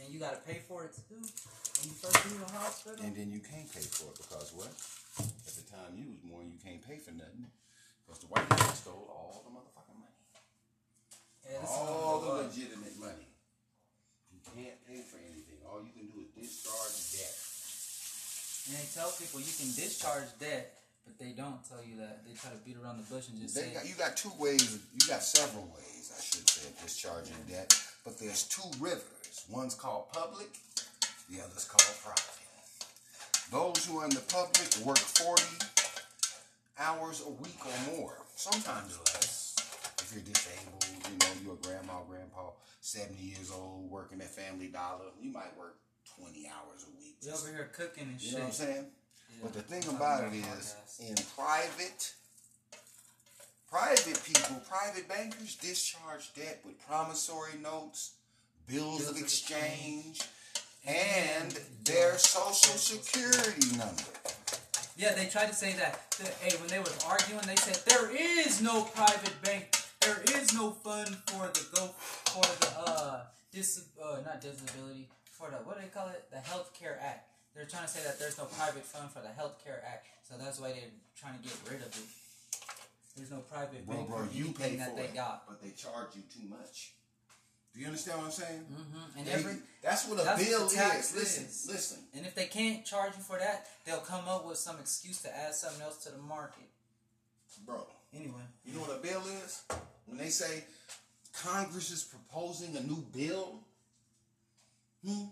And 0.00 0.08
you 0.12 0.18
gotta 0.18 0.40
pay 0.46 0.64
for 0.64 0.84
it 0.84 0.96
too. 0.96 1.20
When 1.20 1.84
you 1.88 1.96
first 1.96 2.18
leave 2.26 2.40
the 2.40 2.52
hospital. 2.56 3.04
And 3.04 3.14
then 3.14 3.30
you 3.30 3.40
can't 3.40 3.68
pay 3.68 3.84
for 3.84 4.10
it 4.10 4.18
because 4.18 4.52
what? 4.56 4.72
At 5.20 5.54
the 5.54 5.66
time 5.68 5.96
you 5.96 6.08
was 6.08 6.20
born, 6.24 6.48
you 6.48 6.58
can't 6.58 6.80
pay 6.80 6.96
for 6.96 7.12
nothing 7.12 7.46
because 8.02 8.24
the 8.24 8.30
white 8.32 8.48
man 8.48 8.72
stole 8.74 9.06
all 9.06 9.44
the 9.46 9.52
motherfucking 9.52 9.98
money. 10.00 10.18
Yeah, 11.46 11.62
all 11.68 12.20
the 12.20 12.32
legitimate 12.48 12.96
money. 12.98 13.28
You 14.32 14.40
can't 14.50 14.80
pay 14.88 15.04
for 15.04 15.20
anything. 15.20 15.60
All 15.68 15.84
you 15.84 15.92
can 15.94 16.08
do 16.08 16.24
is 16.24 16.32
discharge 16.34 16.98
debt. 17.14 17.36
And 18.66 18.76
they 18.80 18.86
tell 18.90 19.12
people 19.14 19.38
you 19.40 19.54
can 19.54 19.70
discharge 19.76 20.26
debt 20.40 20.79
but 21.10 21.24
they 21.24 21.32
don't 21.32 21.58
tell 21.66 21.82
you 21.82 21.98
that. 21.98 22.22
They 22.26 22.34
try 22.34 22.50
to 22.50 22.56
beat 22.64 22.76
around 22.78 22.98
the 22.98 23.06
bush 23.12 23.28
and 23.28 23.40
just 23.40 23.54
They 23.54 23.62
say, 23.62 23.74
got, 23.74 23.88
you 23.88 23.94
got 23.94 24.16
two 24.16 24.30
ways. 24.38 24.78
You 24.94 25.08
got 25.08 25.22
several 25.22 25.64
ways, 25.74 26.12
I 26.16 26.22
should 26.22 26.48
say, 26.48 26.68
of 26.68 26.80
discharging 26.82 27.34
debt. 27.48 27.74
But 28.04 28.18
there's 28.18 28.44
two 28.44 28.68
rivers. 28.78 29.44
One's 29.50 29.74
called 29.74 30.12
public. 30.12 30.48
The 31.30 31.42
other's 31.42 31.64
called 31.66 31.96
private. 32.02 32.38
Those 33.50 33.84
who 33.86 33.98
are 33.98 34.04
in 34.04 34.10
the 34.10 34.22
public 34.30 34.70
work 34.86 34.98
40 34.98 35.42
hours 36.78 37.22
a 37.26 37.30
week 37.30 37.58
or 37.66 37.96
more, 37.98 38.14
sometimes 38.36 38.96
less. 39.14 39.56
If 39.98 40.12
you're 40.14 40.22
disabled, 40.22 40.86
you 41.10 41.18
know, 41.18 41.32
you're 41.44 41.54
a 41.54 41.66
grandma, 41.66 42.02
grandpa, 42.08 42.50
70 42.80 43.20
years 43.22 43.50
old, 43.50 43.90
working 43.90 44.20
at 44.20 44.30
Family 44.30 44.68
Dollar, 44.68 45.10
you 45.20 45.32
might 45.32 45.56
work 45.58 45.76
20 46.18 46.46
hours 46.46 46.86
a 46.86 46.90
week. 46.98 47.16
we 47.24 47.30
over 47.30 47.48
here 47.50 47.70
cooking 47.74 48.04
and 48.04 48.20
You 48.20 48.30
shit. 48.30 48.38
know 48.38 48.44
what 48.44 48.46
I'm 48.46 48.52
saying? 48.52 48.86
Yeah. 49.36 49.42
But 49.42 49.52
the 49.54 49.62
thing 49.62 49.84
about 49.94 50.24
it 50.24 50.32
is, 50.34 50.76
in 51.00 51.14
private, 51.36 52.12
private 53.70 54.22
people, 54.24 54.60
private 54.68 55.08
bankers 55.08 55.56
discharge 55.56 56.32
debt 56.34 56.60
with 56.64 56.78
promissory 56.86 57.58
notes, 57.62 58.12
bills, 58.66 59.08
of 59.08 59.16
exchange, 59.16 60.20
and 60.86 61.58
their 61.84 62.18
social 62.18 62.76
security 62.76 63.76
number. 63.76 64.02
Yeah, 64.96 65.14
they 65.14 65.26
tried 65.26 65.46
to 65.48 65.54
say 65.54 65.72
that. 65.74 66.10
that, 66.18 66.34
Hey, 66.42 66.56
when 66.58 66.68
they 66.68 66.78
was 66.78 66.96
arguing, 67.08 67.42
they 67.46 67.56
said 67.56 67.76
there 67.86 68.10
is 68.14 68.60
no 68.60 68.82
private 68.82 69.40
bank. 69.42 69.74
There 70.00 70.22
is 70.36 70.52
no 70.54 70.70
fund 70.70 71.16
for 71.26 71.46
the 71.48 71.66
go 71.74 71.86
for 71.96 72.42
the 72.42 72.90
uh 72.90 73.20
dis 73.52 73.84
uh 74.02 74.16
not 74.24 74.40
disability 74.40 75.08
for 75.30 75.50
the 75.50 75.56
what 75.56 75.76
do 75.76 75.82
they 75.82 75.88
call 75.88 76.08
it 76.08 76.24
the 76.30 76.38
Health 76.38 76.72
Care 76.78 76.98
Act. 77.02 77.29
They're 77.54 77.64
trying 77.66 77.84
to 77.84 77.88
say 77.90 78.02
that 78.04 78.18
there's 78.18 78.38
no 78.38 78.44
private 78.44 78.84
fund 78.84 79.10
for 79.10 79.20
the 79.20 79.28
Health 79.28 79.62
Care 79.64 79.82
Act, 79.86 80.06
so 80.28 80.34
that's 80.38 80.60
why 80.60 80.68
they're 80.72 80.94
trying 81.18 81.36
to 81.38 81.42
get 81.42 81.56
rid 81.70 81.80
of 81.82 81.88
it. 81.88 82.06
There's 83.16 83.30
no 83.30 83.38
private 83.40 83.86
bank 83.88 84.08
bro, 84.08 84.24
for 84.24 84.32
you 84.32 84.52
pay 84.52 84.76
that 84.76 84.90
for 84.90 84.96
they 84.96 85.04
it, 85.10 85.14
got. 85.14 85.44
but 85.48 85.60
they 85.60 85.70
charge 85.70 86.14
you 86.14 86.22
too 86.32 86.48
much. 86.48 86.92
Do 87.74 87.80
you 87.80 87.86
understand 87.86 88.18
what 88.18 88.26
I'm 88.26 88.32
saying? 88.32 88.60
hmm 88.60 89.18
And 89.18 89.26
They- 89.26 89.32
every 89.32 89.56
that's 89.82 90.06
what 90.06 90.20
a 90.20 90.24
that's 90.24 90.44
bill 90.48 90.68
the 90.68 90.74
tax 90.74 91.10
is. 91.10 91.16
Listen, 91.16 91.72
listen. 91.72 91.98
and 92.14 92.26
if 92.26 92.34
they 92.34 92.46
can't 92.46 92.84
charge 92.84 93.16
you 93.16 93.22
for 93.22 93.38
that, 93.38 93.66
they'll 93.84 93.98
come 94.00 94.26
up 94.28 94.46
with 94.46 94.58
some 94.58 94.78
excuse 94.80 95.20
to 95.22 95.36
add 95.36 95.54
something 95.54 95.82
else 95.82 95.98
to 96.04 96.10
the 96.10 96.18
market. 96.18 96.68
Bro, 97.66 97.86
Anyway. 98.14 98.40
You 98.64 98.74
know 98.74 98.80
what 98.80 98.96
a 98.96 99.00
bill 99.00 99.22
is? 99.44 99.62
When 100.06 100.18
they 100.18 100.30
say 100.30 100.64
Congress 101.32 101.90
is 101.90 102.02
proposing 102.02 102.76
a 102.76 102.80
new 102.82 103.04
bill, 103.14 103.60
hmm? 105.06 105.24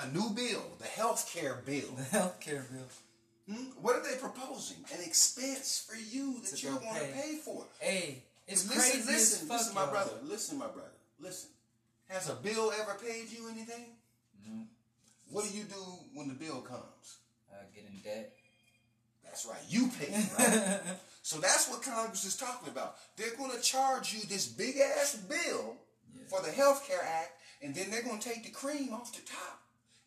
A 0.00 0.08
new 0.08 0.30
bill, 0.30 0.62
the 0.78 0.86
health 0.86 1.30
care 1.32 1.62
bill. 1.66 1.90
The 1.96 2.04
health 2.04 2.40
care 2.40 2.66
bill. 2.70 2.86
Hmm? 3.56 3.64
What 3.80 3.96
are 3.96 4.02
they 4.02 4.16
proposing? 4.16 4.78
An 4.94 5.02
expense 5.04 5.84
for 5.88 5.96
you 5.96 6.40
that 6.42 6.56
To 6.56 6.66
you're 6.66 6.78
going 6.78 6.94
to 6.94 7.12
pay. 7.12 7.36
for. 7.44 7.66
Hey, 7.80 8.22
it's 8.46 8.68
listen, 8.68 9.00
crazy 9.02 9.12
listen, 9.12 9.48
fuck, 9.48 9.58
listen, 9.58 9.74
my 9.74 9.86
brother. 9.86 10.12
Listen, 10.24 10.58
my 10.58 10.66
brother. 10.68 10.90
Listen. 11.20 11.50
Has 12.08 12.28
a 12.28 12.34
bill 12.34 12.72
ever 12.80 12.96
paid 13.04 13.30
you 13.30 13.48
anything? 13.48 13.86
No. 14.46 14.64
What 15.30 15.48
do 15.50 15.56
you 15.56 15.64
do 15.64 15.82
when 16.14 16.28
the 16.28 16.34
bill 16.34 16.60
comes? 16.60 17.18
Uh, 17.50 17.56
get 17.74 17.84
in 17.90 17.98
debt. 18.00 18.32
That's 19.24 19.46
right. 19.46 19.60
You 19.68 19.88
pay, 19.98 20.12
right? 20.38 20.80
so 21.22 21.38
that's 21.38 21.68
what 21.70 21.82
Congress 21.82 22.24
is 22.24 22.36
talking 22.36 22.68
about. 22.68 22.96
They're 23.16 23.34
going 23.36 23.50
to 23.52 23.60
charge 23.62 24.12
you 24.12 24.20
this 24.28 24.46
big 24.46 24.76
ass 24.76 25.16
bill 25.16 25.76
Yeah. 26.14 26.22
for 26.28 26.42
the 26.44 26.52
Health 26.52 26.86
Care 26.86 27.00
Act, 27.02 27.30
and 27.62 27.74
then 27.74 27.90
they're 27.90 28.02
going 28.02 28.18
to 28.20 28.28
take 28.28 28.44
the 28.44 28.50
cream 28.50 28.92
off 28.92 29.12
the 29.14 29.22
top 29.26 29.61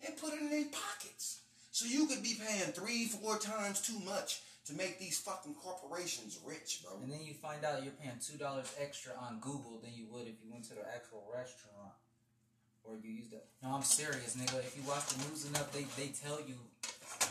and 0.08 0.18
put 0.18 0.34
it 0.34 0.42
in 0.42 0.50
their 0.50 0.66
pockets. 0.66 1.40
So 1.72 1.86
you 1.86 2.08
could 2.08 2.24
be 2.24 2.36
paying 2.40 2.72
three, 2.72 3.06
four 3.06 3.38
times 3.38 3.82
too 3.82 4.00
much 4.00 4.42
to 4.68 4.74
make 4.74 4.98
these 5.00 5.20
fucking 5.20 5.56
corporations 5.56 6.40
rich, 6.46 6.82
bro. 6.84 6.98
And 7.04 7.12
then 7.12 7.20
you 7.24 7.34
find 7.34 7.64
out 7.66 7.84
you're 7.84 7.94
paying 8.02 8.18
two 8.26 8.38
dollars 8.38 8.74
extra 8.80 9.12
on 9.20 9.40
Google 9.40 9.80
than 9.84 9.92
you 9.94 10.06
would 10.12 10.24
if 10.28 10.36
you 10.44 10.50
went 10.52 10.64
to 10.66 10.74
the 10.76 10.82
actual 10.96 11.24
restaurant. 11.34 11.94
Or 12.84 12.96
you 13.02 13.12
use 13.12 13.30
the 13.30 13.42
No, 13.64 13.76
I'm 13.76 13.84
serious, 13.84 14.36
nigga. 14.36 14.60
If 14.60 14.78
you 14.78 14.84
watch 14.88 15.06
the 15.08 15.28
news 15.28 15.46
enough, 15.48 15.72
they, 15.74 15.86
they 15.98 16.10
tell 16.14 16.38
you 16.48 16.54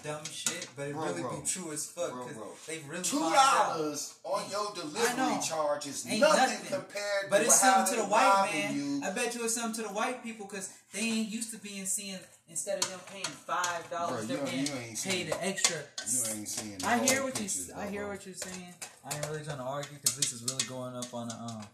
dumb 0.02 0.24
shit, 0.30 0.66
but 0.76 0.88
it 0.88 0.94
Bro, 0.94 1.04
really 1.06 1.22
bro. 1.22 1.40
be 1.40 1.46
true 1.46 1.72
as 1.72 1.86
fuck. 1.86 2.10
Bro, 2.12 2.24
'cause 2.26 2.34
bro. 2.36 2.48
they 2.66 2.78
really 2.88 3.02
Two 3.04 3.20
dollars 3.20 4.14
on 4.24 4.50
your 4.50 4.74
delivery 4.74 5.38
charge 5.46 5.86
is 5.86 6.04
nothing, 6.04 6.20
nothing. 6.20 6.66
compared 6.66 7.30
But 7.30 7.38
to 7.38 7.44
it's 7.44 7.60
something 7.60 7.94
to 7.96 8.00
the 8.02 8.06
white 8.08 8.50
man. 8.52 8.74
you. 8.74 9.00
I 9.04 9.10
bet 9.10 9.34
you 9.34 9.44
it's 9.44 9.54
something 9.54 9.82
to 9.84 9.88
the 9.88 9.94
white 9.94 10.22
people 10.24 10.46
because 10.46 10.70
they 10.92 11.00
ain't 11.00 11.28
used 11.28 11.52
to 11.52 11.58
being 11.58 11.86
seeing 11.86 12.18
instead 12.48 12.78
of 12.82 12.90
them 12.90 13.00
paying 13.10 13.24
five 13.24 13.88
dollars, 13.90 14.26
they're 14.26 14.38
you- 14.38 14.44
being 14.44 14.66
you 14.66 14.72
ain't 14.74 15.02
paid 15.02 15.26
the 15.28 15.44
extra. 15.44 15.76
You 15.76 16.38
ain't 16.38 16.48
seeing. 16.48 16.84
I 16.84 16.98
hear 17.04 17.22
what 17.22 17.34
you. 17.36 17.44
pictures, 17.44 17.70
I 17.76 17.86
hear 17.88 18.02
bro. 18.02 18.10
what 18.10 18.26
you're 18.26 18.34
saying. 18.34 18.74
I 19.04 19.14
ain't 19.16 19.28
really 19.28 19.44
trying 19.44 19.58
to 19.58 19.64
argue 19.64 19.96
because 20.00 20.16
this 20.16 20.32
is 20.32 20.42
really 20.44 20.64
going 20.66 20.96
up 20.96 21.12
on 21.14 21.30
a. 21.30 21.34
Um, 21.34 21.66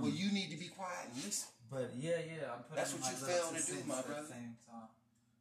Well, 0.00 0.10
you 0.10 0.30
need 0.32 0.50
to 0.50 0.56
be 0.56 0.68
quiet 0.68 1.08
and 1.12 1.24
listen. 1.24 1.48
but 1.70 1.90
yeah, 1.98 2.18
yeah, 2.26 2.52
I'm 2.54 2.62
putting. 2.62 2.76
That's 2.76 2.92
what 2.92 3.02
my 3.02 3.10
you 3.10 3.16
little 3.26 3.28
failed 3.52 3.56
to 3.64 3.72
do, 3.72 3.78
my 3.86 4.02
brother. 4.02 4.34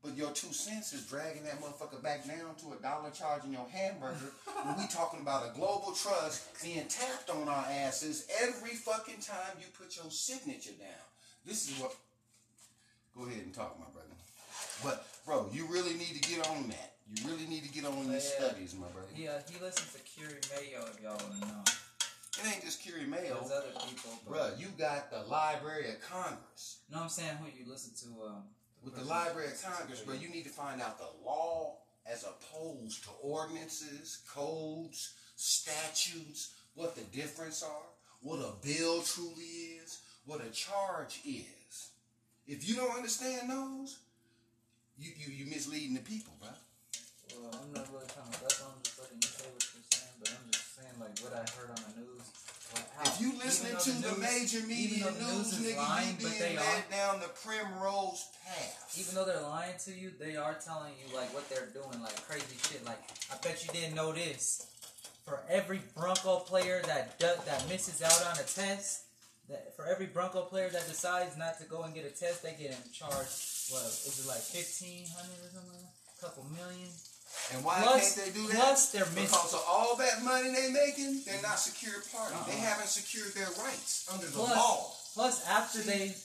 But 0.03 0.15
your 0.15 0.31
two 0.31 0.53
cents 0.53 0.93
is 0.93 1.05
dragging 1.07 1.43
that 1.43 1.59
motherfucker 1.59 2.01
back 2.01 2.25
down 2.25 2.55
to 2.61 2.73
a 2.77 2.81
dollar 2.81 3.09
charging 3.09 3.51
your 3.51 3.67
hamburger 3.67 4.31
when 4.63 4.77
we 4.77 4.87
talking 4.87 5.19
about 5.21 5.49
a 5.49 5.57
global 5.57 5.91
trust 5.91 6.47
being 6.63 6.85
tapped 6.87 7.29
on 7.29 7.49
our 7.49 7.65
asses 7.69 8.25
every 8.41 8.69
fucking 8.75 9.19
time 9.19 9.57
you 9.59 9.65
put 9.77 9.97
your 9.97 10.09
signature 10.11 10.77
down. 10.79 11.03
This 11.45 11.67
is 11.69 11.79
what. 11.81 11.93
Go 13.17 13.25
ahead 13.25 13.41
and 13.43 13.53
talk, 13.53 13.77
my 13.79 13.85
brother. 13.91 14.15
But 14.83 15.07
bro, 15.25 15.49
you 15.51 15.65
really 15.67 15.93
need 15.93 16.21
to 16.21 16.29
get 16.29 16.47
on 16.49 16.67
that. 16.69 16.93
You 17.15 17.29
really 17.29 17.45
need 17.47 17.63
to 17.63 17.69
get 17.69 17.85
on 17.85 18.11
these 18.11 18.31
Yeah. 18.39 18.47
studies, 18.49 18.73
my 18.75 18.87
brother. 18.87 19.07
Yeah, 19.15 19.39
he 19.49 19.59
listens 19.59 19.93
to 19.93 19.99
Curie 19.99 20.39
Mayo. 20.55 20.85
If 20.87 21.01
y'all 21.01 21.17
want 21.17 21.41
to 21.41 21.47
know, 21.47 21.63
It 22.39 22.45
ain't 22.53 22.63
just 22.63 22.81
Curie 22.81 23.05
Mayo, 23.05 23.39
there's 23.39 23.51
other 23.51 23.71
people. 23.87 24.11
Bruh, 24.29 24.59
You 24.59 24.67
got 24.77 25.09
the 25.09 25.23
Library 25.23 25.89
of 25.89 25.99
Congress. 26.01 26.77
No, 26.91 27.01
I'm 27.01 27.09
saying 27.09 27.35
who 27.37 27.47
you 27.47 27.65
listen 27.67 27.93
to. 27.95 28.23
Um, 28.27 28.43
With 28.83 28.95
the 28.95 29.03
Library 29.03 29.47
of 29.53 29.59
Congress, 29.61 30.01
bro, 30.01 30.13
you 30.13 30.29
need 30.29 30.43
to 30.43 30.51
find 30.51 30.79
out 30.79 30.99
the 30.99 31.09
law 31.25 31.77
as 32.05 32.23
opposed 32.23 33.03
to 33.05 33.09
ordinances, 33.23 34.19
codes, 34.29 35.13
statutes, 35.35 36.51
what 36.75 36.95
the 36.95 37.01
difference 37.05 37.63
are, 37.63 37.89
what 38.21 38.37
a 38.39 38.53
bill 38.63 39.01
truly 39.01 39.79
is, 39.81 39.99
what 40.25 40.45
a 40.45 40.49
charge 40.51 41.19
is. 41.25 41.89
If 42.45 42.69
you 42.69 42.75
don't 42.75 42.95
understand 42.95 43.49
those, 43.49 43.97
you 44.99 45.11
you 45.17 45.29
you 45.33 45.45
misleading 45.49 45.93
the 45.93 46.01
people, 46.01 46.33
bro. 46.39 46.49
Well, 47.37 47.51
I'm 47.61 47.71
not 47.73 47.85
really 47.93 48.07
trying 48.09 48.31
to. 48.31 48.39
That's 48.41 48.59
why 48.61 48.67
I'm 48.73 48.81
just 48.83 48.97
letting 48.99 49.17
you 49.21 49.29
say 49.29 49.45
what 49.53 49.61
you're 49.61 49.87
saying. 49.91 50.15
But 50.19 50.29
I'm 50.33 50.47
just 50.51 50.67
saying 50.77 50.95
like 50.99 51.15
what 51.21 51.33
I 51.37 51.43
heard 51.53 51.69
on 51.69 51.81
the 51.87 51.93
news. 52.01 52.25
Like, 52.73 53.07
If 53.07 53.21
you 53.21 53.31
listening 53.39 53.77
to 53.79 53.91
the, 54.03 54.11
news- 54.11 54.19
major 54.19 54.61
media 54.67 55.05
the 55.07 55.23
news, 55.23 55.53
is 55.55 55.63
nigga, 55.63 55.77
lying, 55.77 56.17
you 56.19 56.27
but 56.27 56.35
being 56.39 56.55
led 56.57 56.83
are. 56.83 56.91
down 56.91 57.19
the 57.21 57.31
primrose 57.39 58.27
path. 58.43 58.91
Even 58.99 59.15
though 59.15 59.23
they're 59.23 59.41
lying 59.41 59.77
to 59.85 59.91
you, 59.93 60.11
they 60.19 60.35
are 60.35 60.55
telling 60.59 60.91
you 60.99 61.15
like 61.15 61.31
what 61.33 61.47
they're 61.49 61.69
doing, 61.71 62.01
like 62.01 62.17
crazy 62.27 62.57
shit. 62.67 62.83
Like 62.85 62.99
I 63.31 63.37
bet 63.43 63.63
you 63.65 63.71
didn't 63.71 63.95
know 63.95 64.11
this. 64.11 64.65
For 65.25 65.39
every 65.49 65.81
Bronco 65.95 66.39
player 66.39 66.81
that 66.87 67.19
that 67.19 67.65
misses 67.69 68.01
out 68.01 68.19
on 68.31 68.39
a 68.39 68.47
test, 68.47 69.03
that 69.49 69.75
for 69.75 69.85
every 69.85 70.07
Bronco 70.07 70.41
player 70.43 70.69
that 70.69 70.87
decides 70.87 71.37
not 71.37 71.57
to 71.59 71.65
go 71.65 71.83
and 71.83 71.93
get 71.93 72.05
a 72.05 72.09
test, 72.09 72.43
they 72.43 72.51
get 72.59 72.71
in 72.71 72.91
charge. 72.91 73.31
What 73.71 73.83
is 73.87 74.23
it 74.23 74.27
like 74.27 74.39
fifteen 74.43 75.05
hundred 75.15 75.39
or 75.43 75.49
something? 75.53 75.71
Like 75.71 75.87
that? 75.87 76.21
couple 76.21 76.45
million. 76.57 76.89
And 77.53 77.63
why 77.63 77.79
Plus- 77.83 78.15
can't 78.15 78.25
they 78.27 78.31
do 78.33 78.47
that? 78.47 78.55
plus 78.57 78.91
they're 78.91 79.05
missing. 79.13 79.23
because 79.29 79.53
of 79.53 79.63
all 79.67 79.95
that 79.97 80.23
money 80.23 80.49
they're 80.49 80.71
making, 80.73 81.21
they're 81.25 81.41
not 81.43 81.59
secured 81.59 82.01
party. 82.11 82.33
They 82.47 82.57
Uh-uh. 82.57 82.65
haven't 82.73 82.87
secured 82.89 83.33
their 83.35 83.51
rights 83.63 84.07
under 84.11 84.25
the 84.25 84.31
Plus, 84.31 84.49
law. 84.55 84.91
plus 85.13 85.45
after 85.47 85.81
they, 85.81 86.15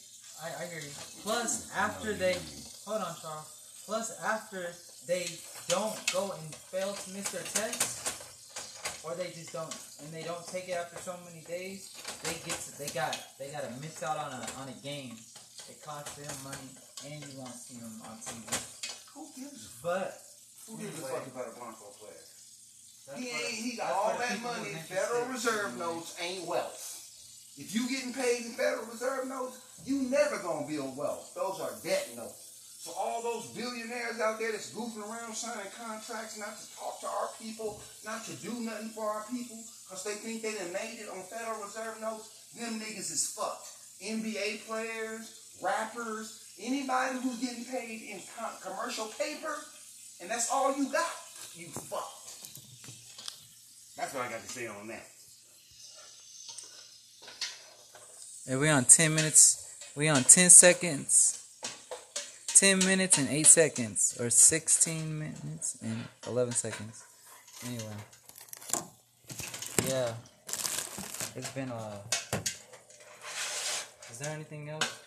I, 0.42 0.64
I 0.64 0.66
hear 0.72 0.80
you. 0.80 0.88
Plus 1.22 1.68
after 1.76 2.14
they, 2.14 2.38
hold 2.86 3.02
on, 3.02 3.14
Charles. 3.20 3.50
Plus 3.84 4.18
after 4.24 4.72
they 5.06 5.26
don't 5.68 5.92
go 6.12 6.32
and 6.32 6.54
fail 6.54 6.94
to 6.94 7.10
miss 7.10 7.28
their 7.30 7.42
test, 7.42 8.11
or 9.04 9.14
they 9.14 9.34
just 9.34 9.52
don't, 9.52 9.70
and 10.02 10.08
they 10.14 10.22
don't 10.22 10.46
take 10.46 10.68
it 10.68 10.78
after 10.78 10.98
so 11.02 11.14
many 11.26 11.42
days, 11.44 11.90
they 12.22 12.34
get 12.46 12.54
to, 12.54 12.70
they 12.78 12.88
got 12.94 13.18
they 13.38 13.50
got 13.50 13.66
to 13.66 13.72
miss 13.82 14.02
out 14.02 14.16
on 14.16 14.30
a 14.30 14.42
on 14.62 14.68
a 14.70 14.76
game. 14.82 15.18
It 15.70 15.82
costs 15.82 16.14
them 16.18 16.34
money, 16.42 16.70
and 17.06 17.18
you 17.22 17.38
won't 17.38 17.54
see 17.54 17.78
them 17.78 18.02
on 18.06 18.18
TV. 18.18 18.46
Who 19.14 19.26
gives 19.34 19.66
a 19.66 19.82
But 19.82 20.14
who 20.66 20.78
gives 20.78 20.98
a 20.98 21.02
fuck 21.02 21.26
about 21.26 21.50
a 21.50 21.54
Bronco 21.58 21.90
player? 21.98 22.22
that's 23.06 23.18
He 23.18 23.26
ain't. 23.30 23.58
He 23.58 23.76
got 23.76 23.90
all 23.92 24.14
that 24.18 24.42
money. 24.42 24.70
Federal 24.86 25.26
Reserve 25.26 25.78
notes 25.78 26.14
ain't 26.22 26.46
wealth. 26.46 26.92
If 27.58 27.74
you 27.74 27.88
getting 27.88 28.14
paid 28.14 28.46
in 28.46 28.52
Federal 28.52 28.86
Reserve 28.86 29.28
notes, 29.28 29.58
you 29.84 30.08
never 30.08 30.38
gonna 30.38 30.66
build 30.66 30.96
wealth. 30.96 31.34
Those 31.34 31.60
are 31.60 31.70
debt 31.82 32.08
notes. 32.16 32.51
So 32.82 32.90
all 32.98 33.22
those 33.22 33.46
billionaires 33.54 34.18
out 34.18 34.40
there 34.40 34.50
that's 34.50 34.74
goofing 34.74 35.08
around 35.08 35.36
signing 35.36 35.70
contracts 35.78 36.36
not 36.36 36.58
to 36.58 36.66
talk 36.76 36.98
to 36.98 37.06
our 37.06 37.30
people, 37.40 37.80
not 38.04 38.24
to 38.24 38.32
do 38.42 38.50
nothing 38.58 38.88
for 38.88 39.08
our 39.08 39.22
people, 39.30 39.62
because 39.86 40.02
they 40.02 40.14
think 40.14 40.42
they 40.42 40.54
done 40.54 40.72
made 40.72 40.98
it 40.98 41.08
on 41.08 41.22
Federal 41.22 41.62
Reserve 41.62 42.00
notes, 42.00 42.50
them 42.58 42.80
niggas 42.80 43.12
is 43.12 43.38
fucked. 43.38 43.68
NBA 44.02 44.66
players, 44.66 45.54
rappers, 45.62 46.42
anybody 46.60 47.20
who's 47.22 47.38
getting 47.38 47.64
paid 47.64 48.02
in 48.10 48.20
co- 48.36 48.68
commercial 48.68 49.06
paper, 49.16 49.54
and 50.20 50.28
that's 50.28 50.50
all 50.50 50.76
you 50.76 50.90
got. 50.90 51.06
you 51.54 51.68
fucked. 51.68 52.34
That's 53.96 54.12
what 54.12 54.26
I 54.26 54.28
got 54.28 54.42
to 54.42 54.48
say 54.48 54.66
on 54.66 54.88
that. 54.88 55.06
And 58.50 58.58
we 58.58 58.68
on 58.68 58.86
10 58.86 59.14
minutes. 59.14 59.72
We 59.94 60.08
on 60.08 60.24
10 60.24 60.50
seconds. 60.50 61.41
10 62.62 62.78
minutes 62.86 63.18
and 63.18 63.28
8 63.28 63.44
seconds. 63.44 64.16
Or 64.20 64.30
16 64.30 65.18
minutes 65.18 65.78
and 65.82 66.04
11 66.28 66.52
seconds. 66.52 67.02
Anyway. 67.66 67.82
Yeah. 69.88 70.14
It's 71.34 71.50
been 71.50 71.70
a. 71.70 71.98
Is 74.12 74.18
there 74.20 74.32
anything 74.32 74.68
else? 74.68 75.00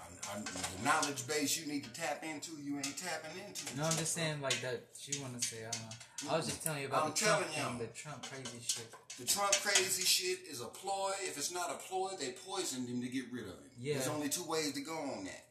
I'm, 0.00 0.06
I'm, 0.06 0.16
the 0.40 0.84
knowledge 0.84 1.26
base 1.26 1.58
you 1.58 1.70
need 1.70 1.84
to 1.84 1.92
tap 1.92 2.24
into, 2.24 2.52
you 2.62 2.76
ain't 2.76 2.96
tapping 2.96 3.36
into. 3.44 3.76
No, 3.76 3.84
I'm 3.84 3.96
just 3.96 4.14
saying 4.14 4.40
like 4.40 4.60
that. 4.62 4.80
You 5.04 5.20
want 5.20 5.40
to 5.40 5.46
say? 5.46 5.58
I 5.60 5.70
don't 5.70 5.82
know. 5.82 6.32
I 6.32 6.36
was 6.36 6.46
just 6.46 6.62
telling 6.62 6.80
you 6.80 6.88
about 6.88 7.04
I'm 7.04 7.10
the 7.10 7.16
Trump 7.16 7.44
thing, 7.46 7.78
the 7.78 7.86
Trump 7.92 8.22
crazy 8.22 8.60
shit. 8.64 8.88
The 9.18 9.26
Trump 9.26 9.52
crazy 9.52 10.04
shit 10.04 10.38
is 10.50 10.60
a 10.60 10.66
ploy. 10.66 11.12
If 11.22 11.36
it's 11.36 11.52
not 11.52 11.70
a 11.70 11.74
ploy, 11.74 12.10
they 12.18 12.32
poisoned 12.46 12.88
him 12.88 13.02
to 13.02 13.08
get 13.08 13.24
rid 13.32 13.44
of 13.44 13.58
him. 13.60 13.70
Yeah. 13.80 13.94
There's 13.94 14.08
only 14.08 14.28
two 14.28 14.44
ways 14.44 14.72
to 14.72 14.80
go 14.80 14.96
on 14.96 15.24
that. 15.24 15.44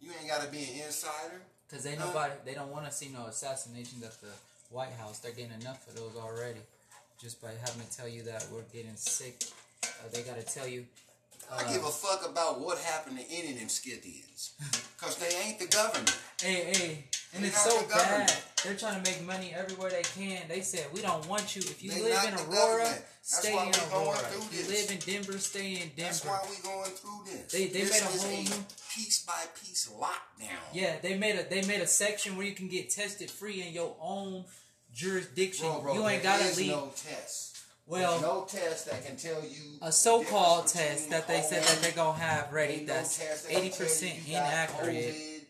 You 0.00 0.10
ain't 0.20 0.28
got 0.28 0.42
to 0.42 0.50
be 0.50 0.58
an 0.58 0.86
insider. 0.86 1.40
Cause 1.70 1.82
they 1.82 1.96
nobody 1.96 2.32
they 2.44 2.54
don't 2.54 2.70
want 2.70 2.86
to 2.86 2.92
see 2.92 3.08
no 3.08 3.26
assassinations 3.26 4.04
at 4.04 4.20
the 4.20 4.28
White 4.70 4.92
House. 5.00 5.18
They're 5.18 5.32
getting 5.32 5.60
enough 5.60 5.86
of 5.88 5.96
those 5.96 6.14
already. 6.16 6.60
Just 7.20 7.42
by 7.42 7.48
having 7.60 7.82
to 7.84 7.96
tell 7.96 8.06
you 8.06 8.22
that 8.22 8.46
we're 8.52 8.62
getting 8.72 8.94
sick, 8.94 9.42
uh, 9.82 9.86
they 10.12 10.22
gotta 10.22 10.44
tell 10.44 10.68
you. 10.68 10.84
I 11.54 11.72
give 11.72 11.84
a 11.84 11.88
fuck 11.90 12.28
about 12.28 12.60
what 12.60 12.78
happened 12.78 13.18
to 13.18 13.24
any 13.30 13.52
of 13.52 13.58
them 13.58 13.68
Scythians. 13.68 14.52
Because 14.96 15.16
they 15.18 15.28
ain't 15.44 15.58
the 15.58 15.66
government. 15.66 16.16
Hey, 16.40 16.72
hey, 16.72 17.04
and 17.34 17.44
they 17.44 17.48
it's 17.48 17.62
so 17.62 17.78
the 17.82 17.88
bad. 17.94 18.32
They're 18.64 18.74
trying 18.76 19.02
to 19.02 19.10
make 19.10 19.22
money 19.26 19.54
everywhere 19.54 19.90
they 19.90 20.00
can. 20.02 20.40
They 20.48 20.62
said 20.62 20.86
we 20.94 21.02
don't 21.02 21.28
want 21.28 21.54
you. 21.54 21.60
If 21.60 21.82
you 21.82 21.90
They 21.90 22.02
live 22.02 22.24
in 22.24 22.34
Aurora, 22.34 22.88
stay 23.20 23.52
in 23.52 23.74
Aurora. 23.92 24.16
If 24.18 24.48
you 24.58 24.74
live 24.74 24.90
in 24.90 24.98
Denver, 25.14 25.36
stay 25.38 25.72
in 25.74 25.90
Denver. 25.94 26.02
That's 26.02 26.24
why 26.24 26.40
we 26.48 26.56
going 26.62 26.90
through 26.92 27.20
this. 27.26 27.52
They- 27.52 27.66
they 27.66 27.82
this 27.82 27.92
made 27.92 28.02
a 28.02 28.26
whole 28.26 28.42
new- 28.42 28.64
piece 28.94 29.22
by 29.26 29.44
piece 29.62 29.90
lockdown. 30.00 30.56
Yeah, 30.72 30.96
they 31.02 31.18
made 31.18 31.36
a 31.38 31.42
they 31.46 31.60
made 31.66 31.82
a 31.82 31.86
section 31.86 32.38
where 32.38 32.46
you 32.46 32.54
can 32.54 32.68
get 32.68 32.88
tested 32.88 33.30
free 33.30 33.60
in 33.62 33.74
your 33.74 33.94
own 34.00 34.46
jurisdiction. 34.94 35.66
Bro, 35.68 35.80
bro, 35.82 35.94
you 35.94 36.08
ain't 36.08 36.22
gotta 36.22 36.56
leave. 36.56 36.68
no 36.70 36.90
test. 36.96 37.55
Well, 37.88 38.10
There's 38.18 38.22
no 38.22 38.44
test 38.48 38.86
that 38.90 39.06
can 39.06 39.16
tell 39.16 39.40
you 39.42 39.78
a 39.80 39.92
so-called 39.92 40.66
test 40.66 41.10
that 41.10 41.28
they 41.28 41.40
said 41.42 41.62
that 41.62 41.78
they're 41.82 41.92
gonna 41.92 42.18
have 42.18 42.52
ready 42.52 42.80
no 42.80 42.94
that's 42.94 43.18
that 43.18 43.46
eighty 43.56 43.68
percent 43.70 44.14
inaccurate. 44.28 45.14
COVID. 45.14 45.40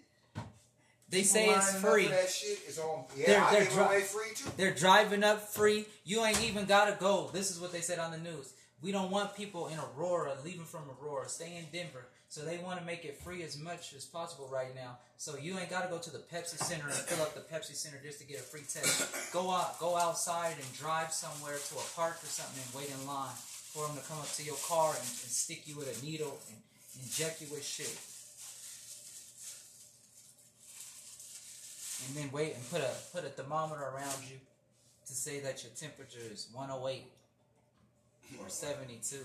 They 1.09 1.19
People 1.19 1.31
say 1.33 1.49
it's 1.51 1.75
free. 1.81 2.05
for 2.07 2.11
That 2.11 2.29
shit 2.29 2.59
is 2.69 2.79
on. 2.79 3.05
Yeah, 3.17 3.51
They're- 3.51 3.65
they're 3.65 3.87
dri- 3.89 4.01
free. 4.03 4.51
They're 4.57 4.75
driving 4.75 5.23
up 5.25 5.49
free. 5.49 5.87
You 6.05 6.25
ain't 6.25 6.43
even 6.43 6.67
gotta 6.67 6.97
go. 6.99 7.31
This 7.33 7.51
is 7.51 7.59
what 7.61 7.73
they 7.73 7.81
said 7.81 7.99
on 8.01 8.11
the 8.11 8.19
news. 8.19 8.53
We 8.83 8.93
don't 8.93 9.11
want 9.11 9.35
people 9.35 9.69
in 9.69 9.79
Aurora 9.79 10.37
leaving 10.45 10.67
from 10.67 10.83
Aurora. 10.91 11.29
Stay 11.29 11.57
in 11.57 11.67
Denver. 11.73 12.07
So 12.29 12.45
they 12.45 12.59
want 12.59 12.79
to 12.81 12.85
make 12.85 13.05
it 13.05 13.17
free 13.23 13.43
as 13.43 13.59
much 13.59 13.95
as 13.95 14.05
possible 14.05 14.49
right 14.53 14.75
now. 14.75 14.99
So 15.17 15.37
you 15.37 15.59
ain't 15.59 15.71
gotta 15.71 15.89
go 15.89 15.99
to 15.99 16.11
the 16.11 16.19
Pepsi 16.19 16.59
Center 16.59 16.85
and 16.85 16.95
fill 16.95 17.23
up 17.23 17.35
the 17.35 17.41
Pepsi 17.41 17.75
Center 17.75 17.99
just 18.03 18.21
to 18.21 18.27
get 18.27 18.41
a 18.41 18.43
free 18.43 18.61
test. 18.61 19.33
Go 19.33 19.51
out, 19.51 19.79
go 19.79 19.97
outside 19.97 20.55
and 20.61 20.77
drive 20.77 21.13
somewhere 21.13 21.57
to 21.57 21.75
a 21.77 21.87
park 21.95 22.19
or 22.23 22.27
something 22.27 22.61
and 22.63 22.75
wait 22.75 22.93
in 22.93 23.07
line 23.07 23.35
for 23.73 23.87
them 23.87 23.97
to 23.97 24.03
come 24.09 24.19
up 24.19 24.31
to 24.33 24.43
your 24.43 24.57
car 24.69 24.91
and, 24.91 24.99
and 25.01 25.33
stick 25.33 25.63
you 25.67 25.77
with 25.77 25.89
a 25.89 26.05
needle 26.05 26.39
and 26.49 26.57
inject 27.03 27.41
you 27.41 27.47
with 27.51 27.65
shit. 27.65 27.97
And 32.09 32.17
then 32.17 32.31
wait 32.33 32.55
and 32.55 32.71
put 32.71 32.83
a 32.83 32.91
put 33.15 33.25
a 33.25 33.31
thermometer 33.31 33.81
around 33.81 34.21
you 34.29 34.37
to 35.07 35.13
say 35.13 35.41
that 35.41 35.63
your 35.63 35.73
temperature 35.73 36.21
is 36.31 36.49
108 36.53 37.03
or 38.43 38.49
72. 38.49 39.17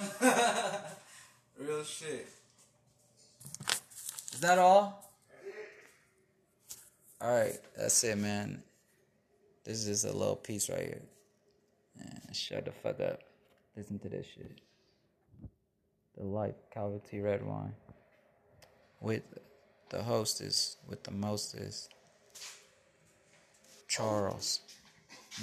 Real 1.58 1.84
shit. 1.84 2.28
Is 4.32 4.40
that 4.40 4.58
all? 4.58 5.10
Alright, 7.22 7.58
that's 7.74 8.04
it, 8.04 8.18
man. 8.18 8.62
This 9.64 9.78
is 9.78 9.86
just 9.86 10.14
a 10.14 10.16
little 10.16 10.36
piece 10.36 10.68
right 10.68 10.80
here. 10.80 11.02
Man, 11.98 12.20
shut 12.32 12.66
the 12.66 12.72
fuck 12.72 13.00
up. 13.00 13.20
Listen 13.74 13.98
to 14.00 14.08
this 14.10 14.26
shit. 14.34 14.60
The 16.18 16.24
Life 16.24 16.54
Calvin 16.70 17.00
T. 17.10 17.20
Red 17.20 17.44
Wine. 17.44 17.72
With 19.00 19.22
the 19.88 20.02
hostess, 20.02 20.76
with 20.86 21.02
the 21.04 21.10
mostest. 21.10 21.94
Charles. 23.88 24.60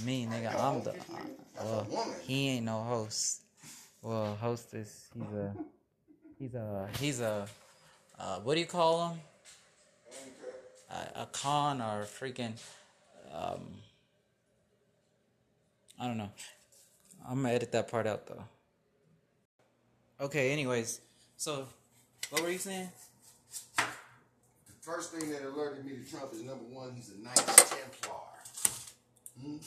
Me, 0.05 0.27
nigga, 0.27 0.53
I'm 0.59 0.83
the. 0.83 0.91
Uh, 1.59 1.83
well, 1.89 2.15
he 2.21 2.49
ain't 2.49 2.65
no 2.65 2.83
host. 2.83 3.41
Well, 4.03 4.35
hostess, 4.39 5.07
he's 5.15 5.33
a. 5.33 5.55
He's 6.39 6.53
a. 6.55 6.89
He's 6.99 7.19
a. 7.19 7.47
Uh, 8.19 8.39
what 8.39 8.55
do 8.55 8.59
you 8.59 8.65
call 8.65 9.09
him? 9.09 9.19
A, 10.89 11.21
a 11.21 11.25
con 11.27 11.81
or 11.81 12.01
a 12.01 12.05
freaking. 12.05 12.53
Um, 13.33 13.61
I 15.99 16.07
don't 16.07 16.17
know. 16.17 16.29
I'm 17.27 17.41
gonna 17.41 17.53
edit 17.53 17.71
that 17.71 17.89
part 17.89 18.05
out 18.07 18.27
though. 18.27 18.43
Okay, 20.19 20.51
anyways. 20.51 21.01
So, 21.37 21.65
what 22.29 22.41
were 22.41 22.49
you 22.49 22.57
saying? 22.57 22.89
The 23.77 23.83
first 24.81 25.11
thing 25.11 25.31
that 25.31 25.43
alerted 25.43 25.85
me 25.85 25.93
to 25.93 26.09
Trump 26.09 26.33
is 26.33 26.43
number 26.43 26.65
one, 26.65 26.93
he's 26.95 27.11
a 27.11 27.23
Knights 27.23 27.69
Templar. 27.69 28.15
Hmm? 29.41 29.57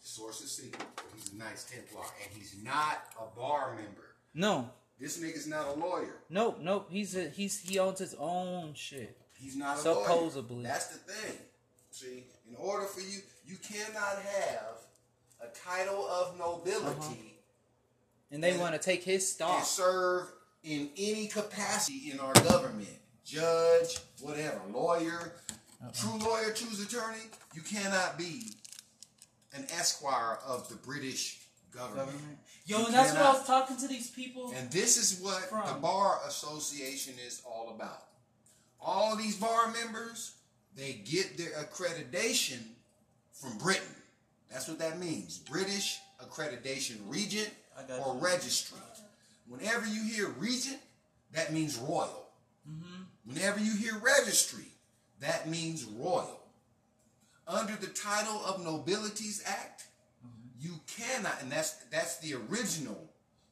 Source 0.00 0.40
is 0.42 0.50
secret, 0.52 0.84
but 0.96 1.04
he's 1.16 1.32
a 1.32 1.36
Knights 1.36 1.64
Templar, 1.64 2.04
and 2.22 2.36
he's 2.36 2.56
not 2.62 3.04
a 3.20 3.38
bar 3.38 3.74
member. 3.74 4.14
No. 4.34 4.70
This 5.02 5.18
nigga's 5.18 5.48
not 5.48 5.66
a 5.66 5.72
lawyer. 5.72 6.14
Nope, 6.30 6.60
nope. 6.62 6.86
He's 6.88 7.16
a, 7.16 7.28
he's 7.28 7.58
he 7.58 7.80
owns 7.80 7.98
his 7.98 8.14
own 8.14 8.72
shit. 8.74 9.18
He's 9.36 9.56
not 9.56 9.78
a 9.78 9.80
Supposedly. 9.80 10.58
lawyer. 10.58 10.68
That's 10.68 10.86
the 10.86 10.98
thing. 10.98 11.38
See, 11.90 12.22
in 12.48 12.54
order 12.54 12.86
for 12.86 13.00
you, 13.00 13.18
you 13.44 13.56
cannot 13.56 14.22
have 14.22 14.76
a 15.40 15.48
title 15.48 16.06
of 16.06 16.38
nobility 16.38 16.86
uh-huh. 16.86 17.14
And 18.30 18.42
they 18.42 18.56
want 18.56 18.74
to 18.74 18.78
take 18.78 19.02
his 19.02 19.30
stock. 19.30 19.58
and 19.58 19.66
serve 19.66 20.32
in 20.62 20.88
any 20.96 21.26
capacity 21.26 22.12
in 22.12 22.20
our 22.20 22.32
government. 22.34 22.88
Judge, 23.24 23.98
whatever, 24.20 24.60
lawyer, 24.72 25.32
uh-uh. 25.82 25.90
true 25.92 26.18
lawyer, 26.18 26.52
true 26.52 26.68
attorney. 26.80 27.24
You 27.54 27.62
cannot 27.62 28.16
be 28.16 28.52
an 29.52 29.66
esquire 29.72 30.38
of 30.46 30.68
the 30.68 30.76
British 30.76 31.41
government. 31.72 32.06
Government. 32.06 32.38
Yo, 32.66 32.78
You 32.78 32.86
and 32.86 32.94
that's 32.94 33.12
what 33.12 33.22
I 33.22 33.32
was 33.32 33.46
talking 33.46 33.76
to 33.78 33.88
these 33.88 34.10
people. 34.10 34.52
And 34.56 34.70
this 34.70 34.96
is 34.96 35.20
what 35.20 35.50
the 35.50 35.80
Bar 35.80 36.20
Association 36.26 37.14
is 37.26 37.42
all 37.46 37.74
about. 37.74 38.04
All 38.80 39.16
these 39.16 39.36
bar 39.36 39.72
members, 39.72 40.34
they 40.76 40.94
get 41.04 41.38
their 41.38 41.50
accreditation 41.50 42.60
from 43.32 43.56
Britain. 43.58 43.94
That's 44.50 44.68
what 44.68 44.78
that 44.80 44.98
means. 44.98 45.38
British 45.38 46.00
Accreditation 46.22 46.96
Regent 47.06 47.50
or 48.04 48.14
you. 48.14 48.20
Registry. 48.20 48.78
Whenever 49.48 49.86
you 49.86 50.02
hear 50.04 50.28
Regent, 50.28 50.78
that 51.32 51.52
means 51.52 51.76
royal. 51.78 52.28
Mm-hmm. 52.68 53.02
Whenever 53.32 53.60
you 53.60 53.74
hear 53.76 53.94
Registry, 53.98 54.66
that 55.20 55.48
means 55.48 55.84
royal. 55.84 56.40
Under 57.46 57.74
the 57.76 57.88
title 57.88 58.40
of 58.46 58.64
Nobilities 58.64 59.42
Act, 59.46 59.82
you 59.82 59.91
cannot, 60.96 61.40
and 61.42 61.50
that's 61.50 61.72
that's 61.90 62.18
the 62.18 62.34
original 62.34 63.08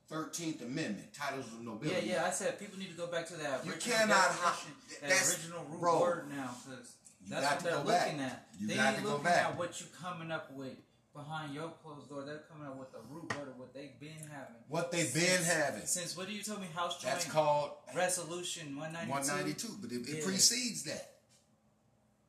Thirteenth 0.09 0.61
Amendment, 0.63 1.15
titles 1.15 1.47
of 1.47 1.61
nobility. 1.61 2.07
yeah. 2.07 2.15
Yeah. 2.15 2.25
I 2.27 2.31
said 2.31 2.59
people 2.59 2.79
need 2.79 2.91
to 2.91 2.97
go 2.97 3.07
back 3.07 3.27
to 3.29 3.35
that 3.35 3.65
You 3.65 3.73
cannot 3.73 4.17
hi- 4.17 4.67
that 5.01 5.09
that's- 5.09 5.31
original 5.39 5.65
root 5.71 5.81
bro, 5.81 6.01
word 6.01 6.29
now, 6.31 6.51
because 6.65 6.93
you 7.25 7.35
what 7.37 7.61
they're 7.61 7.73
go 7.77 7.85
back. 7.85 8.07
looking 8.07 8.21
at. 8.21 8.49
You 8.59 8.67
they 8.69 8.75
got 8.75 8.87
ain't 8.89 8.97
to 8.99 9.03
go 9.05 9.09
looking 9.11 9.25
back. 9.25 9.45
at 9.51 9.57
what 9.59 9.81
you 9.81 9.87
coming 10.03 10.33
up 10.33 10.51
with 10.53 10.73
behind 11.15 11.55
your 11.55 11.69
closed 11.83 12.09
door. 12.09 12.25
They're 12.25 12.43
coming 12.51 12.67
up 12.67 12.77
with 12.77 12.91
the 12.93 12.99
root 13.09 13.33
word 13.37 13.49
of 13.49 13.59
what 13.59 13.73
they've 13.75 13.99
been 14.01 14.19
having. 14.33 14.57
What 14.69 14.91
they've 14.91 15.13
been 15.15 15.43
having. 15.45 15.87
Since 15.87 16.17
what 16.17 16.27
do 16.27 16.33
you 16.33 16.43
tell 16.43 16.59
me? 16.59 16.67
House 16.75 17.01
That's 17.03 17.25
called 17.27 17.71
Resolution 17.95 18.77
192. 18.77 19.11
192, 19.13 19.79
but 19.81 19.93
it, 19.93 20.09
it 20.09 20.19
Yeah. 20.19 20.25
precedes 20.25 20.83
that. 20.85 21.10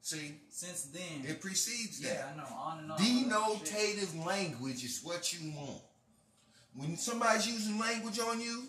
See, 0.01 0.33
Since 0.49 0.85
then, 0.85 1.23
it 1.29 1.39
precedes 1.41 2.01
yeah, 2.01 2.09
that. 2.09 2.33
Yeah, 2.35 2.43
I 2.43 2.49
know. 2.49 2.55
On 2.57 2.79
and 2.79 2.91
on. 2.91 2.97
shit. 2.97 3.27
Denotative 3.29 4.25
language 4.25 4.83
is 4.83 5.01
what 5.03 5.31
you 5.33 5.51
want. 5.55 5.81
When 6.75 6.97
somebody's 6.97 7.47
using 7.47 7.77
language 7.77 8.19
on 8.19 8.41
you, 8.41 8.63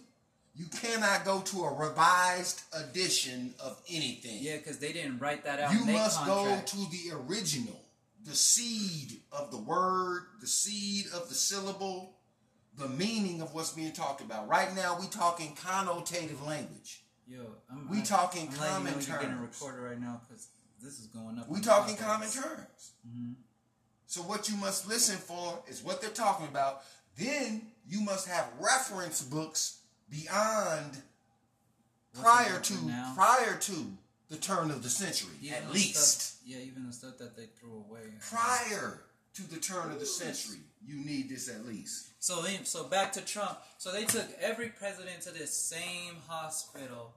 you 0.55 0.67
cannot 0.67 1.25
go 1.25 1.41
to 1.41 1.63
a 1.65 1.73
revised 1.73 2.61
edition 2.75 3.55
of 3.65 3.81
anything. 3.91 4.39
Yeah, 4.41 4.59
because 4.59 4.79
they 4.79 4.93
didn't 4.93 5.19
write 5.21 5.45
that 5.45 5.61
out. 5.61 5.73
you 5.73 5.87
must 5.87 6.19
contract. 6.23 6.73
go 6.75 6.83
to 6.85 6.91
the 6.91 7.17
original, 7.27 7.81
the 8.25 8.35
seed 8.35 9.21
of 9.33 9.51
the 9.51 9.57
word, 9.57 10.25
the 10.41 10.47
seed 10.47 11.07
of 11.15 11.29
the 11.31 11.35
syllable, 11.35 12.17
the 12.77 12.89
meaning 12.89 13.41
of 13.41 13.55
what's 13.55 13.71
being 13.71 13.93
talked 13.93 14.21
about. 14.21 14.47
Right 14.49 14.75
now, 14.77 14.99
we 15.01 15.07
talking 15.07 15.55
connotative 15.55 16.45
language. 16.47 17.03
Yo, 17.27 17.41
I'm, 17.71 17.89
We 17.89 18.03
talking 18.03 18.49
I'm 18.49 18.59
letting 18.59 18.59
you 18.59 18.61
know 18.61 18.67
common 18.75 18.93
you're 18.93 19.19
getting 19.19 19.37
terms. 19.37 19.61
recorded 19.61 19.81
right 19.89 20.01
now 20.01 20.21
because 20.29 20.49
this 20.83 20.99
is 20.99 21.07
going 21.07 21.39
up. 21.39 21.49
We 21.49 21.61
talking 21.61 21.97
common 21.97 22.31
terms. 22.31 22.93
Mhm. 23.07 23.35
So 24.07 24.21
what 24.23 24.49
you 24.49 24.57
must 24.57 24.87
listen 24.87 25.17
for 25.17 25.63
is 25.69 25.83
what 25.83 26.01
they're 26.01 26.11
talking 26.11 26.47
about. 26.47 26.85
Then 27.17 27.73
you 27.87 28.01
must 28.01 28.27
have 28.27 28.49
reference 28.59 29.23
books 29.23 29.79
beyond 30.11 31.03
What's 32.13 32.21
prior 32.21 32.61
to 32.61 32.75
now? 32.87 33.13
prior 33.15 33.57
to 33.59 33.97
the 34.29 34.37
turn 34.37 34.71
of 34.71 34.83
the 34.83 34.91
century, 34.91 35.37
Even 35.41 35.55
at 35.63 35.71
least. 35.73 36.21
Stuff, 36.21 36.41
yeah, 36.45 36.59
even 36.59 36.87
the 36.87 36.93
stuff 36.93 37.19
that 37.19 37.37
they 37.37 37.47
threw 37.47 37.77
away. 37.89 38.13
Prior 38.21 39.05
to 39.35 39.43
the 39.43 39.59
turn 39.59 39.93
of 39.93 40.01
the 40.01 40.07
century, 40.07 40.61
you 40.85 40.97
need 40.97 41.29
this 41.29 41.49
at 41.49 41.65
least. 41.67 42.09
So 42.19 42.43
then, 42.43 42.65
so 42.65 42.85
back 42.85 43.13
to 43.13 43.21
Trump. 43.23 43.59
So 43.79 43.93
they 43.93 44.05
took 44.05 44.27
every 44.41 44.69
president 44.69 45.23
to 45.23 45.31
this 45.31 45.55
same 45.57 46.17
hospital 46.29 47.15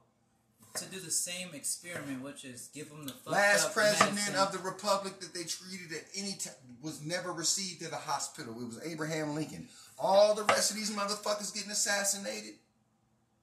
to 0.78 0.84
do 0.86 1.00
the 1.00 1.10
same 1.10 1.48
experiment, 1.54 2.22
which 2.22 2.44
is 2.44 2.68
give 2.74 2.88
them 2.88 3.06
the 3.06 3.30
Last 3.30 3.72
president 3.74 4.14
medicine. 4.14 4.36
of 4.36 4.52
the 4.52 4.58
republic 4.58 5.20
that 5.20 5.34
they 5.34 5.44
treated 5.44 5.92
at 5.92 6.04
any 6.16 6.32
time 6.32 6.54
was 6.82 7.04
never 7.04 7.32
received 7.32 7.82
at 7.82 7.92
a 7.92 7.96
hospital. 7.96 8.54
It 8.60 8.66
was 8.66 8.80
Abraham 8.84 9.34
Lincoln. 9.34 9.68
All 9.98 10.34
the 10.34 10.44
rest 10.44 10.70
of 10.70 10.76
these 10.76 10.90
motherfuckers 10.90 11.54
getting 11.54 11.70
assassinated 11.70 12.54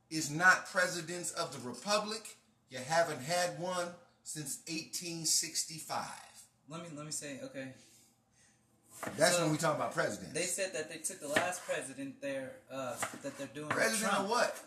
is 0.09 0.29
not 0.29 0.67
presidents 0.71 1.31
of 1.31 1.51
the 1.51 1.67
republic. 1.67 2.37
You 2.69 2.79
haven't 2.87 3.21
had 3.21 3.59
one 3.59 3.87
since 4.23 4.59
1865. 4.67 6.05
Let 6.69 6.81
me 6.83 6.89
let 6.95 7.05
me 7.05 7.11
say 7.11 7.39
okay. 7.43 7.69
That's 9.17 9.35
So, 9.35 9.43
when 9.43 9.51
we 9.51 9.57
talk 9.57 9.75
about 9.75 9.93
presidents. 9.93 10.33
They 10.33 10.45
said 10.45 10.73
that 10.73 10.89
they 10.89 10.97
took 10.97 11.19
the 11.19 11.27
last 11.27 11.65
president 11.65 12.21
there 12.21 12.53
uh, 12.71 12.95
that 13.21 13.37
they're 13.37 13.47
doing 13.53 13.67
President 13.67 14.09
Trump 14.11 14.25
of 14.25 14.29
what? 14.29 14.57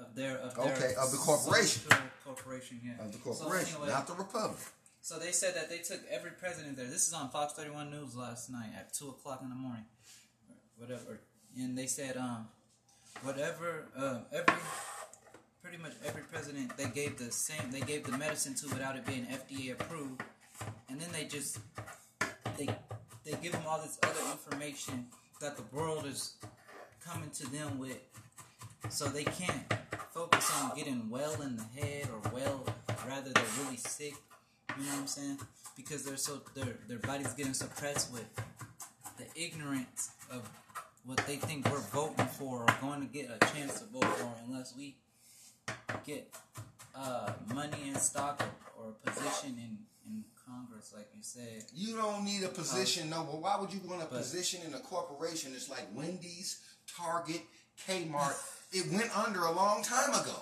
Of 0.00 0.14
their 0.14 0.38
of 0.38 0.58
Okay, 0.58 0.94
of 0.94 1.10
the 1.10 1.16
corporation. 1.18 1.82
corporation 2.24 2.80
yeah 2.84 3.04
Of 3.04 3.12
the 3.12 3.18
So 3.18 3.24
corporation, 3.44 3.74
anyway, 3.76 3.88
not 3.90 4.06
the 4.06 4.14
republic. 4.14 4.58
So 5.02 5.18
they 5.18 5.32
said 5.32 5.54
that 5.54 5.68
they 5.70 5.78
took 5.78 6.00
every 6.10 6.30
president 6.32 6.76
there. 6.76 6.86
This 6.86 7.08
is 7.08 7.14
on 7.14 7.30
Fox 7.30 7.54
31 7.54 7.90
News 7.90 8.14
last 8.14 8.50
night 8.50 8.70
at 8.76 8.92
two 8.92 9.08
o'clock 9.08 9.40
in 9.42 9.48
the 9.48 9.54
morning, 9.54 9.84
whatever. 10.76 11.20
And 11.58 11.76
they 11.76 11.86
said, 11.86 12.16
um, 12.16 12.48
whatever, 13.22 13.86
uh, 13.96 14.18
every, 14.32 14.54
pretty 15.62 15.78
much 15.78 15.92
every 16.04 16.22
president 16.22 16.76
they 16.76 16.86
gave 16.86 17.18
the 17.18 17.32
same, 17.32 17.70
they 17.72 17.80
gave 17.80 18.04
the 18.04 18.16
medicine 18.16 18.54
to 18.56 18.68
without 18.68 18.94
it 18.96 19.06
being 19.06 19.26
FDA 19.26 19.72
approved, 19.72 20.22
and 20.90 21.00
then 21.00 21.08
they 21.12 21.24
just, 21.24 21.58
they, 22.58 22.68
they 23.24 23.32
give 23.42 23.52
them 23.52 23.62
all 23.66 23.80
this 23.80 23.98
other 24.02 24.20
information 24.32 25.06
that 25.40 25.56
the 25.56 25.64
world 25.74 26.04
is 26.06 26.34
coming 27.04 27.30
to 27.30 27.50
them 27.50 27.78
with, 27.78 27.98
so 28.88 29.06
they 29.06 29.24
can't 29.24 29.72
focus 30.12 30.50
on 30.62 30.76
getting 30.76 31.08
well 31.10 31.40
in 31.42 31.56
the 31.56 31.80
head 31.80 32.08
or 32.12 32.30
well, 32.32 32.64
rather 33.06 33.30
they're 33.30 33.44
really 33.64 33.76
sick. 33.76 34.14
You 34.78 34.84
know 34.84 34.90
what 34.92 35.00
I'm 35.00 35.06
saying? 35.06 35.38
Because 35.76 36.04
they're 36.04 36.16
so 36.16 36.40
their 36.54 36.76
their 36.88 36.98
body's 36.98 37.32
getting 37.34 37.54
suppressed 37.54 38.12
with 38.12 38.26
the 39.18 39.26
ignorance 39.40 40.10
of 40.30 40.48
what 41.04 41.18
they 41.26 41.36
think 41.36 41.68
we're 41.70 41.78
voting 41.78 42.26
for 42.26 42.62
or 42.62 42.66
going 42.80 43.00
to 43.00 43.06
get 43.06 43.30
a 43.30 43.38
chance 43.54 43.80
to 43.80 43.86
vote 43.86 44.04
for 44.04 44.32
unless 44.46 44.74
we 44.76 44.96
get 46.06 46.32
uh, 46.94 47.32
money 47.54 47.88
in 47.88 47.94
stock 47.96 48.42
or, 48.76 48.84
or 48.84 48.90
a 49.06 49.10
position 49.10 49.56
in, 49.58 49.78
in 50.06 50.24
Congress, 50.46 50.92
like 50.94 51.08
you 51.14 51.22
said. 51.22 51.64
You 51.74 51.96
don't 51.96 52.24
need 52.24 52.42
a 52.44 52.48
position, 52.48 53.10
no. 53.10 53.26
But 53.30 53.40
why 53.40 53.56
would 53.58 53.72
you 53.72 53.80
want 53.86 54.02
a 54.02 54.06
But- 54.06 54.18
position 54.18 54.60
in 54.66 54.74
a 54.74 54.80
corporation 54.80 55.52
It's 55.54 55.68
like 55.70 55.86
Wendy's, 55.94 56.60
Target, 56.96 57.42
Kmart? 57.88 58.34
it 58.72 58.90
went 58.92 59.16
under 59.16 59.40
a 59.40 59.52
long 59.52 59.82
time 59.82 60.10
ago. 60.10 60.36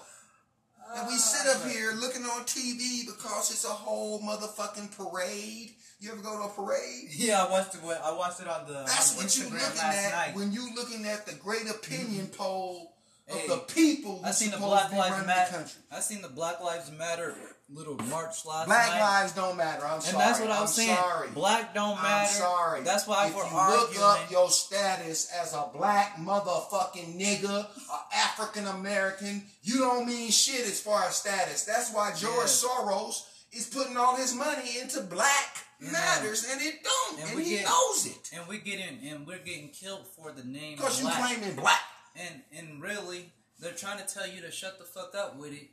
And 0.96 1.06
we 1.06 1.16
sit 1.16 1.54
up 1.54 1.62
ah. 1.64 1.68
here 1.68 1.92
looking 1.92 2.22
on 2.22 2.44
TV 2.44 3.06
because 3.06 3.50
it's 3.50 3.64
a 3.64 3.68
whole 3.68 4.20
motherfucking 4.20 4.96
parade. 4.96 5.72
You 6.00 6.12
ever 6.12 6.22
go 6.22 6.38
to 6.38 6.44
a 6.44 6.48
parade? 6.48 7.08
Yeah, 7.10 7.44
I 7.44 7.50
watched 7.50 7.74
it. 7.74 7.80
I 7.84 8.12
watched 8.12 8.40
it 8.40 8.48
on 8.48 8.66
the 8.66 8.84
That's 8.86 9.16
what 9.16 9.36
you're 9.36 9.50
looking 9.50 9.80
at 9.80 10.34
when 10.34 10.52
you 10.52 10.74
looking 10.74 11.04
at 11.06 11.26
the 11.26 11.34
great 11.34 11.68
opinion 11.68 12.26
mm-hmm. 12.26 12.42
poll 12.42 12.94
of 13.28 13.36
Hey, 13.36 13.48
the 13.48 13.56
people 13.56 14.22
I 14.24 14.30
seen 14.30 14.50
the 14.50 14.56
Black 14.56 14.92
Lives 14.92 15.26
Matter. 15.26 15.66
I 15.92 16.00
seen 16.00 16.22
the 16.22 16.28
Black 16.28 16.62
Lives 16.62 16.90
Matter 16.92 17.34
little 17.70 17.96
march 17.96 18.46
last 18.46 18.66
Black 18.66 18.88
night. 18.90 19.00
lives 19.00 19.32
don't 19.32 19.56
matter. 19.56 19.84
I'm 19.84 19.94
And 19.94 20.02
sorry. 20.02 20.16
that's 20.24 20.40
what 20.40 20.50
I 20.50 20.60
was 20.62 20.70
I'm 20.70 20.84
saying. 20.86 20.96
Sorry. 20.96 21.28
Black 21.30 21.74
don't 21.74 21.96
matter. 21.96 22.06
I'm 22.24 22.26
sorry. 22.28 22.80
That's 22.82 23.06
why 23.06 23.26
if 23.26 23.34
we're 23.36 23.44
you 23.44 23.56
arguing. 23.56 24.00
look 24.00 24.20
up 24.24 24.30
your 24.30 24.50
status 24.50 25.30
as 25.32 25.52
a 25.52 25.68
black 25.74 26.16
motherfucking 26.16 27.18
nigga, 27.20 27.66
a 27.66 28.16
African 28.16 28.66
American, 28.66 29.42
you 29.62 29.78
don't 29.78 30.06
mean 30.06 30.30
shit 30.30 30.60
as 30.66 30.80
far 30.80 31.04
as 31.04 31.16
status. 31.16 31.64
That's 31.64 31.92
why 31.92 32.12
George 32.16 32.36
Yeah. 32.36 32.68
Soros 32.68 33.22
is 33.52 33.66
putting 33.66 33.96
all 33.96 34.16
his 34.16 34.34
money 34.34 34.78
into 34.80 35.00
black 35.02 35.64
Yeah. 35.80 35.90
matters, 35.92 36.44
and 36.50 36.60
it 36.62 36.82
don't, 36.82 37.20
And 37.20 37.30
and, 37.32 37.40
he 37.42 37.56
get- 37.58 37.66
knows 37.66 38.06
it 38.06 38.30
and 38.32 38.48
we're 38.48 38.58
getting 38.60 39.06
and 39.08 39.26
we're 39.26 39.38
getting 39.38 39.68
killed 39.70 40.06
for 40.16 40.32
the 40.32 40.42
name 40.44 40.76
because 40.76 41.00
you 41.02 41.08
claiming 41.10 41.54
black. 41.54 41.80
and 42.16 42.42
and 42.52 42.82
really, 42.82 43.30
they're 43.60 43.72
trying 43.74 43.98
to 44.04 44.06
tell 44.14 44.26
you 44.26 44.40
to 44.40 44.50
shut 44.50 44.78
the 44.78 44.84
fuck 44.84 45.14
up 45.14 45.36
with 45.36 45.52
it 45.52 45.68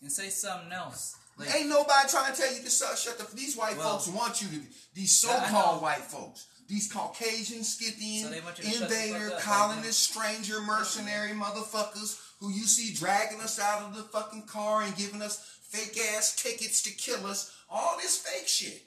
and 0.00 0.10
say 0.10 0.28
something 0.30 0.72
else. 0.72 1.16
Like, 1.36 1.54
Ain't 1.54 1.68
nobody 1.68 2.08
trying 2.08 2.32
to 2.32 2.40
tell 2.40 2.54
you 2.54 2.62
to 2.62 2.70
shut, 2.70 2.96
shut 2.96 3.18
the. 3.18 3.36
These 3.36 3.56
white 3.56 3.76
Well, 3.76 3.98
folks 3.98 4.08
want 4.08 4.40
you 4.40 4.48
to. 4.48 4.58
be 4.58 4.66
These 4.94 5.16
so-called 5.16 5.82
white 5.82 5.98
folks. 5.98 6.46
These 6.68 6.90
Caucasian, 6.92 7.62
Scythian, 7.62 8.24
So 8.24 8.30
they 8.30 8.40
want 8.40 8.58
you 8.58 8.64
to 8.64 8.70
shut 8.70 8.88
the 8.88 8.94
fuck 8.94 9.04
invader, 9.04 9.36
colonist, 9.40 10.02
stranger, 10.02 10.60
mercenary 10.62 11.30
motherfuckers 11.32 12.20
who 12.40 12.50
you 12.50 12.64
see 12.64 12.94
dragging 12.94 13.40
us 13.40 13.58
out 13.60 13.82
of 13.82 13.96
the 13.96 14.02
fucking 14.04 14.46
car 14.46 14.82
and 14.82 14.96
giving 14.96 15.22
us 15.22 15.58
fake 15.68 15.98
ass 16.14 16.34
tickets 16.36 16.82
to 16.82 16.90
kill 16.90 17.26
us. 17.26 17.54
All 17.68 17.96
this 18.00 18.16
fake 18.18 18.48
shit 18.48 18.82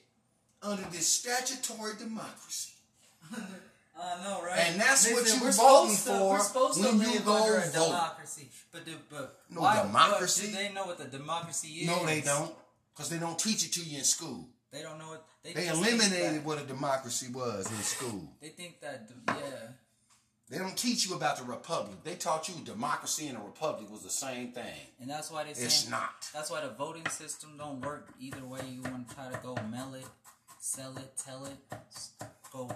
under 0.63 0.83
this 0.91 1.07
statutory 1.07 1.93
democracy. 1.99 2.73
I 3.99 4.23
know, 4.23 4.43
right? 4.43 4.59
And 4.59 4.79
that's 4.79 5.11
what 5.11 5.25
you 5.25 5.41
we're 5.41 5.51
voting 5.51 5.95
to- 5.95 6.01
for 6.01 6.29
we're 6.29 6.39
supposed 6.39 6.81
to 6.81 6.87
when 6.87 7.11
you 7.11 7.19
go 7.21 7.33
under 7.33 7.57
a 7.57 7.61
vote. 7.71 7.85
democracy, 7.85 8.49
but 8.71 8.85
the, 8.85 8.93
but 9.09 9.41
No 9.49 9.61
why, 9.61 9.81
democracy? 9.81 10.47
But 10.51 10.57
do 10.57 10.63
they 10.67 10.73
know 10.73 10.85
what 10.85 10.97
the 10.97 11.05
democracy 11.05 11.67
is? 11.67 11.87
No, 11.87 12.05
they 12.05 12.21
don't, 12.21 12.53
because 12.93 13.09
they 13.09 13.17
don't 13.17 13.39
teach 13.39 13.65
it 13.65 13.73
to 13.73 13.81
you 13.83 13.97
in 13.99 14.03
school. 14.03 14.47
They 14.71 14.81
don't 14.81 14.99
know 14.99 15.07
what 15.09 15.25
they. 15.43 15.53
They 15.53 15.67
eliminated 15.67 16.45
what 16.45 16.61
a 16.61 16.65
democracy 16.65 17.27
was 17.31 17.71
in 17.71 17.81
school. 17.83 18.33
They 18.41 18.49
think 18.49 18.81
that 18.81 19.09
yeah. 19.27 19.33
They 20.49 20.59
don't 20.59 20.77
teach 20.77 21.05
you 21.07 21.15
about 21.15 21.37
the 21.37 21.43
republic. 21.43 22.03
They 22.05 22.15
taught 22.15 22.47
you 22.47 22.55
democracy 22.63 23.27
and 23.27 23.37
a 23.37 23.41
republic 23.41 23.91
was 23.91 24.03
the 24.03 24.09
same 24.09 24.53
thing. 24.53 24.79
And 25.01 25.09
that's 25.09 25.29
why 25.29 25.43
they 25.43 25.53
say 25.53 25.65
It's 25.65 25.89
not. 25.89 26.29
That's 26.33 26.49
why 26.49 26.61
the 26.61 26.69
voting 26.69 27.05
system 27.09 27.55
don't 27.57 27.81
work 27.81 28.13
either 28.19 28.45
way. 28.45 28.61
You 28.71 28.81
want 28.83 29.09
to 29.09 29.15
try 29.15 29.29
to 29.29 29.37
go 29.43 29.55
mail 29.69 29.93
it, 29.95 30.05
sell 30.59 30.95
it, 30.97 31.11
tell 31.17 31.45
it, 31.45 31.57
go 32.53 32.71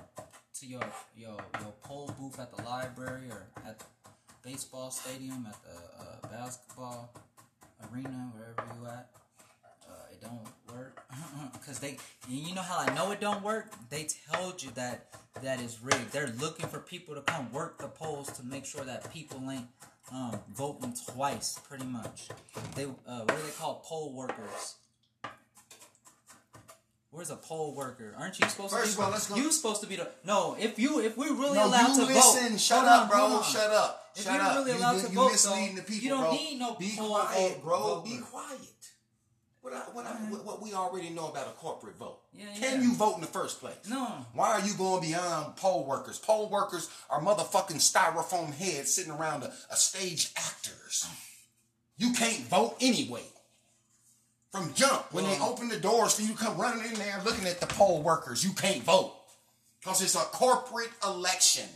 to 0.62 0.68
your 0.68 0.82
your 1.18 1.38
your 1.59 1.74
poll 1.84 2.14
booth 2.20 2.39
at 2.39 2.55
the 2.55 2.62
library 2.64 3.30
or 3.32 3.47
at 3.66 3.80
the 3.80 3.86
baseball 4.43 4.91
stadium, 4.91 5.47
at 5.47 5.55
the 5.64 6.28
uh, 6.28 6.32
basketball 6.32 7.12
arena, 7.91 8.32
wherever 8.34 8.64
you 8.80 8.88
at. 8.88 9.09
Uh, 9.89 9.93
it 10.12 10.22
don't 10.22 10.47
work 10.72 11.01
because 11.53 11.80
they. 11.80 11.97
And 12.28 12.38
you 12.38 12.53
know 12.53 12.62
how 12.62 12.80
I 12.80 12.93
know 12.93 13.12
it 13.12 13.20
don't 13.20 13.43
work? 13.43 13.72
They 13.89 14.07
told 14.32 14.62
you 14.62 14.70
that 14.76 15.07
that 15.41 15.59
is 15.59 15.80
rigged. 15.82 16.12
They're 16.12 16.34
looking 16.39 16.68
for 16.68 16.80
people 16.80 17.16
to 17.16 17.22
come 17.22 17.51
work 17.51 17.80
the 17.80 17.88
polls 17.88 18.32
to 18.34 18.45
make 18.45 18.66
sure 18.66 18.86
that 18.86 19.12
people 19.12 19.41
ain't 19.49 19.66
um, 20.12 20.39
voting 20.53 20.93
twice, 21.07 21.59
pretty 21.68 21.86
much. 21.86 22.30
They 22.76 22.84
uh, 22.86 23.22
what 23.22 23.32
are 23.32 23.41
they 23.41 23.51
called? 23.57 23.82
Poll 23.84 24.14
workers. 24.14 24.76
Where's 27.12 27.30
a 27.30 27.36
poll 27.36 27.76
worker? 27.76 28.16
Aren't 28.18 28.39
you 28.39 28.47
supposed 28.47 28.72
First 28.74 28.91
to 28.93 28.97
be? 28.97 29.01
of 29.01 29.05
all, 29.05 29.12
let's 29.12 29.28
go- 29.28 29.36
You 29.36 29.51
supposed 29.51 29.82
to 29.82 29.88
be 29.88 29.97
the 29.97 30.09
no. 30.24 30.55
If 30.57 30.80
you 30.80 30.99
if 31.01 31.18
we're 31.18 31.34
really 31.34 31.55
No, 31.57 31.68
allowed 31.68 31.93
to 31.95 32.05
listen. 32.05 32.51
vote, 32.53 32.59
Shut 32.59 32.86
up, 32.86 33.03
on, 33.03 33.09
bro. 33.09 33.41
Shut 33.43 33.70
up. 33.70 34.12
If 34.16 34.24
Shut 34.24 34.34
you're 34.34 34.41
up. 34.41 34.55
really 34.57 34.72
you, 34.72 34.78
allowed 34.78 34.95
you, 34.95 35.01
to 35.03 35.07
you 35.09 35.16
vote, 35.16 35.32
misleading 35.32 35.76
though, 35.76 35.82
the 35.82 35.88
people, 35.88 36.03
you 36.03 36.09
don't 36.09 36.22
bro. 36.24 36.32
need 36.34 36.59
no 36.59 36.76
Be 36.76 36.93
poll 36.97 37.09
quiet, 37.20 37.51
vote- 37.55 37.64
bro. 37.64 37.80
voter. 37.80 38.09
Be 38.09 38.18
quiet. 38.20 38.59
What, 39.62 39.74
I, 39.74 39.78
what, 39.93 40.05
I, 40.07 40.09
what, 40.32 40.43
what 40.45 40.62
we 40.64 40.74
already 40.74 41.09
know 41.12 41.28
about 41.28 41.45
a 41.47 41.51
corporate 41.51 41.95
vote. 41.97 42.20
Yeah, 42.34 42.45
Can 42.57 42.82
yeah. 42.82 42.88
you 42.88 42.95
vote 42.95 43.16
in 43.16 43.22
the 43.22 43.28
first 43.28 43.59
place? 43.59 43.76
No. 43.88 44.07
Why 44.34 44.53
are 44.53 44.62
you 44.62 44.74
going 44.74 45.01
beyond 45.03 45.55
poll 45.57 45.86
workers? 45.86 46.18
Poll 46.18 46.49
workers 46.49 46.89
are 47.12 47.22
motherfucking 47.22 47.76
styrofoam 47.78 48.53
heads 48.55 48.91
sitting 48.95 49.12
around 49.12 49.43
a, 49.43 49.53
a 49.70 49.76
staged 49.76 50.32
actors. 50.36 51.05
You 51.97 52.12
can't 52.14 52.39
vote 52.47 52.78
anyway. 52.82 53.22
From 54.52 54.74
jump, 54.74 55.14
when 55.14 55.24
they 55.24 55.39
open 55.39 55.70
the 55.70 55.78
doors 55.80 56.16
for 56.16 56.24
you 56.24 56.30
to 56.30 56.38
come 56.38 56.58
running 56.58 56.86
in 56.86 56.93
there 56.95 57.22
looking 57.24 57.47
at 57.47 57.62
the 57.62 57.68
poll 57.68 58.02
workers, 58.02 58.43
you 58.43 58.52
can't 58.52 58.84
vote. 58.84 59.16
Because 59.80 60.02
it's 60.02 60.16
a 60.16 60.20
corporate 60.20 60.91
election. 61.06 61.68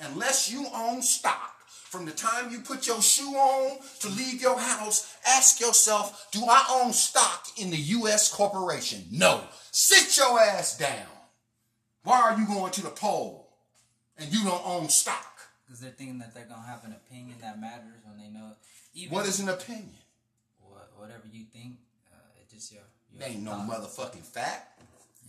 Unless 0.00 0.50
you 0.50 0.66
own 0.74 1.02
stock, 1.02 1.54
from 1.68 2.04
the 2.04 2.10
time 2.12 2.50
you 2.50 2.60
put 2.60 2.86
your 2.86 3.00
shoe 3.00 3.32
on 3.32 3.78
to 4.00 4.08
leave 4.08 4.42
your 4.42 4.58
house, 4.58 5.14
ask 5.26 5.60
yourself, 5.60 6.28
do 6.32 6.42
I 6.48 6.82
own 6.82 6.92
stock 6.92 7.46
in 7.56 7.70
the 7.70 7.76
U.S. 7.76 8.30
corporation? 8.32 9.04
No. 9.10 9.42
Sit 9.70 10.16
your 10.16 10.38
ass 10.40 10.76
down. 10.76 11.06
Why 12.02 12.20
are 12.20 12.38
you 12.38 12.46
going 12.46 12.72
to 12.72 12.82
the 12.82 12.90
poll 12.90 13.48
and 14.18 14.32
you 14.32 14.42
don't 14.44 14.66
own 14.66 14.88
stock? 14.88 15.38
Because 15.64 15.80
they're 15.80 15.90
thinking 15.90 16.18
that 16.18 16.34
they're 16.34 16.44
gonna 16.44 16.66
have 16.66 16.84
an 16.84 16.92
opinion 16.92 17.38
that 17.40 17.60
matters 17.60 18.02
when 18.04 18.18
they 18.18 18.28
know 18.28 18.52
even 18.94 19.14
What 19.14 19.26
is 19.26 19.40
an 19.40 19.48
opinion? 19.48 19.94
what, 20.60 20.90
whatever 20.96 21.24
you 21.32 21.44
think, 21.52 21.76
it 22.56 22.60
just 22.60 22.72
your. 22.72 22.82
your 23.12 23.28
ain't 23.28 23.42
no 23.42 23.52
motherfucking 23.52 24.24
fact. 24.24 24.80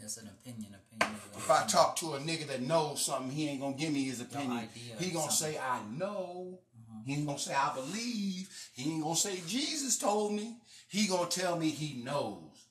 It's 0.01 0.17
an 0.17 0.27
opinion. 0.27 0.75
Opinion. 0.75 1.19
If 1.35 1.49
I 1.49 1.65
talk 1.65 1.95
to 1.97 2.13
a 2.13 2.19
nigga 2.19 2.47
that 2.47 2.61
knows 2.61 3.03
something, 3.03 3.31
he 3.31 3.49
ain't 3.49 3.61
gonna 3.61 3.75
give 3.75 3.91
me 3.91 4.03
his 4.03 4.21
opinion. 4.21 4.69
He 4.99 5.09
gonna 5.09 5.31
say 5.31 5.57
I 5.57 5.79
know. 5.97 6.59
Uh-huh. 6.75 6.99
He 7.05 7.13
ain't 7.15 7.25
gonna 7.25 7.39
say 7.39 7.53
I 7.53 7.73
believe. 7.73 8.49
He 8.73 8.91
ain't 8.91 9.03
gonna 9.03 9.15
say 9.15 9.41
Jesus 9.47 9.97
told 9.97 10.33
me. 10.33 10.57
He 10.87 11.07
gonna 11.07 11.27
tell 11.29 11.57
me 11.57 11.69
he 11.69 12.01
knows. 12.03 12.67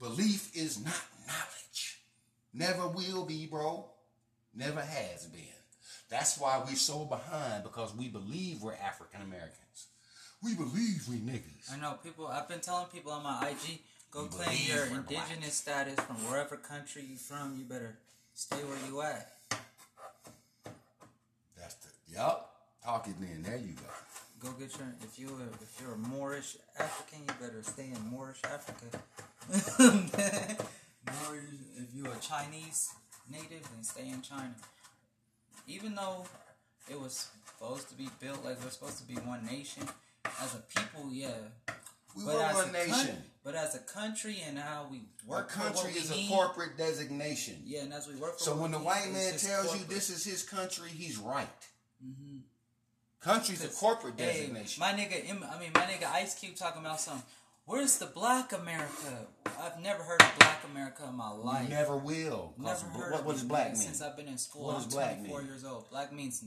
Belief 0.00 0.56
is 0.56 0.82
not 0.82 1.04
knowledge. 1.26 2.00
Never 2.52 2.88
will 2.88 3.24
be, 3.24 3.46
bro. 3.46 3.86
Never 4.54 4.80
has 4.80 5.26
been. 5.26 5.42
That's 6.08 6.38
why 6.38 6.62
we're 6.66 6.76
so 6.76 7.04
behind 7.04 7.62
because 7.62 7.94
we 7.94 8.08
believe 8.08 8.62
we're 8.62 8.74
African 8.74 9.20
Americans. 9.22 9.88
We 10.46 10.54
believe 10.54 11.08
we 11.08 11.16
niggas. 11.16 11.72
I 11.72 11.76
know 11.80 11.94
people. 12.04 12.28
I've 12.28 12.48
been 12.48 12.60
telling 12.60 12.86
people 12.86 13.10
on 13.10 13.24
my 13.24 13.48
IG, 13.50 13.80
go 14.12 14.22
You 14.22 14.28
claim 14.28 14.56
your 14.68 14.78
we're 14.92 15.00
black. 15.02 15.10
indigenous 15.28 15.54
status 15.54 15.98
from 15.98 16.14
wherever 16.30 16.56
country 16.56 17.02
you 17.02 17.16
from. 17.16 17.56
You 17.58 17.64
better 17.64 17.98
stay 18.32 18.58
where 18.58 18.78
you 18.88 19.02
at. 19.02 19.32
That's 21.58 21.74
the 21.74 21.88
yup. 22.14 22.52
Talk 22.84 23.08
it 23.08 23.14
then. 23.20 23.42
There 23.42 23.56
you 23.56 23.72
go. 23.74 23.90
Go 24.38 24.52
get 24.52 24.78
your. 24.78 24.86
If 25.02 25.18
you 25.18 25.36
if 25.60 25.80
you're 25.80 25.94
a 25.94 25.98
Moorish 25.98 26.56
African, 26.78 27.24
you 27.26 27.34
better 27.44 27.64
stay 27.64 27.90
in 27.92 28.08
Moorish 28.08 28.38
Africa. 28.44 29.00
Moorish, 31.26 31.44
if 31.76 31.92
you're 31.92 32.12
a 32.12 32.18
Chinese 32.20 32.90
native, 33.28 33.68
then 33.74 33.82
stay 33.82 34.08
in 34.08 34.22
China. 34.22 34.54
Even 35.66 35.96
though 35.96 36.24
it 36.88 37.00
was 37.00 37.30
supposed 37.48 37.88
to 37.88 37.96
be 37.96 38.08
built 38.20 38.44
like 38.44 38.62
we're 38.62 38.70
supposed 38.70 38.98
to 38.98 39.04
be 39.04 39.14
one 39.14 39.44
nation, 39.44 39.82
as 40.42 40.54
a 40.54 40.58
people, 40.80 41.08
yeah. 41.12 41.28
We 42.16 42.24
But 42.24 42.34
were 42.34 42.40
one 42.54 42.68
a 42.68 42.72
nation. 42.72 43.16
but 43.44 43.54
as 43.54 43.74
a 43.74 43.78
country 43.80 44.42
and 44.46 44.58
how 44.58 44.86
we 44.90 44.98
A 44.98 45.30
work 45.30 45.54
what 45.56 45.74
country 45.74 45.92
is 45.92 46.10
a 46.10 46.14
need, 46.14 46.28
corporate 46.30 46.76
designation. 46.78 47.56
Yeah, 47.64 47.82
and 47.82 47.92
as 47.92 48.08
we 48.08 48.14
work 48.16 48.38
for 48.38 48.44
So 48.44 48.56
when 48.56 48.70
the 48.70 48.78
we 48.78 48.84
white 48.84 49.10
man 49.12 49.36
tells 49.36 49.78
you 49.78 49.84
this 49.86 50.08
is 50.10 50.24
his 50.24 50.42
country, 50.42 50.88
he's 50.90 51.18
right. 51.18 51.48
Mm-hmm. 52.04 52.38
Country's 53.20 53.64
a 53.64 53.68
corporate 53.68 54.14
hey, 54.18 54.26
designation. 54.48 54.80
my 54.80 54.92
nigga, 54.92 55.28
I 55.28 55.58
mean, 55.58 55.70
my 55.74 55.80
nigga 55.82 56.10
Ice 56.12 56.34
Cube 56.38 56.54
talking 56.54 56.80
about 56.80 57.00
something. 57.00 57.24
Where's 57.64 57.98
the 57.98 58.06
Black 58.06 58.52
America? 58.52 59.26
I've 59.60 59.80
never 59.80 60.04
heard 60.04 60.22
of 60.22 60.38
Black 60.38 60.62
America 60.70 61.02
in 61.08 61.16
my 61.16 61.32
You 61.34 61.42
life. 61.42 61.68
never 61.68 61.96
will. 61.96 62.54
Never 62.56 62.86
heard 62.86 63.10
what, 63.10 63.20
of 63.20 63.26
what 63.26 63.32
does 63.32 63.42
black 63.42 63.66
mean? 63.72 63.76
since 63.76 64.00
I've 64.00 64.16
been 64.16 64.28
in 64.28 64.38
school. 64.38 64.66
What 64.66 64.76
I'm 64.76 64.82
does 64.84 64.94
black 64.94 65.14
24 65.16 65.38
mean? 65.40 65.48
years 65.48 65.64
old. 65.64 65.90
Black 65.90 66.12
means 66.12 66.44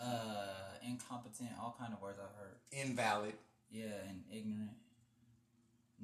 uh, 0.00 0.78
incompetent, 0.86 1.50
all 1.60 1.76
kind 1.78 1.92
of 1.92 2.00
words 2.00 2.18
I've 2.20 2.36
heard. 2.36 2.56
Invalid, 2.70 3.34
Yeah, 3.70 3.84
and 4.08 4.22
ignorant. 4.32 4.70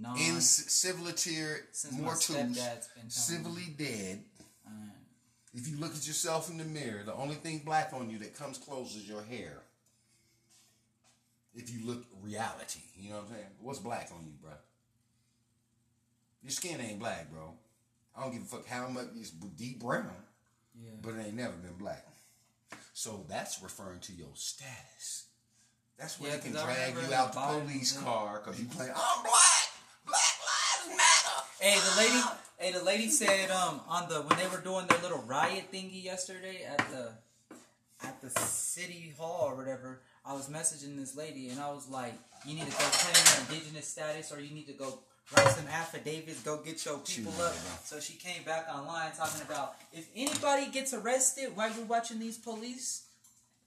Non. 0.01 0.17
incivilitier, 0.17 1.63
since 1.73 1.95
my 1.95 2.09
mortuus, 2.09 2.55
stepdad's 2.55 2.55
been 2.55 2.59
telling 2.59 3.05
me. 3.05 3.11
civilly 3.11 3.75
dead. 3.77 4.25
If 5.55 5.67
you 5.67 5.77
look 5.79 5.95
at 5.97 6.07
yourself 6.07 6.51
in 6.51 6.59
the 6.59 6.65
mirror, 6.65 7.03
the 7.05 7.15
only 7.15 7.35
thing 7.35 7.63
black 7.65 7.93
on 7.93 8.11
you 8.11 8.19
that 8.19 8.39
comes 8.39 8.59
close 8.59 8.95
is 8.95 9.09
your 9.09 9.23
hair. 9.25 9.63
If 11.55 11.71
you 11.71 11.85
look 11.85 12.05
reality, 12.23 12.81
you 12.97 13.11
know 13.11 13.17
what 13.17 13.25
I'm 13.25 13.33
saying? 13.33 13.47
What's 13.61 13.79
black 13.81 14.11
on 14.15 14.25
you, 14.25 14.35
bro? 14.41 14.53
Your 16.43 16.51
skin 16.51 16.81
ain't 16.81 17.01
black, 17.01 17.33
bro. 17.33 17.55
I 18.17 18.23
don't 18.23 18.33
give 18.33 18.43
a 18.43 18.45
fuck 18.45 18.67
how 18.67 18.89
much 18.89 19.07
it's 19.17 19.31
deep 19.31 19.81
brown, 19.81 20.11
yeah. 20.81 20.91
but 21.03 21.15
it 21.15 21.27
ain't 21.27 21.35
never 21.35 21.55
been 21.55 21.77
black. 21.79 22.07
So 22.99 23.25
that's 23.29 23.63
referring 23.63 24.01
to 24.01 24.13
your 24.13 24.35
status. 24.35 25.27
That's 26.01 26.19
where 26.19 26.33
Yeah, 26.33 26.39
they 26.39 26.51
can 26.51 26.53
drag 26.53 26.97
you 26.97 27.15
out 27.15 27.33
the 27.33 27.39
police 27.39 27.97
car 27.97 28.43
because 28.43 28.59
you 28.59 28.67
playing, 28.67 28.91
I'm 28.91 29.23
black. 29.23 29.69
Black 30.05 30.35
lives 30.43 30.99
matter. 30.99 31.45
Hey, 31.61 31.79
the 31.79 31.97
lady. 31.97 32.23
Hey, 32.59 32.73
the 32.73 32.83
lady 32.85 33.09
said 33.09 33.53
um 33.53 33.83
on 33.87 34.09
the 34.09 34.23
when 34.23 34.37
they 34.37 34.49
were 34.49 34.61
doing 34.61 34.89
their 34.89 34.99
little 34.99 35.23
riot 35.29 35.71
thingy 35.73 36.03
yesterday 36.03 36.65
at 36.69 36.91
the 36.91 37.13
at 38.03 38.21
the 38.21 38.31
city 38.31 39.15
hall 39.17 39.45
or 39.49 39.55
whatever. 39.55 40.01
I 40.27 40.33
was 40.33 40.49
messaging 40.49 40.97
this 40.97 41.17
lady 41.17 41.51
and 41.51 41.61
I 41.61 41.71
was 41.71 41.89
like, 41.89 42.15
you 42.45 42.57
need 42.57 42.67
to 42.67 42.73
go 42.73 42.79
claim 42.79 43.15
your 43.15 43.59
indigenous 43.59 43.87
status 43.87 44.33
or 44.33 44.41
you 44.41 44.53
need 44.53 44.67
to 44.67 44.73
go 44.73 44.99
write 45.37 45.49
some 45.49 45.67
affidavits, 45.69 46.43
go 46.43 46.59
get 46.59 46.85
your 46.85 46.99
people 46.99 47.33
up. 47.41 47.55
So 47.85 48.01
she 48.01 48.15
came 48.15 48.43
back 48.45 48.69
online 48.73 49.13
talking 49.17 49.43
about 49.43 49.77
if 49.93 50.09
anybody 50.17 50.71
gets 50.71 50.95
arrested 50.95 51.51
while 51.55 51.71
we're 51.77 51.85
watching 51.85 52.19
these 52.19 52.39
police. 52.39 53.05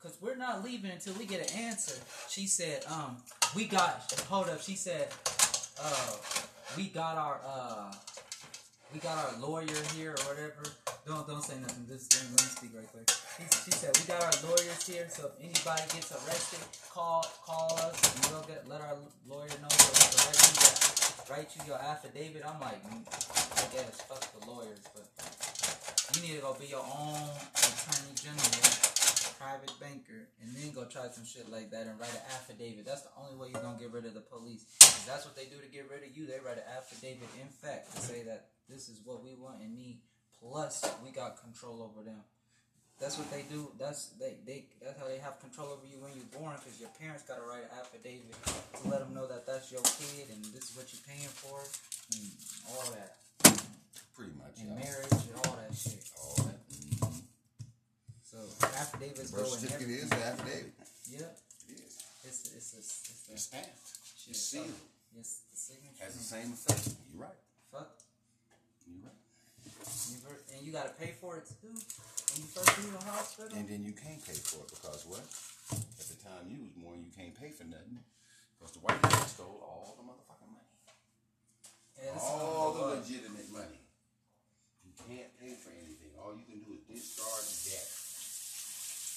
Cause 0.02 0.18
we're 0.20 0.36
not 0.36 0.64
leaving 0.64 0.90
until 0.90 1.14
we 1.14 1.28
get 1.28 1.52
an 1.52 1.60
answer. 1.60 1.94
She 2.28 2.48
said, 2.48 2.84
um, 2.90 3.18
we 3.56 3.66
got 3.66 4.12
hold 4.28 4.50
up, 4.50 4.60
she 4.60 4.74
said, 4.74 5.10
uh, 5.80 6.16
we 6.76 6.86
got 6.86 7.18
our 7.18 7.40
uh 7.46 7.94
we 8.92 9.00
got 9.00 9.16
our 9.18 9.40
lawyer 9.40 9.68
here 9.96 10.12
or 10.12 10.34
whatever. 10.34 10.64
Don't 11.06 11.28
don't 11.28 11.44
say 11.44 11.60
nothing. 11.60 11.86
Just 11.88 12.14
let 12.14 12.32
me, 12.32 12.38
speak 12.38 12.72
right 12.76 12.88
quick. 12.92 13.10
She, 13.10 13.44
she 13.66 13.72
said 13.72 13.96
we 13.96 14.06
got 14.06 14.24
our 14.24 14.50
lawyers 14.50 14.88
here, 14.88 15.08
so 15.08 15.28
if 15.28 15.40
anybody 15.40 15.84
gets 15.94 16.12
arrested, 16.12 16.60
call 16.92 17.24
call 17.46 17.76
us 17.78 18.16
and 18.16 18.34
we'll 18.34 18.44
get 18.44 18.68
let 18.68 18.82
our 18.82 18.98
lawyer 19.30 19.54
know 19.62 19.70
so 19.70 19.86
we 19.94 20.02
can 20.10 20.26
write 20.26 20.96
you 20.98 21.01
write 21.30 21.50
you 21.56 21.62
your 21.68 21.78
affidavit. 21.78 22.44
I'm 22.46 22.60
like, 22.60 22.82
mm, 22.88 23.04
I 23.06 23.66
guess 23.74 24.02
fuck 24.08 24.24
the 24.40 24.50
lawyers, 24.50 24.82
but 24.94 25.06
you 26.16 26.22
need 26.22 26.36
to 26.36 26.42
go 26.42 26.56
be 26.60 26.68
your 26.68 26.84
own 26.84 27.30
attorney 27.56 28.16
general, 28.16 28.62
private 29.38 29.74
banker, 29.80 30.28
and 30.42 30.56
then 30.56 30.72
go 30.72 30.86
try 30.86 31.08
some 31.12 31.26
shit 31.26 31.50
like 31.52 31.72
that 31.72 31.88
and 31.88 32.00
write 32.00 32.14
an 32.14 32.26
affidavit. 32.36 32.86
That's 32.86 33.04
the 33.04 33.14
only 33.20 33.36
way 33.36 33.50
you're 33.54 33.62
gonna 33.62 33.80
get 33.80 33.92
rid 33.92 34.06
of 34.06 34.14
the 34.14 34.26
police. 34.26 34.66
that's 35.06 35.26
what 35.26 35.36
they 35.36 35.46
do 35.46 35.60
to 35.62 35.70
get 35.72 35.90
rid 35.90 36.04
of 36.04 36.16
you. 36.16 36.26
They 36.26 36.40
write 36.44 36.58
an 36.58 36.70
affidavit 36.78 37.30
in 37.40 37.50
fact 37.50 37.96
to 37.96 38.02
say 38.02 38.24
that 38.24 38.52
this 38.70 38.90
is 38.90 39.00
what 39.04 39.24
we 39.24 39.36
want 39.36 39.62
and 39.62 39.76
need. 39.76 40.02
Plus, 40.40 40.84
we 41.04 41.12
got 41.12 41.42
control 41.42 41.84
over 41.84 42.04
them. 42.04 42.24
That's 43.02 43.18
what 43.18 43.32
they 43.34 43.42
do. 43.50 43.66
That's 43.82 44.14
they, 44.22 44.38
they 44.46 44.66
that's 44.78 44.94
how 45.02 45.08
they 45.10 45.18
have 45.18 45.42
control 45.42 45.74
over 45.74 45.82
you 45.90 45.98
when 45.98 46.14
you're 46.14 46.30
born 46.38 46.54
because 46.62 46.78
your 46.78 46.94
parents 47.02 47.26
gotta 47.26 47.42
write 47.50 47.66
an 47.66 47.74
affidavit 47.82 48.30
to 48.78 48.84
let 48.94 49.02
them 49.02 49.18
know 49.18 49.26
that 49.26 49.50
that's 49.50 49.74
your 49.74 49.82
kid 49.98 50.30
and 50.30 50.38
this 50.54 50.70
is 50.70 50.78
what 50.78 50.86
you're 50.94 51.02
paying 51.10 51.26
for 51.34 51.58
and 52.14 52.30
all 52.70 52.86
that 52.94 53.18
Pretty 54.14 54.38
much. 54.38 54.54
and 54.62 54.70
yeah. 54.78 54.86
marriage 54.86 55.18
and 55.18 55.34
all 55.42 55.58
that 55.58 55.74
shit. 55.74 55.98
All 56.22 56.38
that. 56.46 56.62
Mhm. 56.70 57.26
So 58.22 58.38
affidavits 58.78 59.34
go 59.34 59.42
Birth 59.50 59.50
in 59.50 59.66
certificate 59.66 59.82
everything. 59.82 60.06
is 60.06 60.10
the 60.14 60.22
affidavit. 60.22 60.74
Yeah, 61.10 61.34
It 61.74 61.82
is. 61.82 61.94
it's 62.22 62.40
it's 62.54 62.70
it's, 62.78 62.92
it's 63.10 63.26
It's 63.34 63.44
stamped. 63.50 63.82
It's 64.30 64.38
sealed. 64.46 64.78
Yes, 65.18 65.42
the 65.50 65.58
signature. 65.58 66.06
Has 66.06 66.14
the 66.16 66.24
same 66.24 66.54
effect. 66.54 66.86
You're 67.10 67.26
right. 67.26 67.42
Fuck. 67.74 67.98
You're 68.86 69.10
right. 69.10 69.18
You 69.66 69.72
ver- 69.74 69.81
and 70.56 70.60
you 70.66 70.72
gotta 70.72 70.94
pay 71.00 71.14
for 71.20 71.38
it 71.38 71.46
too 71.48 71.72
when 71.74 72.38
you 72.42 72.48
first 72.52 72.72
leave 72.80 72.94
the 72.96 73.06
hospital. 73.12 73.52
And 73.58 73.68
then 73.68 73.84
you 73.84 73.92
can't 73.94 74.22
pay 74.24 74.38
for 74.38 74.64
it 74.64 74.72
because 74.72 75.04
what? 75.08 75.24
At 76.00 76.08
the 76.08 76.20
time 76.24 76.48
you 76.48 76.64
was 76.64 76.74
born, 76.80 77.04
you 77.04 77.12
can't 77.12 77.36
pay 77.36 77.52
for 77.52 77.64
nothing 77.68 78.00
because 78.56 78.72
the 78.76 78.82
white 78.84 79.02
man 79.02 79.26
stole 79.28 79.60
all 79.64 79.98
the 79.98 80.06
motherfucking 80.06 80.52
money, 80.52 80.72
Yeah, 81.98 82.20
all 82.20 82.74
the 82.78 82.84
it 82.94 83.04
legitimate 83.04 83.50
money. 83.52 83.82
You 84.86 84.94
can't 84.96 85.32
pay 85.40 85.54
for 85.58 85.72
anything. 85.74 86.14
All 86.20 86.38
you 86.38 86.46
can 86.46 86.62
do 86.62 86.78
is 86.78 86.86
discharge 86.86 87.50
debt. 87.66 87.88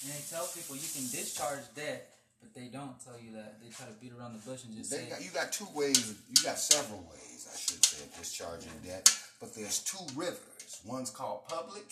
And 0.04 0.08
they 0.16 0.22
tell 0.28 0.48
people 0.48 0.76
you 0.76 0.88
can 0.90 1.04
discharge 1.12 1.64
debt, 1.76 2.08
but 2.40 2.54
they 2.56 2.72
don't 2.72 2.96
tell 3.04 3.20
you 3.20 3.36
that. 3.36 3.60
They 3.60 3.68
try 3.68 3.86
to 3.86 3.96
beat 4.00 4.12
around 4.16 4.36
the 4.36 4.42
bush 4.44 4.64
and 4.64 4.72
just 4.76 4.90
They 4.90 5.04
say, 5.04 5.12
got, 5.12 5.20
you 5.20 5.30
got 5.30 5.52
two 5.52 5.68
ways. 5.76 6.00
You 6.28 6.40
got 6.44 6.58
several 6.58 7.04
ways, 7.12 7.48
I 7.48 7.56
should 7.56 7.84
say, 7.84 8.04
of 8.04 8.12
discharging 8.16 8.72
debt. 8.84 9.04
But 9.44 9.52
there's 9.52 9.80
two 9.80 10.00
rivers. 10.16 10.80
One's 10.86 11.10
called 11.10 11.46
public. 11.46 11.84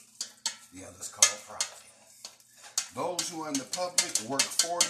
The 0.72 0.86
other's 0.88 1.12
called 1.12 1.36
private. 1.44 1.68
Those 2.96 3.28
who 3.28 3.42
are 3.42 3.48
in 3.48 3.54
the 3.60 3.68
public 3.76 4.08
work 4.26 4.40
40 4.40 4.86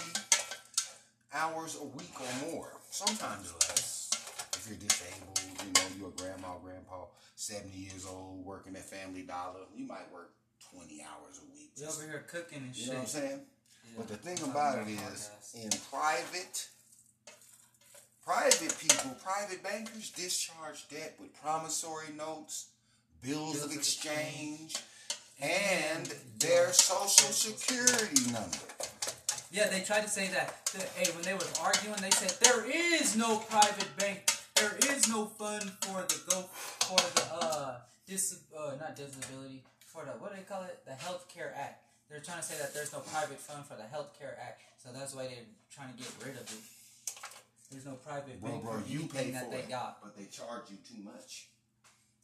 hours 1.33 1.75
a 1.75 1.83
week 1.83 2.15
or 2.21 2.47
more, 2.47 2.71
sometimes 2.89 3.51
less. 3.67 4.09
If 4.55 4.65
you're 4.69 4.77
disabled, 4.77 5.41
you 5.59 5.73
know, 5.73 5.81
you're 5.99 6.07
a 6.07 6.11
grandma, 6.15 6.55
grandpa, 6.63 7.03
70 7.35 7.75
years 7.77 8.05
old, 8.05 8.45
working 8.45 8.77
at 8.77 8.85
Family 8.85 9.23
Dollar, 9.23 9.67
you 9.75 9.85
might 9.85 10.09
work 10.13 10.31
20 10.71 11.03
hours 11.03 11.39
a 11.43 11.53
week. 11.53 11.71
"We 11.77 11.85
over 11.85 12.03
here 12.03 12.25
cooking 12.29 12.59
and 12.59 12.73
You 12.73 12.85
shit." 12.85 12.93
know 12.93 12.99
what 12.99 13.07
I'm 13.09 13.11
saying? 13.11 13.45
Yeah. 13.91 13.93
But 13.97 14.07
the 14.07 14.15
thing 14.15 14.41
about 14.41 14.79
it 14.79 14.87
is, 14.87 15.29
in 15.53 15.69
private, 15.91 16.69
private 18.25 18.75
people, 18.79 19.15
private 19.23 19.63
bankers 19.63 20.09
discharge 20.11 20.87
debt 20.89 21.15
with 21.19 21.33
promissory 21.41 22.13
notes, 22.17 22.69
bills, 23.21 23.53
Bills 23.53 23.65
of 23.65 23.73
exchange, 23.73 24.75
and 25.41 26.13
their 26.39 26.71
social 26.71 27.31
security 27.31 28.31
number. 28.31 28.57
Yeah, 29.51 29.69
they 29.69 29.81
tried 29.81 30.01
to 30.01 30.09
say 30.09 30.29
that. 30.29 30.65
that, 30.73 30.89
hey, 30.95 31.11
when 31.13 31.23
they 31.23 31.33
was 31.33 31.51
arguing, 31.61 31.97
they 32.01 32.09
said 32.09 32.31
there 32.41 32.65
is 32.65 33.15
no 33.15 33.37
private 33.49 33.95
bank. 33.97 34.31
There 34.55 34.77
is 34.89 35.07
no 35.09 35.25
fund 35.25 35.69
for 35.81 36.01
the 36.01 36.19
go 36.29 36.41
for 36.87 36.97
the 36.97 37.45
uh 37.45 37.75
dis 38.07 38.39
uh 38.55 38.71
not 38.79 38.95
disability 38.95 39.63
for 39.85 40.05
the 40.05 40.11
what 40.11 40.31
do 40.31 40.37
they 40.37 40.43
call 40.43 40.63
it 40.63 40.79
the 40.85 40.93
Health 40.93 41.27
Care 41.27 41.53
Act. 41.57 41.83
They're 42.09 42.19
trying 42.19 42.39
to 42.39 42.43
say 42.43 42.57
that 42.59 42.73
there's 42.73 42.93
no 42.93 42.99
private 42.99 43.39
fund 43.39 43.65
for 43.65 43.75
the 43.75 43.83
Health 43.83 44.17
Care 44.17 44.37
Act, 44.41 44.61
so 44.77 44.89
that's 44.93 45.13
why 45.15 45.23
they're 45.23 45.49
trying 45.73 45.91
to 45.91 45.97
get 45.97 46.09
rid 46.25 46.35
of 46.35 46.43
it. 46.43 46.82
There's 47.73 47.85
no 47.85 47.93
private 47.95 48.41
Bro, 48.41 48.59
bro, 48.59 48.79
you 48.87 49.01
pay 49.07 49.31
that 49.31 49.51
they 49.51 49.59
it, 49.59 49.69
got. 49.69 49.99
but 50.01 50.15
they 50.17 50.25
charge 50.25 50.63
you 50.69 50.77
too 50.87 51.03
much. 51.03 51.47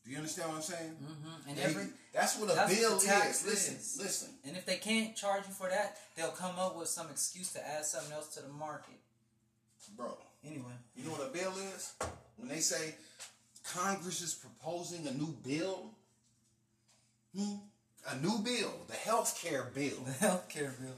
Do 0.06 0.12
you 0.12 0.18
understand 0.18 0.50
what 0.50 0.56
I'm 0.58 0.62
saying? 0.64 0.92
hmm 0.92 1.50
And 1.50 1.58
They- 1.58 1.62
every 1.64 1.88
that's 2.14 2.38
what 2.38 2.50
a 2.52 2.56
that's 2.56 2.74
bill 2.76 2.98
the 2.98 3.06
tax 3.06 3.42
is. 3.42 3.46
Listen, 3.46 3.76
is. 3.76 3.98
listen. 4.00 4.30
and 4.46 4.56
if 4.58 4.66
they 4.66 4.78
can't 4.78 5.16
charge 5.16 5.46
you 5.48 5.54
for 5.54 5.68
that, 5.70 5.98
they'll 6.16 6.32
come 6.32 6.58
up 6.58 6.76
with 6.78 6.88
some 6.88 7.10
excuse 7.12 7.52
to 7.54 7.68
add 7.68 7.86
something 7.86 8.14
else 8.14 8.28
to 8.36 8.42
the 8.42 8.48
market. 8.50 8.96
Bro, 9.98 10.18
Anyway, 10.46 10.72
you 10.96 11.04
know 11.04 11.12
what 11.12 11.28
a 11.28 11.34
bill 11.34 11.52
is? 11.76 11.94
When 12.38 12.48
they 12.48 12.60
say 12.62 12.96
Congress 13.64 14.22
is 14.22 14.34
proposing 14.34 15.06
a 15.08 15.12
new 15.14 15.36
bill, 15.44 15.92
hmm? 17.36 17.56
a 18.08 18.16
new 18.18 18.38
bill, 18.40 18.72
the 18.88 18.96
health 18.96 19.38
care 19.42 19.64
bill. 19.76 19.98
the 20.06 20.12
healthcare 20.14 20.80
bill. 20.80 20.96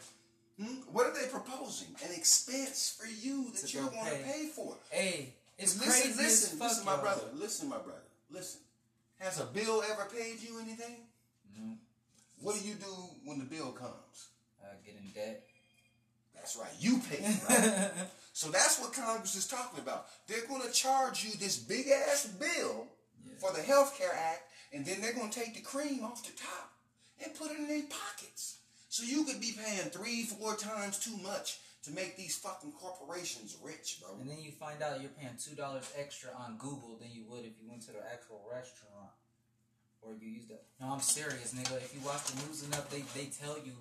Hmm? 0.59 0.75
What 0.91 1.07
are 1.07 1.13
they 1.13 1.27
proposing? 1.27 1.87
An 2.03 2.11
expense 2.15 2.95
for 2.99 3.07
you 3.07 3.51
that 3.61 3.73
you're 3.73 3.83
go 3.83 3.89
going 3.91 4.05
to 4.05 4.23
pay. 4.23 4.47
for. 4.55 4.77
Hey, 4.89 5.33
it's 5.57 5.79
listen, 5.79 5.91
crazy 6.11 6.23
listen, 6.23 6.59
listen, 6.59 6.85
my 6.85 6.97
brother. 6.97 7.21
Listen, 7.35 7.69
my 7.69 7.77
brother. 7.77 8.01
Listen. 8.29 8.61
Has 9.19 9.39
a 9.39 9.45
bill 9.45 9.83
ever 9.91 10.07
paid 10.15 10.41
you 10.41 10.59
anything? 10.59 10.95
No, 11.57 11.75
What 12.41 12.59
do 12.59 12.67
you 12.67 12.73
do 12.75 12.85
when 13.23 13.37
the 13.39 13.45
bill 13.45 13.71
comes? 13.71 14.27
uh, 14.63 14.67
get 14.85 14.95
in 14.95 15.09
debt. 15.11 15.43
That's 16.35 16.55
right. 16.55 16.71
You 16.79 16.99
pay, 17.09 17.23
right? 17.49 17.91
so 18.33 18.49
that's 18.49 18.79
what 18.79 18.93
Congress 18.93 19.35
is 19.35 19.47
talking 19.47 19.79
about. 19.79 20.07
They're 20.27 20.45
going 20.47 20.61
to 20.63 20.71
charge 20.71 21.23
you 21.23 21.31
this 21.37 21.57
big 21.57 21.87
ass 21.89 22.25
bill 22.39 22.87
Yeah. 23.23 23.33
for 23.39 23.51
the 23.55 23.61
Health 23.61 23.95
Care 23.97 24.13
Act, 24.15 24.41
and 24.73 24.83
then 24.85 25.01
they're 25.01 25.13
going 25.13 25.29
to 25.29 25.39
take 25.39 25.53
the 25.53 25.61
cream 25.61 26.03
off 26.03 26.23
the 26.23 26.31
top 26.41 26.71
and 27.23 27.33
put 27.35 27.51
it 27.51 27.57
in 27.59 27.67
their 27.67 27.83
pockets. 27.83 28.57
So 28.91 29.03
you 29.05 29.23
could 29.23 29.39
be 29.39 29.53
paying 29.57 29.89
three, 29.89 30.23
four 30.23 30.53
times 30.55 30.99
too 30.99 31.15
much 31.23 31.59
to 31.83 31.91
make 31.91 32.17
these 32.17 32.35
fucking 32.35 32.73
corporations 32.73 33.55
rich, 33.63 33.99
bro. 34.01 34.19
And 34.19 34.29
then 34.29 34.39
you 34.41 34.51
find 34.51 34.83
out 34.83 34.99
you're 34.99 35.11
paying 35.17 35.31
two 35.39 35.55
dollars 35.55 35.89
extra 35.97 36.29
on 36.37 36.57
Google 36.57 36.97
than 36.99 37.07
you 37.13 37.23
would 37.29 37.45
if 37.45 37.53
you 37.63 37.69
went 37.69 37.83
to 37.83 37.93
the 37.93 38.03
actual 38.11 38.43
restaurant. 38.51 39.09
Or 40.01 40.11
you 40.19 40.27
use 40.27 40.45
the 40.47 40.59
No, 40.81 40.91
I'm 40.91 40.99
serious, 40.99 41.53
nigga. 41.53 41.77
If 41.77 41.93
you 41.95 42.01
watch 42.05 42.23
the 42.25 42.45
news 42.45 42.63
enough, 42.65 42.89
they, 42.89 43.03
they 43.17 43.27
tell 43.27 43.55
you 43.63 43.71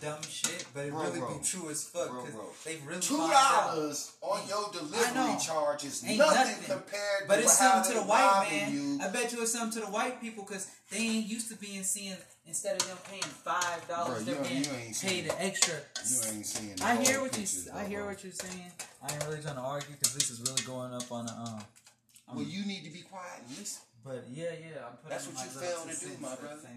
dumb 0.00 0.22
shit, 0.22 0.64
but 0.72 0.86
it 0.86 0.92
Bro, 0.92 1.02
really 1.02 1.18
bro. 1.18 1.36
be 1.38 1.44
true 1.44 1.68
as 1.68 1.84
fuck. 1.84 2.08
Bro, 2.08 2.22
'cause 2.24 2.32
bro. 2.32 2.44
they 2.64 2.76
really 2.86 3.00
Two 3.02 3.16
dollars 3.18 4.12
on 4.22 4.40
your 4.48 4.70
delivery 4.72 5.36
charge 5.44 5.84
is 5.84 6.02
nothing, 6.02 6.16
nothing. 6.18 6.64
compared 6.64 7.28
But 7.28 7.40
it's 7.40 7.58
something 7.58 7.92
to 7.92 7.98
the 7.98 8.04
white 8.06 8.48
man. 8.50 8.72
you. 8.72 9.00
I 9.02 9.08
bet 9.08 9.32
you 9.32 9.42
it's 9.42 9.52
something 9.52 9.80
to 9.82 9.86
the 9.86 9.92
white 9.92 10.20
people 10.22 10.44
because 10.44 10.66
they 10.90 10.98
ain't 10.98 11.26
used 11.26 11.50
to 11.50 11.56
being 11.56 11.82
seeing 11.84 12.16
instead 12.50 12.74
of 12.82 12.86
them 12.88 12.98
paying 13.08 13.22
five 13.22 13.86
dollars, 13.86 14.24
they're 14.26 14.34
you- 14.34 14.42
being 14.42 14.64
you 14.64 14.70
ain't 14.72 14.98
paid 15.00 15.22
seen- 15.24 15.30
an 15.30 15.36
extra. 15.38 15.74
You 15.74 16.34
ain't 16.34 16.46
seeing. 16.46 16.74
the 16.76 16.84
I 16.84 16.96
hear 16.96 17.20
what 17.22 17.30
you. 17.38 17.46
pictures, 17.46 17.68
I 17.72 17.84
hear 17.86 18.04
what 18.04 18.18
you're 18.24 18.32
saying. 18.32 18.72
I 19.02 19.12
ain't 19.14 19.24
really 19.26 19.40
trying 19.40 19.54
to 19.54 19.60
argue 19.62 19.94
because 19.94 20.14
this 20.14 20.30
is 20.30 20.40
really 20.42 20.62
going 20.66 20.92
up 20.92 21.10
on 21.12 21.28
a. 21.28 21.32
Um, 21.32 21.64
Well, 22.34 22.44
you 22.44 22.64
need 22.66 22.82
to 22.84 22.90
be 22.90 23.02
quiet 23.02 23.42
and 23.46 23.56
listen. 23.58 23.82
but 24.04 24.24
yeah, 24.30 24.50
yeah, 24.58 24.86
I'm 24.86 24.96
putting 24.98 25.10
That's 25.10 25.26
what 25.26 25.34
my 25.36 25.44
you 25.44 25.50
failed 25.50 25.90
to 25.90 25.96
do, 26.06 26.10
my 26.20 26.34
brother. 26.36 26.68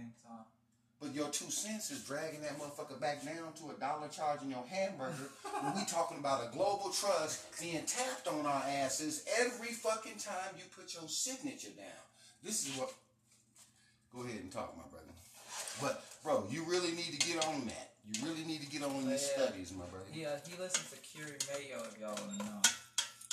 But 1.01 1.13
your 1.13 1.27
two 1.29 1.51
cents 1.51 1.91
is 1.91 1.99
dragging 2.05 2.39
that 2.41 2.57
motherfucker 2.57 2.97
back 2.97 3.25
down 3.25 3.51
to 3.59 3.71
a 3.75 3.79
dollar 3.79 4.07
charging 4.07 4.49
your 4.51 4.63
hamburger 4.65 5.27
when 5.61 5.75
we 5.75 5.83
talking 5.85 6.17
about 6.17 6.47
a 6.47 6.55
global 6.55 6.91
trust 6.91 7.43
being 7.59 7.83
tapped 7.85 8.25
on 8.29 8.45
our 8.45 8.63
asses 8.65 9.25
every 9.37 9.73
fucking 9.73 10.15
time 10.17 10.55
you 10.57 10.63
put 10.73 10.93
your 10.93 11.09
signature 11.09 11.75
down. 11.75 12.03
This 12.41 12.67
is 12.69 12.77
what. 12.77 12.93
Go 14.15 14.21
ahead 14.23 14.39
and 14.43 14.51
talk, 14.51 14.77
my 14.77 14.83
brother. 14.89 15.12
But 15.81 16.03
bro, 16.23 16.45
you 16.49 16.63
really 16.65 16.91
need 16.91 17.19
to 17.19 17.27
get 17.27 17.45
on 17.47 17.65
that. 17.65 17.91
You 18.05 18.25
really 18.27 18.43
need 18.43 18.61
to 18.61 18.67
get 18.67 18.83
on 18.83 19.07
these 19.07 19.29
Yeah. 19.37 19.45
studies, 19.47 19.71
my 19.71 19.85
brother. 19.85 20.05
He 20.11 20.25
uh, 20.25 20.37
he 20.47 20.57
listens 20.57 20.89
to 20.91 20.97
Curie 20.97 21.37
Mayo 21.53 21.83
if 21.91 21.97
y'all 21.99 22.15
wanna 22.15 22.37
know. 22.43 22.61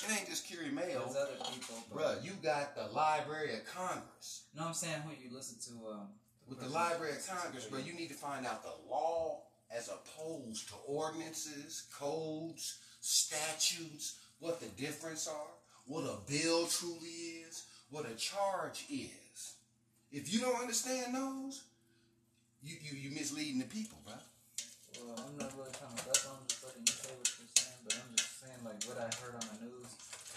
It 0.03 0.11
ain't 0.18 0.28
just 0.28 0.47
Curie 0.47 0.70
Mayo, 0.70 1.05
There's 1.05 1.16
other 1.16 1.36
people, 1.53 1.74
Bruh, 1.93 2.24
You 2.24 2.32
got 2.43 2.74
the 2.74 2.86
Library 2.86 3.53
of 3.55 3.66
Congress. 3.66 4.45
no, 4.55 4.64
I'm 4.66 4.74
saying 4.74 5.03
who 5.03 5.11
you 5.22 5.34
listen 5.34 5.59
to. 5.74 5.88
Um, 5.91 6.09
With 6.49 6.61
the 6.61 6.68
Library 6.68 7.12
of 7.12 7.26
Congress, 7.26 7.66
bro, 7.66 7.80
you 7.80 7.93
need 7.93 8.09
to 8.09 8.14
find 8.14 8.47
out 8.47 8.62
the 8.62 8.72
law 8.88 9.43
as 9.70 9.88
opposed 9.88 10.68
to 10.68 10.74
ordinances, 10.86 11.84
codes, 11.93 12.78
statutes, 13.01 14.16
what 14.38 14.59
the 14.61 14.66
difference 14.82 15.28
are, 15.28 15.53
what 15.86 16.05
a 16.05 16.16
bill 16.30 16.66
truly 16.66 17.45
is, 17.47 17.64
what 17.91 18.07
a 18.11 18.14
charge 18.16 18.84
is. 18.91 19.55
If 20.11 20.32
you 20.32 20.41
don't 20.41 20.61
understand 20.61 21.14
those, 21.14 21.62
you 22.62 22.76
you 22.80 22.92
you 22.96 23.11
misleading 23.14 23.58
the 23.58 23.66
people, 23.66 23.98
bro. 24.04 24.14
Well, 25.00 25.16
I'm 25.16 25.36
not 25.38 25.52
really 25.56 25.72
trying 25.72 25.96
to. 25.96 26.04
That's 26.06 26.24
why 26.26 26.32
I'm 26.36 26.46
just 26.48 26.61
letting 26.64 26.82
you 26.84 26.92
say 26.92 27.12
what 27.16 27.28
you're 27.28 27.52
saying, 27.56 27.78
but 27.84 27.94
I'm 27.96 28.12
just 28.16 28.32
saying 28.40 28.61
like 28.64 28.80
what 28.84 28.98
I 29.00 29.08
heard 29.22 29.34
on 29.34 29.46
the 29.56 29.58
news. 29.64 29.88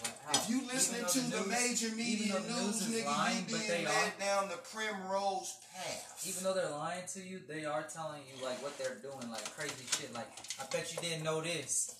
Like 0.02 0.16
how, 0.24 0.32
If 0.40 0.50
you 0.50 0.58
listening 0.66 1.04
to 1.06 1.20
the 1.30 1.40
news- 1.44 1.54
major 1.54 1.90
media 1.94 2.34
news, 2.48 2.82
is 2.82 2.88
nigga, 2.90 3.06
lying, 3.06 3.44
you 3.46 3.54
but 3.54 3.60
being 3.60 3.68
they 3.70 3.84
led 3.84 4.12
are. 4.16 4.20
down 4.20 4.48
the 4.48 4.58
primrose 4.72 5.54
path. 5.72 6.24
Even 6.26 6.42
though 6.44 6.54
they're 6.54 6.70
lying 6.70 7.04
to 7.14 7.20
you, 7.20 7.40
they 7.46 7.64
are 7.64 7.82
telling 7.84 8.22
you 8.26 8.42
like 8.44 8.60
what 8.62 8.76
they're 8.78 8.96
doing, 9.02 9.30
like 9.30 9.44
crazy 9.56 9.84
shit. 9.98 10.12
Like 10.14 10.28
I 10.60 10.64
bet 10.72 10.90
you 10.94 10.98
didn't 11.02 11.24
know 11.24 11.40
this. 11.42 11.94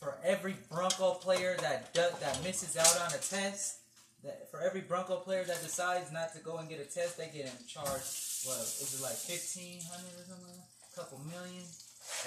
For 0.00 0.16
every 0.24 0.56
Bronco 0.70 1.14
player 1.14 1.56
that 1.60 1.92
does, 1.92 2.12
that 2.20 2.42
misses 2.42 2.76
out 2.76 2.96
on 3.04 3.12
a 3.12 3.18
test, 3.20 3.76
that 4.24 4.50
for 4.50 4.60
every 4.60 4.80
Bronco 4.80 5.16
player 5.16 5.44
that 5.44 5.62
decides 5.62 6.10
not 6.10 6.32
to 6.34 6.40
go 6.40 6.56
and 6.56 6.68
get 6.68 6.80
a 6.80 6.84
test, 6.84 7.18
they 7.18 7.26
get 7.32 7.44
in 7.46 7.52
charged. 7.68 8.02
What 8.44 8.60
is 8.64 8.96
it 8.96 9.02
like 9.02 9.16
fifteen 9.16 9.80
hundred 9.90 10.16
or 10.16 10.24
something? 10.28 10.56
A 10.60 10.92
couple 10.96 11.18
million. 11.28 11.64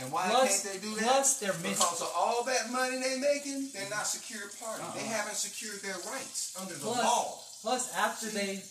And 0.01 0.11
why 0.11 0.29
Plus- 0.29 0.63
can't 0.63 0.73
they 0.73 0.79
do 0.79 0.93
that? 0.95 1.03
plus 1.03 1.39
they're 1.39 1.53
miss- 1.65 1.77
because 1.79 2.01
of 2.01 2.11
all 2.15 2.43
that 2.45 2.69
money 2.71 2.97
they're 3.01 3.19
making, 3.19 3.69
they're 3.73 3.89
not 3.89 4.05
secured 4.07 4.49
party. 4.61 4.83
They 4.95 5.01
Uh-uh. 5.05 5.17
haven't 5.17 5.35
secured 5.35 5.81
their 5.81 5.97
rights 6.09 6.53
under 6.59 6.73
the 6.73 6.79
Plus, 6.79 6.97
law. 7.03 7.39
plus 7.61 7.93
after 7.93 8.29
they, 8.29 8.61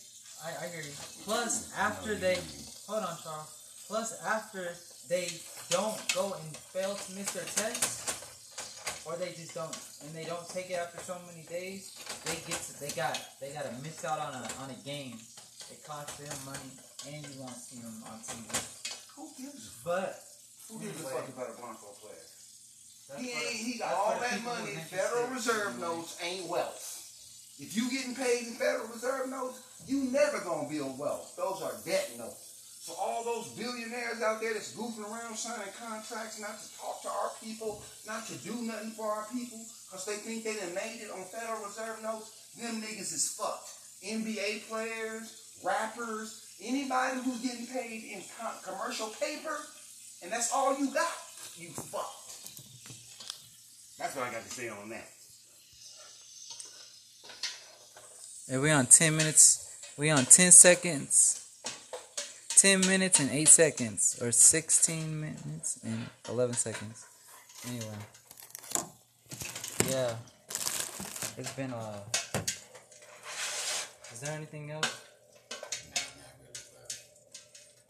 I, 0.42 0.64
I 0.64 0.68
hear 0.72 0.82
you. 0.82 0.94
Plus 1.24 1.70
after 1.76 2.14
they, 2.14 2.38
hold 2.88 3.04
on, 3.04 3.16
Charles. 3.22 3.50
Plus 3.88 4.14
after 4.24 4.72
they 5.08 5.28
don't 5.68 5.98
go 6.14 6.32
and 6.32 6.56
fail 6.72 6.94
to 6.94 7.12
miss 7.12 7.30
their 7.32 7.44
test, 7.44 9.04
or 9.04 9.16
they 9.16 9.32
just 9.34 9.52
don't, 9.54 9.76
and 10.06 10.14
they 10.14 10.24
don't 10.24 10.48
take 10.48 10.70
it 10.70 10.78
after 10.80 10.98
so 11.02 11.18
many 11.26 11.44
days, 11.50 11.92
they 12.24 12.36
get 12.48 12.56
to, 12.62 12.72
they 12.80 12.90
got 12.96 13.18
they 13.40 13.50
got 13.50 13.66
to 13.66 13.74
miss 13.82 14.04
out 14.04 14.18
on 14.18 14.32
a 14.32 14.42
on 14.62 14.70
a 14.70 14.78
game. 14.86 15.18
It 15.70 15.84
costs 15.84 16.16
them 16.16 16.32
money, 16.46 16.72
and 17.08 17.22
you 17.26 17.40
won't 17.40 17.56
see 17.56 17.80
them 17.80 18.02
on 18.06 18.18
TV. 18.22 18.46
Who 19.16 19.28
gives 19.38 19.68
a 19.68 19.84
But 19.84 20.22
who 20.68 20.80
gives 20.80 21.00
a 21.00 21.04
fuck 21.04 21.28
about 21.28 21.50
a 21.50 21.56
Bronco 21.58 21.92
player? 21.98 22.26
that's 23.08 23.20
He 23.20 23.30
ain't. 23.30 23.60
He 23.66 23.78
got 23.78 23.94
all 23.94 24.18
that 24.20 24.42
money. 24.44 24.72
Federal. 24.88 25.28
Reserve 25.34 25.78
notes 25.80 26.18
ain't 26.22 26.48
wealth. 26.48 26.92
If 27.58 27.76
you 27.76 27.90
getting 27.90 28.14
paid 28.14 28.46
in 28.48 28.54
Federal 28.54 28.88
Reserve 28.88 29.28
notes, 29.28 29.60
you 29.86 30.10
never 30.10 30.40
gonna 30.40 30.68
build 30.68 30.98
wealth. 30.98 31.34
Those 31.36 31.62
are 31.62 31.74
debt 31.84 32.10
notes. 32.18 32.52
So 32.82 32.94
all 32.98 33.22
those 33.22 33.46
billionaires 33.54 34.22
out 34.22 34.40
there 34.40 34.54
that's 34.54 34.74
goofing 34.74 35.06
around 35.06 35.36
signing 35.36 35.70
contracts 35.78 36.40
not 36.40 36.58
to 36.58 36.66
talk 36.74 37.02
to 37.02 37.08
our 37.08 37.30
people, 37.38 37.80
not 38.08 38.26
to 38.26 38.34
do 38.42 38.58
nothing 38.62 38.90
for 38.90 39.06
our 39.06 39.26
people, 39.30 39.62
because 39.86 40.04
they 40.04 40.16
think 40.16 40.42
they 40.42 40.56
done 40.56 40.74
made 40.74 40.98
it 40.98 41.12
on 41.14 41.22
Federal 41.30 41.62
Reserve 41.62 42.02
notes, 42.02 42.50
them 42.58 42.82
niggas 42.82 43.14
is 43.14 43.38
fucked. 43.38 43.70
NBA 44.02 44.66
players, 44.66 45.62
rappers, 45.62 46.41
anybody 46.64 47.20
who's 47.24 47.40
getting 47.40 47.66
paid 47.66 48.04
in 48.12 48.22
com- 48.40 48.54
commercial 48.64 49.08
paper, 49.08 49.56
and 50.22 50.30
that's 50.32 50.52
all 50.52 50.78
you 50.78 50.92
got, 50.92 51.12
you 51.56 51.68
fucked. 51.68 52.22
That's 53.98 54.16
what 54.16 54.28
I 54.28 54.32
got 54.32 54.42
to 54.42 54.50
say 54.50 54.68
on 54.68 54.88
that. 54.90 55.08
And 58.50 58.60
we 58.60 58.70
on 58.70 58.86
10 58.86 59.16
minutes. 59.16 59.68
We 59.96 60.10
on 60.10 60.24
10 60.24 60.50
seconds. 60.50 61.46
10 62.56 62.80
minutes 62.80 63.20
and 63.20 63.30
8 63.30 63.48
seconds. 63.48 64.18
Or 64.20 64.32
16 64.32 65.20
minutes 65.20 65.78
and 65.84 66.06
11 66.28 66.54
seconds. 66.54 67.06
Anyway. 67.68 67.86
Yeah. 69.88 70.16
It's 71.38 71.52
been 71.52 71.70
a. 71.70 72.02
Is 74.12 74.20
there 74.20 74.34
anything 74.34 74.70
else? 74.70 75.00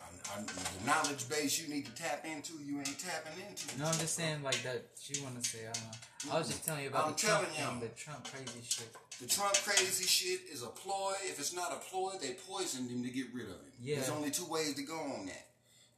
I'm, 0.00 0.06
I'm, 0.06 0.21
the 0.46 0.86
knowledge 0.86 1.28
base 1.28 1.60
you 1.60 1.72
need 1.72 1.86
to 1.86 1.94
tap 1.94 2.24
into, 2.24 2.54
you 2.64 2.78
ain't 2.78 2.98
tapping 2.98 3.36
into. 3.48 3.78
No, 3.78 3.86
I'm 3.86 3.98
just 3.98 4.14
saying 4.14 4.42
like 4.42 4.62
that 4.62 4.82
you 5.08 5.22
wanna 5.22 5.42
say, 5.44 5.60
I 5.68 5.72
don't 5.72 5.84
know. 5.84 6.34
I 6.34 6.38
was 6.38 6.48
just 6.48 6.64
telling 6.64 6.82
you 6.82 6.88
about 6.88 7.06
I'm 7.06 7.12
the 7.12 7.18
Trump 7.18 7.46
telling 7.54 7.78
thing, 7.78 7.82
you. 7.82 7.88
the 7.88 7.94
Trump 7.94 8.24
crazy 8.24 8.62
shit. 8.66 8.88
The 9.20 9.28
Trump 9.28 9.54
crazy 9.54 10.04
shit 10.06 10.40
is 10.52 10.62
a 10.62 10.66
ploy. 10.68 11.12
If 11.24 11.38
it's 11.38 11.52
not 11.54 11.72
a 11.72 11.76
ploy, 11.90 12.12
they 12.20 12.34
poisoned 12.48 12.90
him 12.90 13.02
to 13.02 13.10
get 13.10 13.26
rid 13.34 13.44
of 13.44 13.60
him. 13.60 13.72
Yeah. 13.82 13.96
There's 13.96 14.10
only 14.10 14.30
two 14.30 14.46
ways 14.46 14.74
to 14.74 14.82
go 14.82 14.98
on 14.98 15.26
that. 15.26 15.46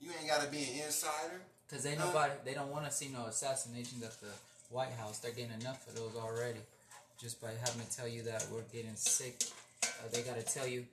You 0.00 0.10
ain't 0.18 0.28
got 0.28 0.42
to 0.42 0.50
be 0.50 0.58
an 0.64 0.84
insider. 0.86 1.40
Cause 1.70 1.82
they 1.82 1.96
nobody 1.96 2.32
they 2.44 2.52
don't 2.54 2.70
want 2.70 2.84
to 2.84 2.92
see 2.92 3.08
no 3.08 3.24
assassinations 3.26 4.02
at 4.04 4.20
the 4.20 4.28
White 4.70 4.92
House. 4.92 5.18
They're 5.18 5.32
getting 5.32 5.58
enough 5.60 5.86
of 5.88 5.96
those 5.96 6.12
already. 6.16 6.60
Just 7.18 7.40
by 7.40 7.48
having 7.64 7.80
to 7.80 7.96
tell 7.96 8.06
you 8.06 8.22
that 8.24 8.46
we're 8.52 8.60
getting 8.72 8.94
sick, 8.96 9.42
uh, 9.82 9.86
they 10.12 10.20
gotta 10.22 10.42
tell 10.42 10.66
you. 10.66 10.84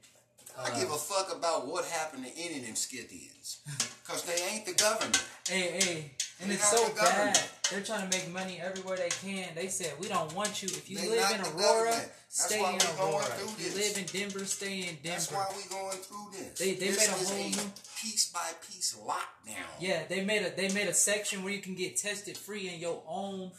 I 0.60 0.70
uh, 0.72 0.80
give 0.80 0.90
a 0.92 0.98
fuck 0.98 1.36
about 1.36 1.68
what 1.68 1.86
happened 1.86 2.26
to 2.26 2.32
any 2.38 2.60
of 2.60 2.66
them 2.66 2.76
Scythians. 2.76 3.60
Because 4.04 4.24
they 4.26 4.44
ain't 4.52 4.66
the 4.66 4.74
government. 4.74 5.24
Hey, 5.48 5.80
hey, 5.80 6.12
And 6.42 6.50
they 6.52 6.56
it's 6.56 6.70
so 6.70 6.84
the 6.90 6.96
bad. 6.96 7.40
They're 7.70 7.80
trying 7.80 8.10
to 8.10 8.18
make 8.18 8.30
money 8.34 8.60
everywhere 8.62 8.98
they 8.98 9.08
can. 9.10 9.48
They 9.56 9.68
said 9.68 9.94
we 10.02 10.10
don't 10.10 10.34
want 10.36 10.62
you. 10.62 10.68
If 10.68 10.90
you 10.90 10.98
They 10.98 11.08
live 11.08 11.32
in 11.32 11.40
Aurora, 11.40 11.96
stay 12.28 12.60
in 12.60 12.82
Aurora. 13.00 13.24
If 13.24 13.56
you 13.58 13.80
live 13.82 13.98
in 13.98 14.06
Denver, 14.20 14.44
stay 14.44 14.80
in 14.80 14.96
Denver. 15.02 15.02
That's 15.04 15.32
why 15.32 15.46
we 15.56 15.64
going 15.70 15.98
through 16.00 16.28
this. 16.34 16.60
They- 16.60 16.74
they 16.74 16.88
this 16.88 17.00
made 17.00 17.08
a 17.08 17.26
whole 17.30 17.50
new- 17.52 17.72
piece 18.02 18.30
by 18.34 18.50
piece 18.68 18.96
lockdown. 18.96 19.70
Yeah, 19.80 20.04
they 20.10 20.26
made 20.26 20.42
a 20.42 20.50
they 20.50 20.68
made 20.74 20.88
a 20.90 20.94
section 20.94 21.42
where 21.44 21.54
you 21.54 21.62
can 21.62 21.76
get 21.76 21.96
tested 21.96 22.38
free 22.38 22.68
in 22.68 22.82
your 22.82 23.02
own 23.08 23.52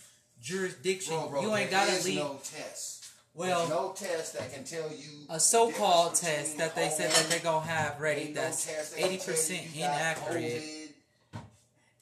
jurisdiction. 0.42 1.14
Bro, 1.14 1.28
bro, 1.30 1.42
you 1.42 1.56
ain't 1.56 1.70
gotta 1.70 2.02
leave. 2.04 2.16
no 2.18 2.38
test. 2.44 3.01
Well, 3.34 3.58
There's 3.60 3.70
no 3.70 3.92
test 3.96 4.34
that 4.38 4.52
can 4.52 4.64
tell 4.64 4.88
you 4.90 5.26
a 5.30 5.40
so-called 5.40 6.14
test 6.14 6.58
that 6.58 6.74
they 6.74 6.88
said 6.90 7.10
that 7.10 7.26
they're 7.30 7.40
gonna 7.40 7.66
have 7.66 8.00
ready 8.00 8.32
that's 8.32 8.66
test 8.66 8.94
that 8.94 9.00
can 9.02 9.08
eighty 9.12 9.24
percent 9.24 9.62
inaccurate. 9.74 10.62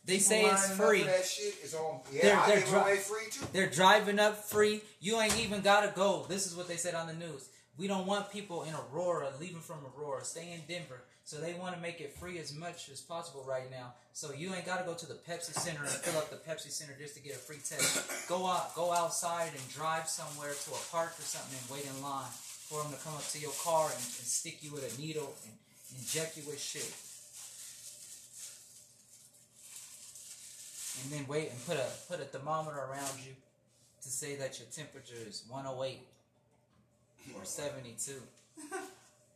They 0.06 0.18
say 0.18 0.44
it's 0.44 0.70
free. 0.76 1.00
for 1.00 1.06
That 1.10 1.24
shit 1.24 1.54
is 1.62 1.74
on. 1.74 2.00
Yeah, 2.12 2.44
They're- 2.46 2.60
they're 2.60 2.82
dri- 2.84 2.96
free. 2.96 3.46
They're 3.52 3.70
driving 3.70 4.18
up 4.18 4.44
free. 4.44 4.82
You 5.00 5.20
ain't 5.20 5.38
even 5.38 5.60
gotta 5.60 5.92
go. 5.94 6.26
This 6.28 6.46
is 6.46 6.54
what 6.56 6.66
they 6.68 6.76
said 6.76 6.94
on 6.94 7.06
the 7.06 7.12
news. 7.14 7.48
We 7.78 7.86
don't 7.86 8.06
want 8.06 8.30
people 8.32 8.64
in 8.64 8.74
Aurora 8.74 9.32
leaving 9.38 9.60
from 9.60 9.78
Aurora. 9.86 10.24
Stay 10.24 10.50
in 10.52 10.62
Denver. 10.66 11.02
So 11.24 11.36
they 11.36 11.54
want 11.54 11.74
to 11.76 11.80
make 11.80 12.00
it 12.00 12.12
free 12.18 12.38
as 12.38 12.54
much 12.54 12.88
as 12.88 13.00
possible 13.00 13.44
right 13.48 13.70
now. 13.70 13.94
So 14.12 14.32
you 14.32 14.52
ain't 14.54 14.66
gotta 14.66 14.84
go 14.84 14.94
to 14.94 15.06
the 15.06 15.14
Pepsi 15.14 15.54
Center 15.54 15.82
and 15.82 15.90
fill 15.90 16.18
up 16.18 16.30
the 16.30 16.36
Pepsi 16.36 16.70
Center 16.70 16.94
just 16.98 17.14
to 17.14 17.22
get 17.22 17.34
a 17.34 17.38
free 17.38 17.56
test. 17.56 18.28
Go 18.28 18.46
out, 18.46 18.74
go 18.74 18.92
outside 18.92 19.52
and 19.54 19.68
drive 19.72 20.08
somewhere 20.08 20.50
to 20.50 20.70
a 20.70 20.82
park 20.90 21.14
or 21.18 21.22
something 21.22 21.56
and 21.56 21.70
wait 21.70 21.86
in 21.86 22.02
line 22.02 22.30
for 22.68 22.82
them 22.82 22.92
to 22.92 22.98
come 22.98 23.14
up 23.14 23.26
to 23.28 23.38
your 23.38 23.52
car 23.62 23.86
and, 23.86 23.94
and 23.94 24.26
stick 24.26 24.58
you 24.62 24.72
with 24.72 24.82
a 24.82 25.00
needle 25.00 25.32
and 25.44 25.52
inject 25.98 26.36
you 26.36 26.42
with 26.46 26.60
shit. 26.60 26.90
And 31.02 31.12
then 31.12 31.26
wait 31.28 31.50
and 31.50 31.66
put 31.66 31.76
a 31.76 31.86
put 32.08 32.20
a 32.20 32.24
thermometer 32.24 32.76
around 32.76 33.18
you 33.24 33.32
to 34.02 34.08
say 34.08 34.34
that 34.36 34.58
your 34.58 34.68
temperature 34.74 35.14
is 35.26 35.44
108 35.48 35.98
or 37.36 37.44
72. 37.44 38.12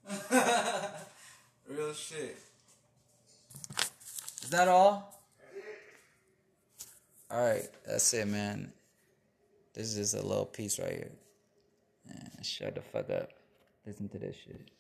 Real 1.69 1.95
shit. 1.95 2.37
Is 4.43 4.51
that 4.51 4.69
all? 4.69 5.21
Alright, 7.33 7.69
that's 7.87 8.13
it, 8.13 8.29
man. 8.29 8.71
This 9.73 9.89
is 9.89 9.97
just 9.97 10.23
a 10.23 10.27
little 10.27 10.45
piece 10.45 10.79
right 10.79 10.93
here. 10.93 11.11
Man, 12.07 12.31
shut 12.43 12.75
the 12.75 12.83
fuck 12.83 13.09
up. 13.11 13.31
Listen 13.87 14.09
to 14.11 14.19
this 14.19 14.37
shit. 14.45 14.71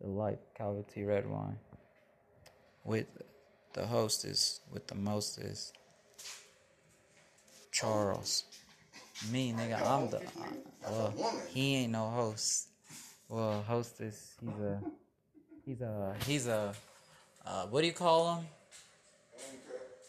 The 0.00 0.08
Life 0.08 0.38
Calvin 0.56 0.84
T 0.92 1.04
Red 1.04 1.28
Wine. 1.28 1.58
With 2.84 3.06
the 3.72 3.86
hostess, 3.86 4.60
with 4.72 4.86
the 4.88 4.96
mostest. 4.96 5.76
Charles. 7.70 8.44
Me, 9.30 9.52
nigga, 9.52 9.80
I'm 9.86 10.10
the. 10.10 10.18
Uh, 10.84 11.10
well, 11.16 11.42
he 11.48 11.76
ain't 11.76 11.92
no 11.92 12.08
host. 12.08 12.68
Well, 13.28 13.62
hostess, 13.66 14.34
he's 14.40 14.50
a. 14.50 14.82
He's 15.68 15.82
a. 15.82 16.16
He's 16.26 16.46
a. 16.46 16.72
Uh, 17.44 17.66
what 17.66 17.82
do 17.82 17.86
you 17.86 17.92
call 17.92 18.36
him? 18.36 18.46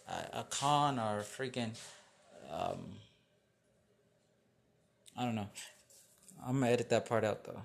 A, 0.07 0.39
a 0.39 0.43
con 0.49 0.97
or 0.97 1.19
a 1.19 1.23
freaking. 1.23 1.71
Um, 2.49 2.93
I 5.17 5.25
don't 5.25 5.35
know. 5.35 5.49
I'm 6.47 6.61
gonna 6.61 6.71
edit 6.71 6.89
that 6.91 7.09
part 7.09 7.25
out 7.25 7.43
though. 7.43 7.61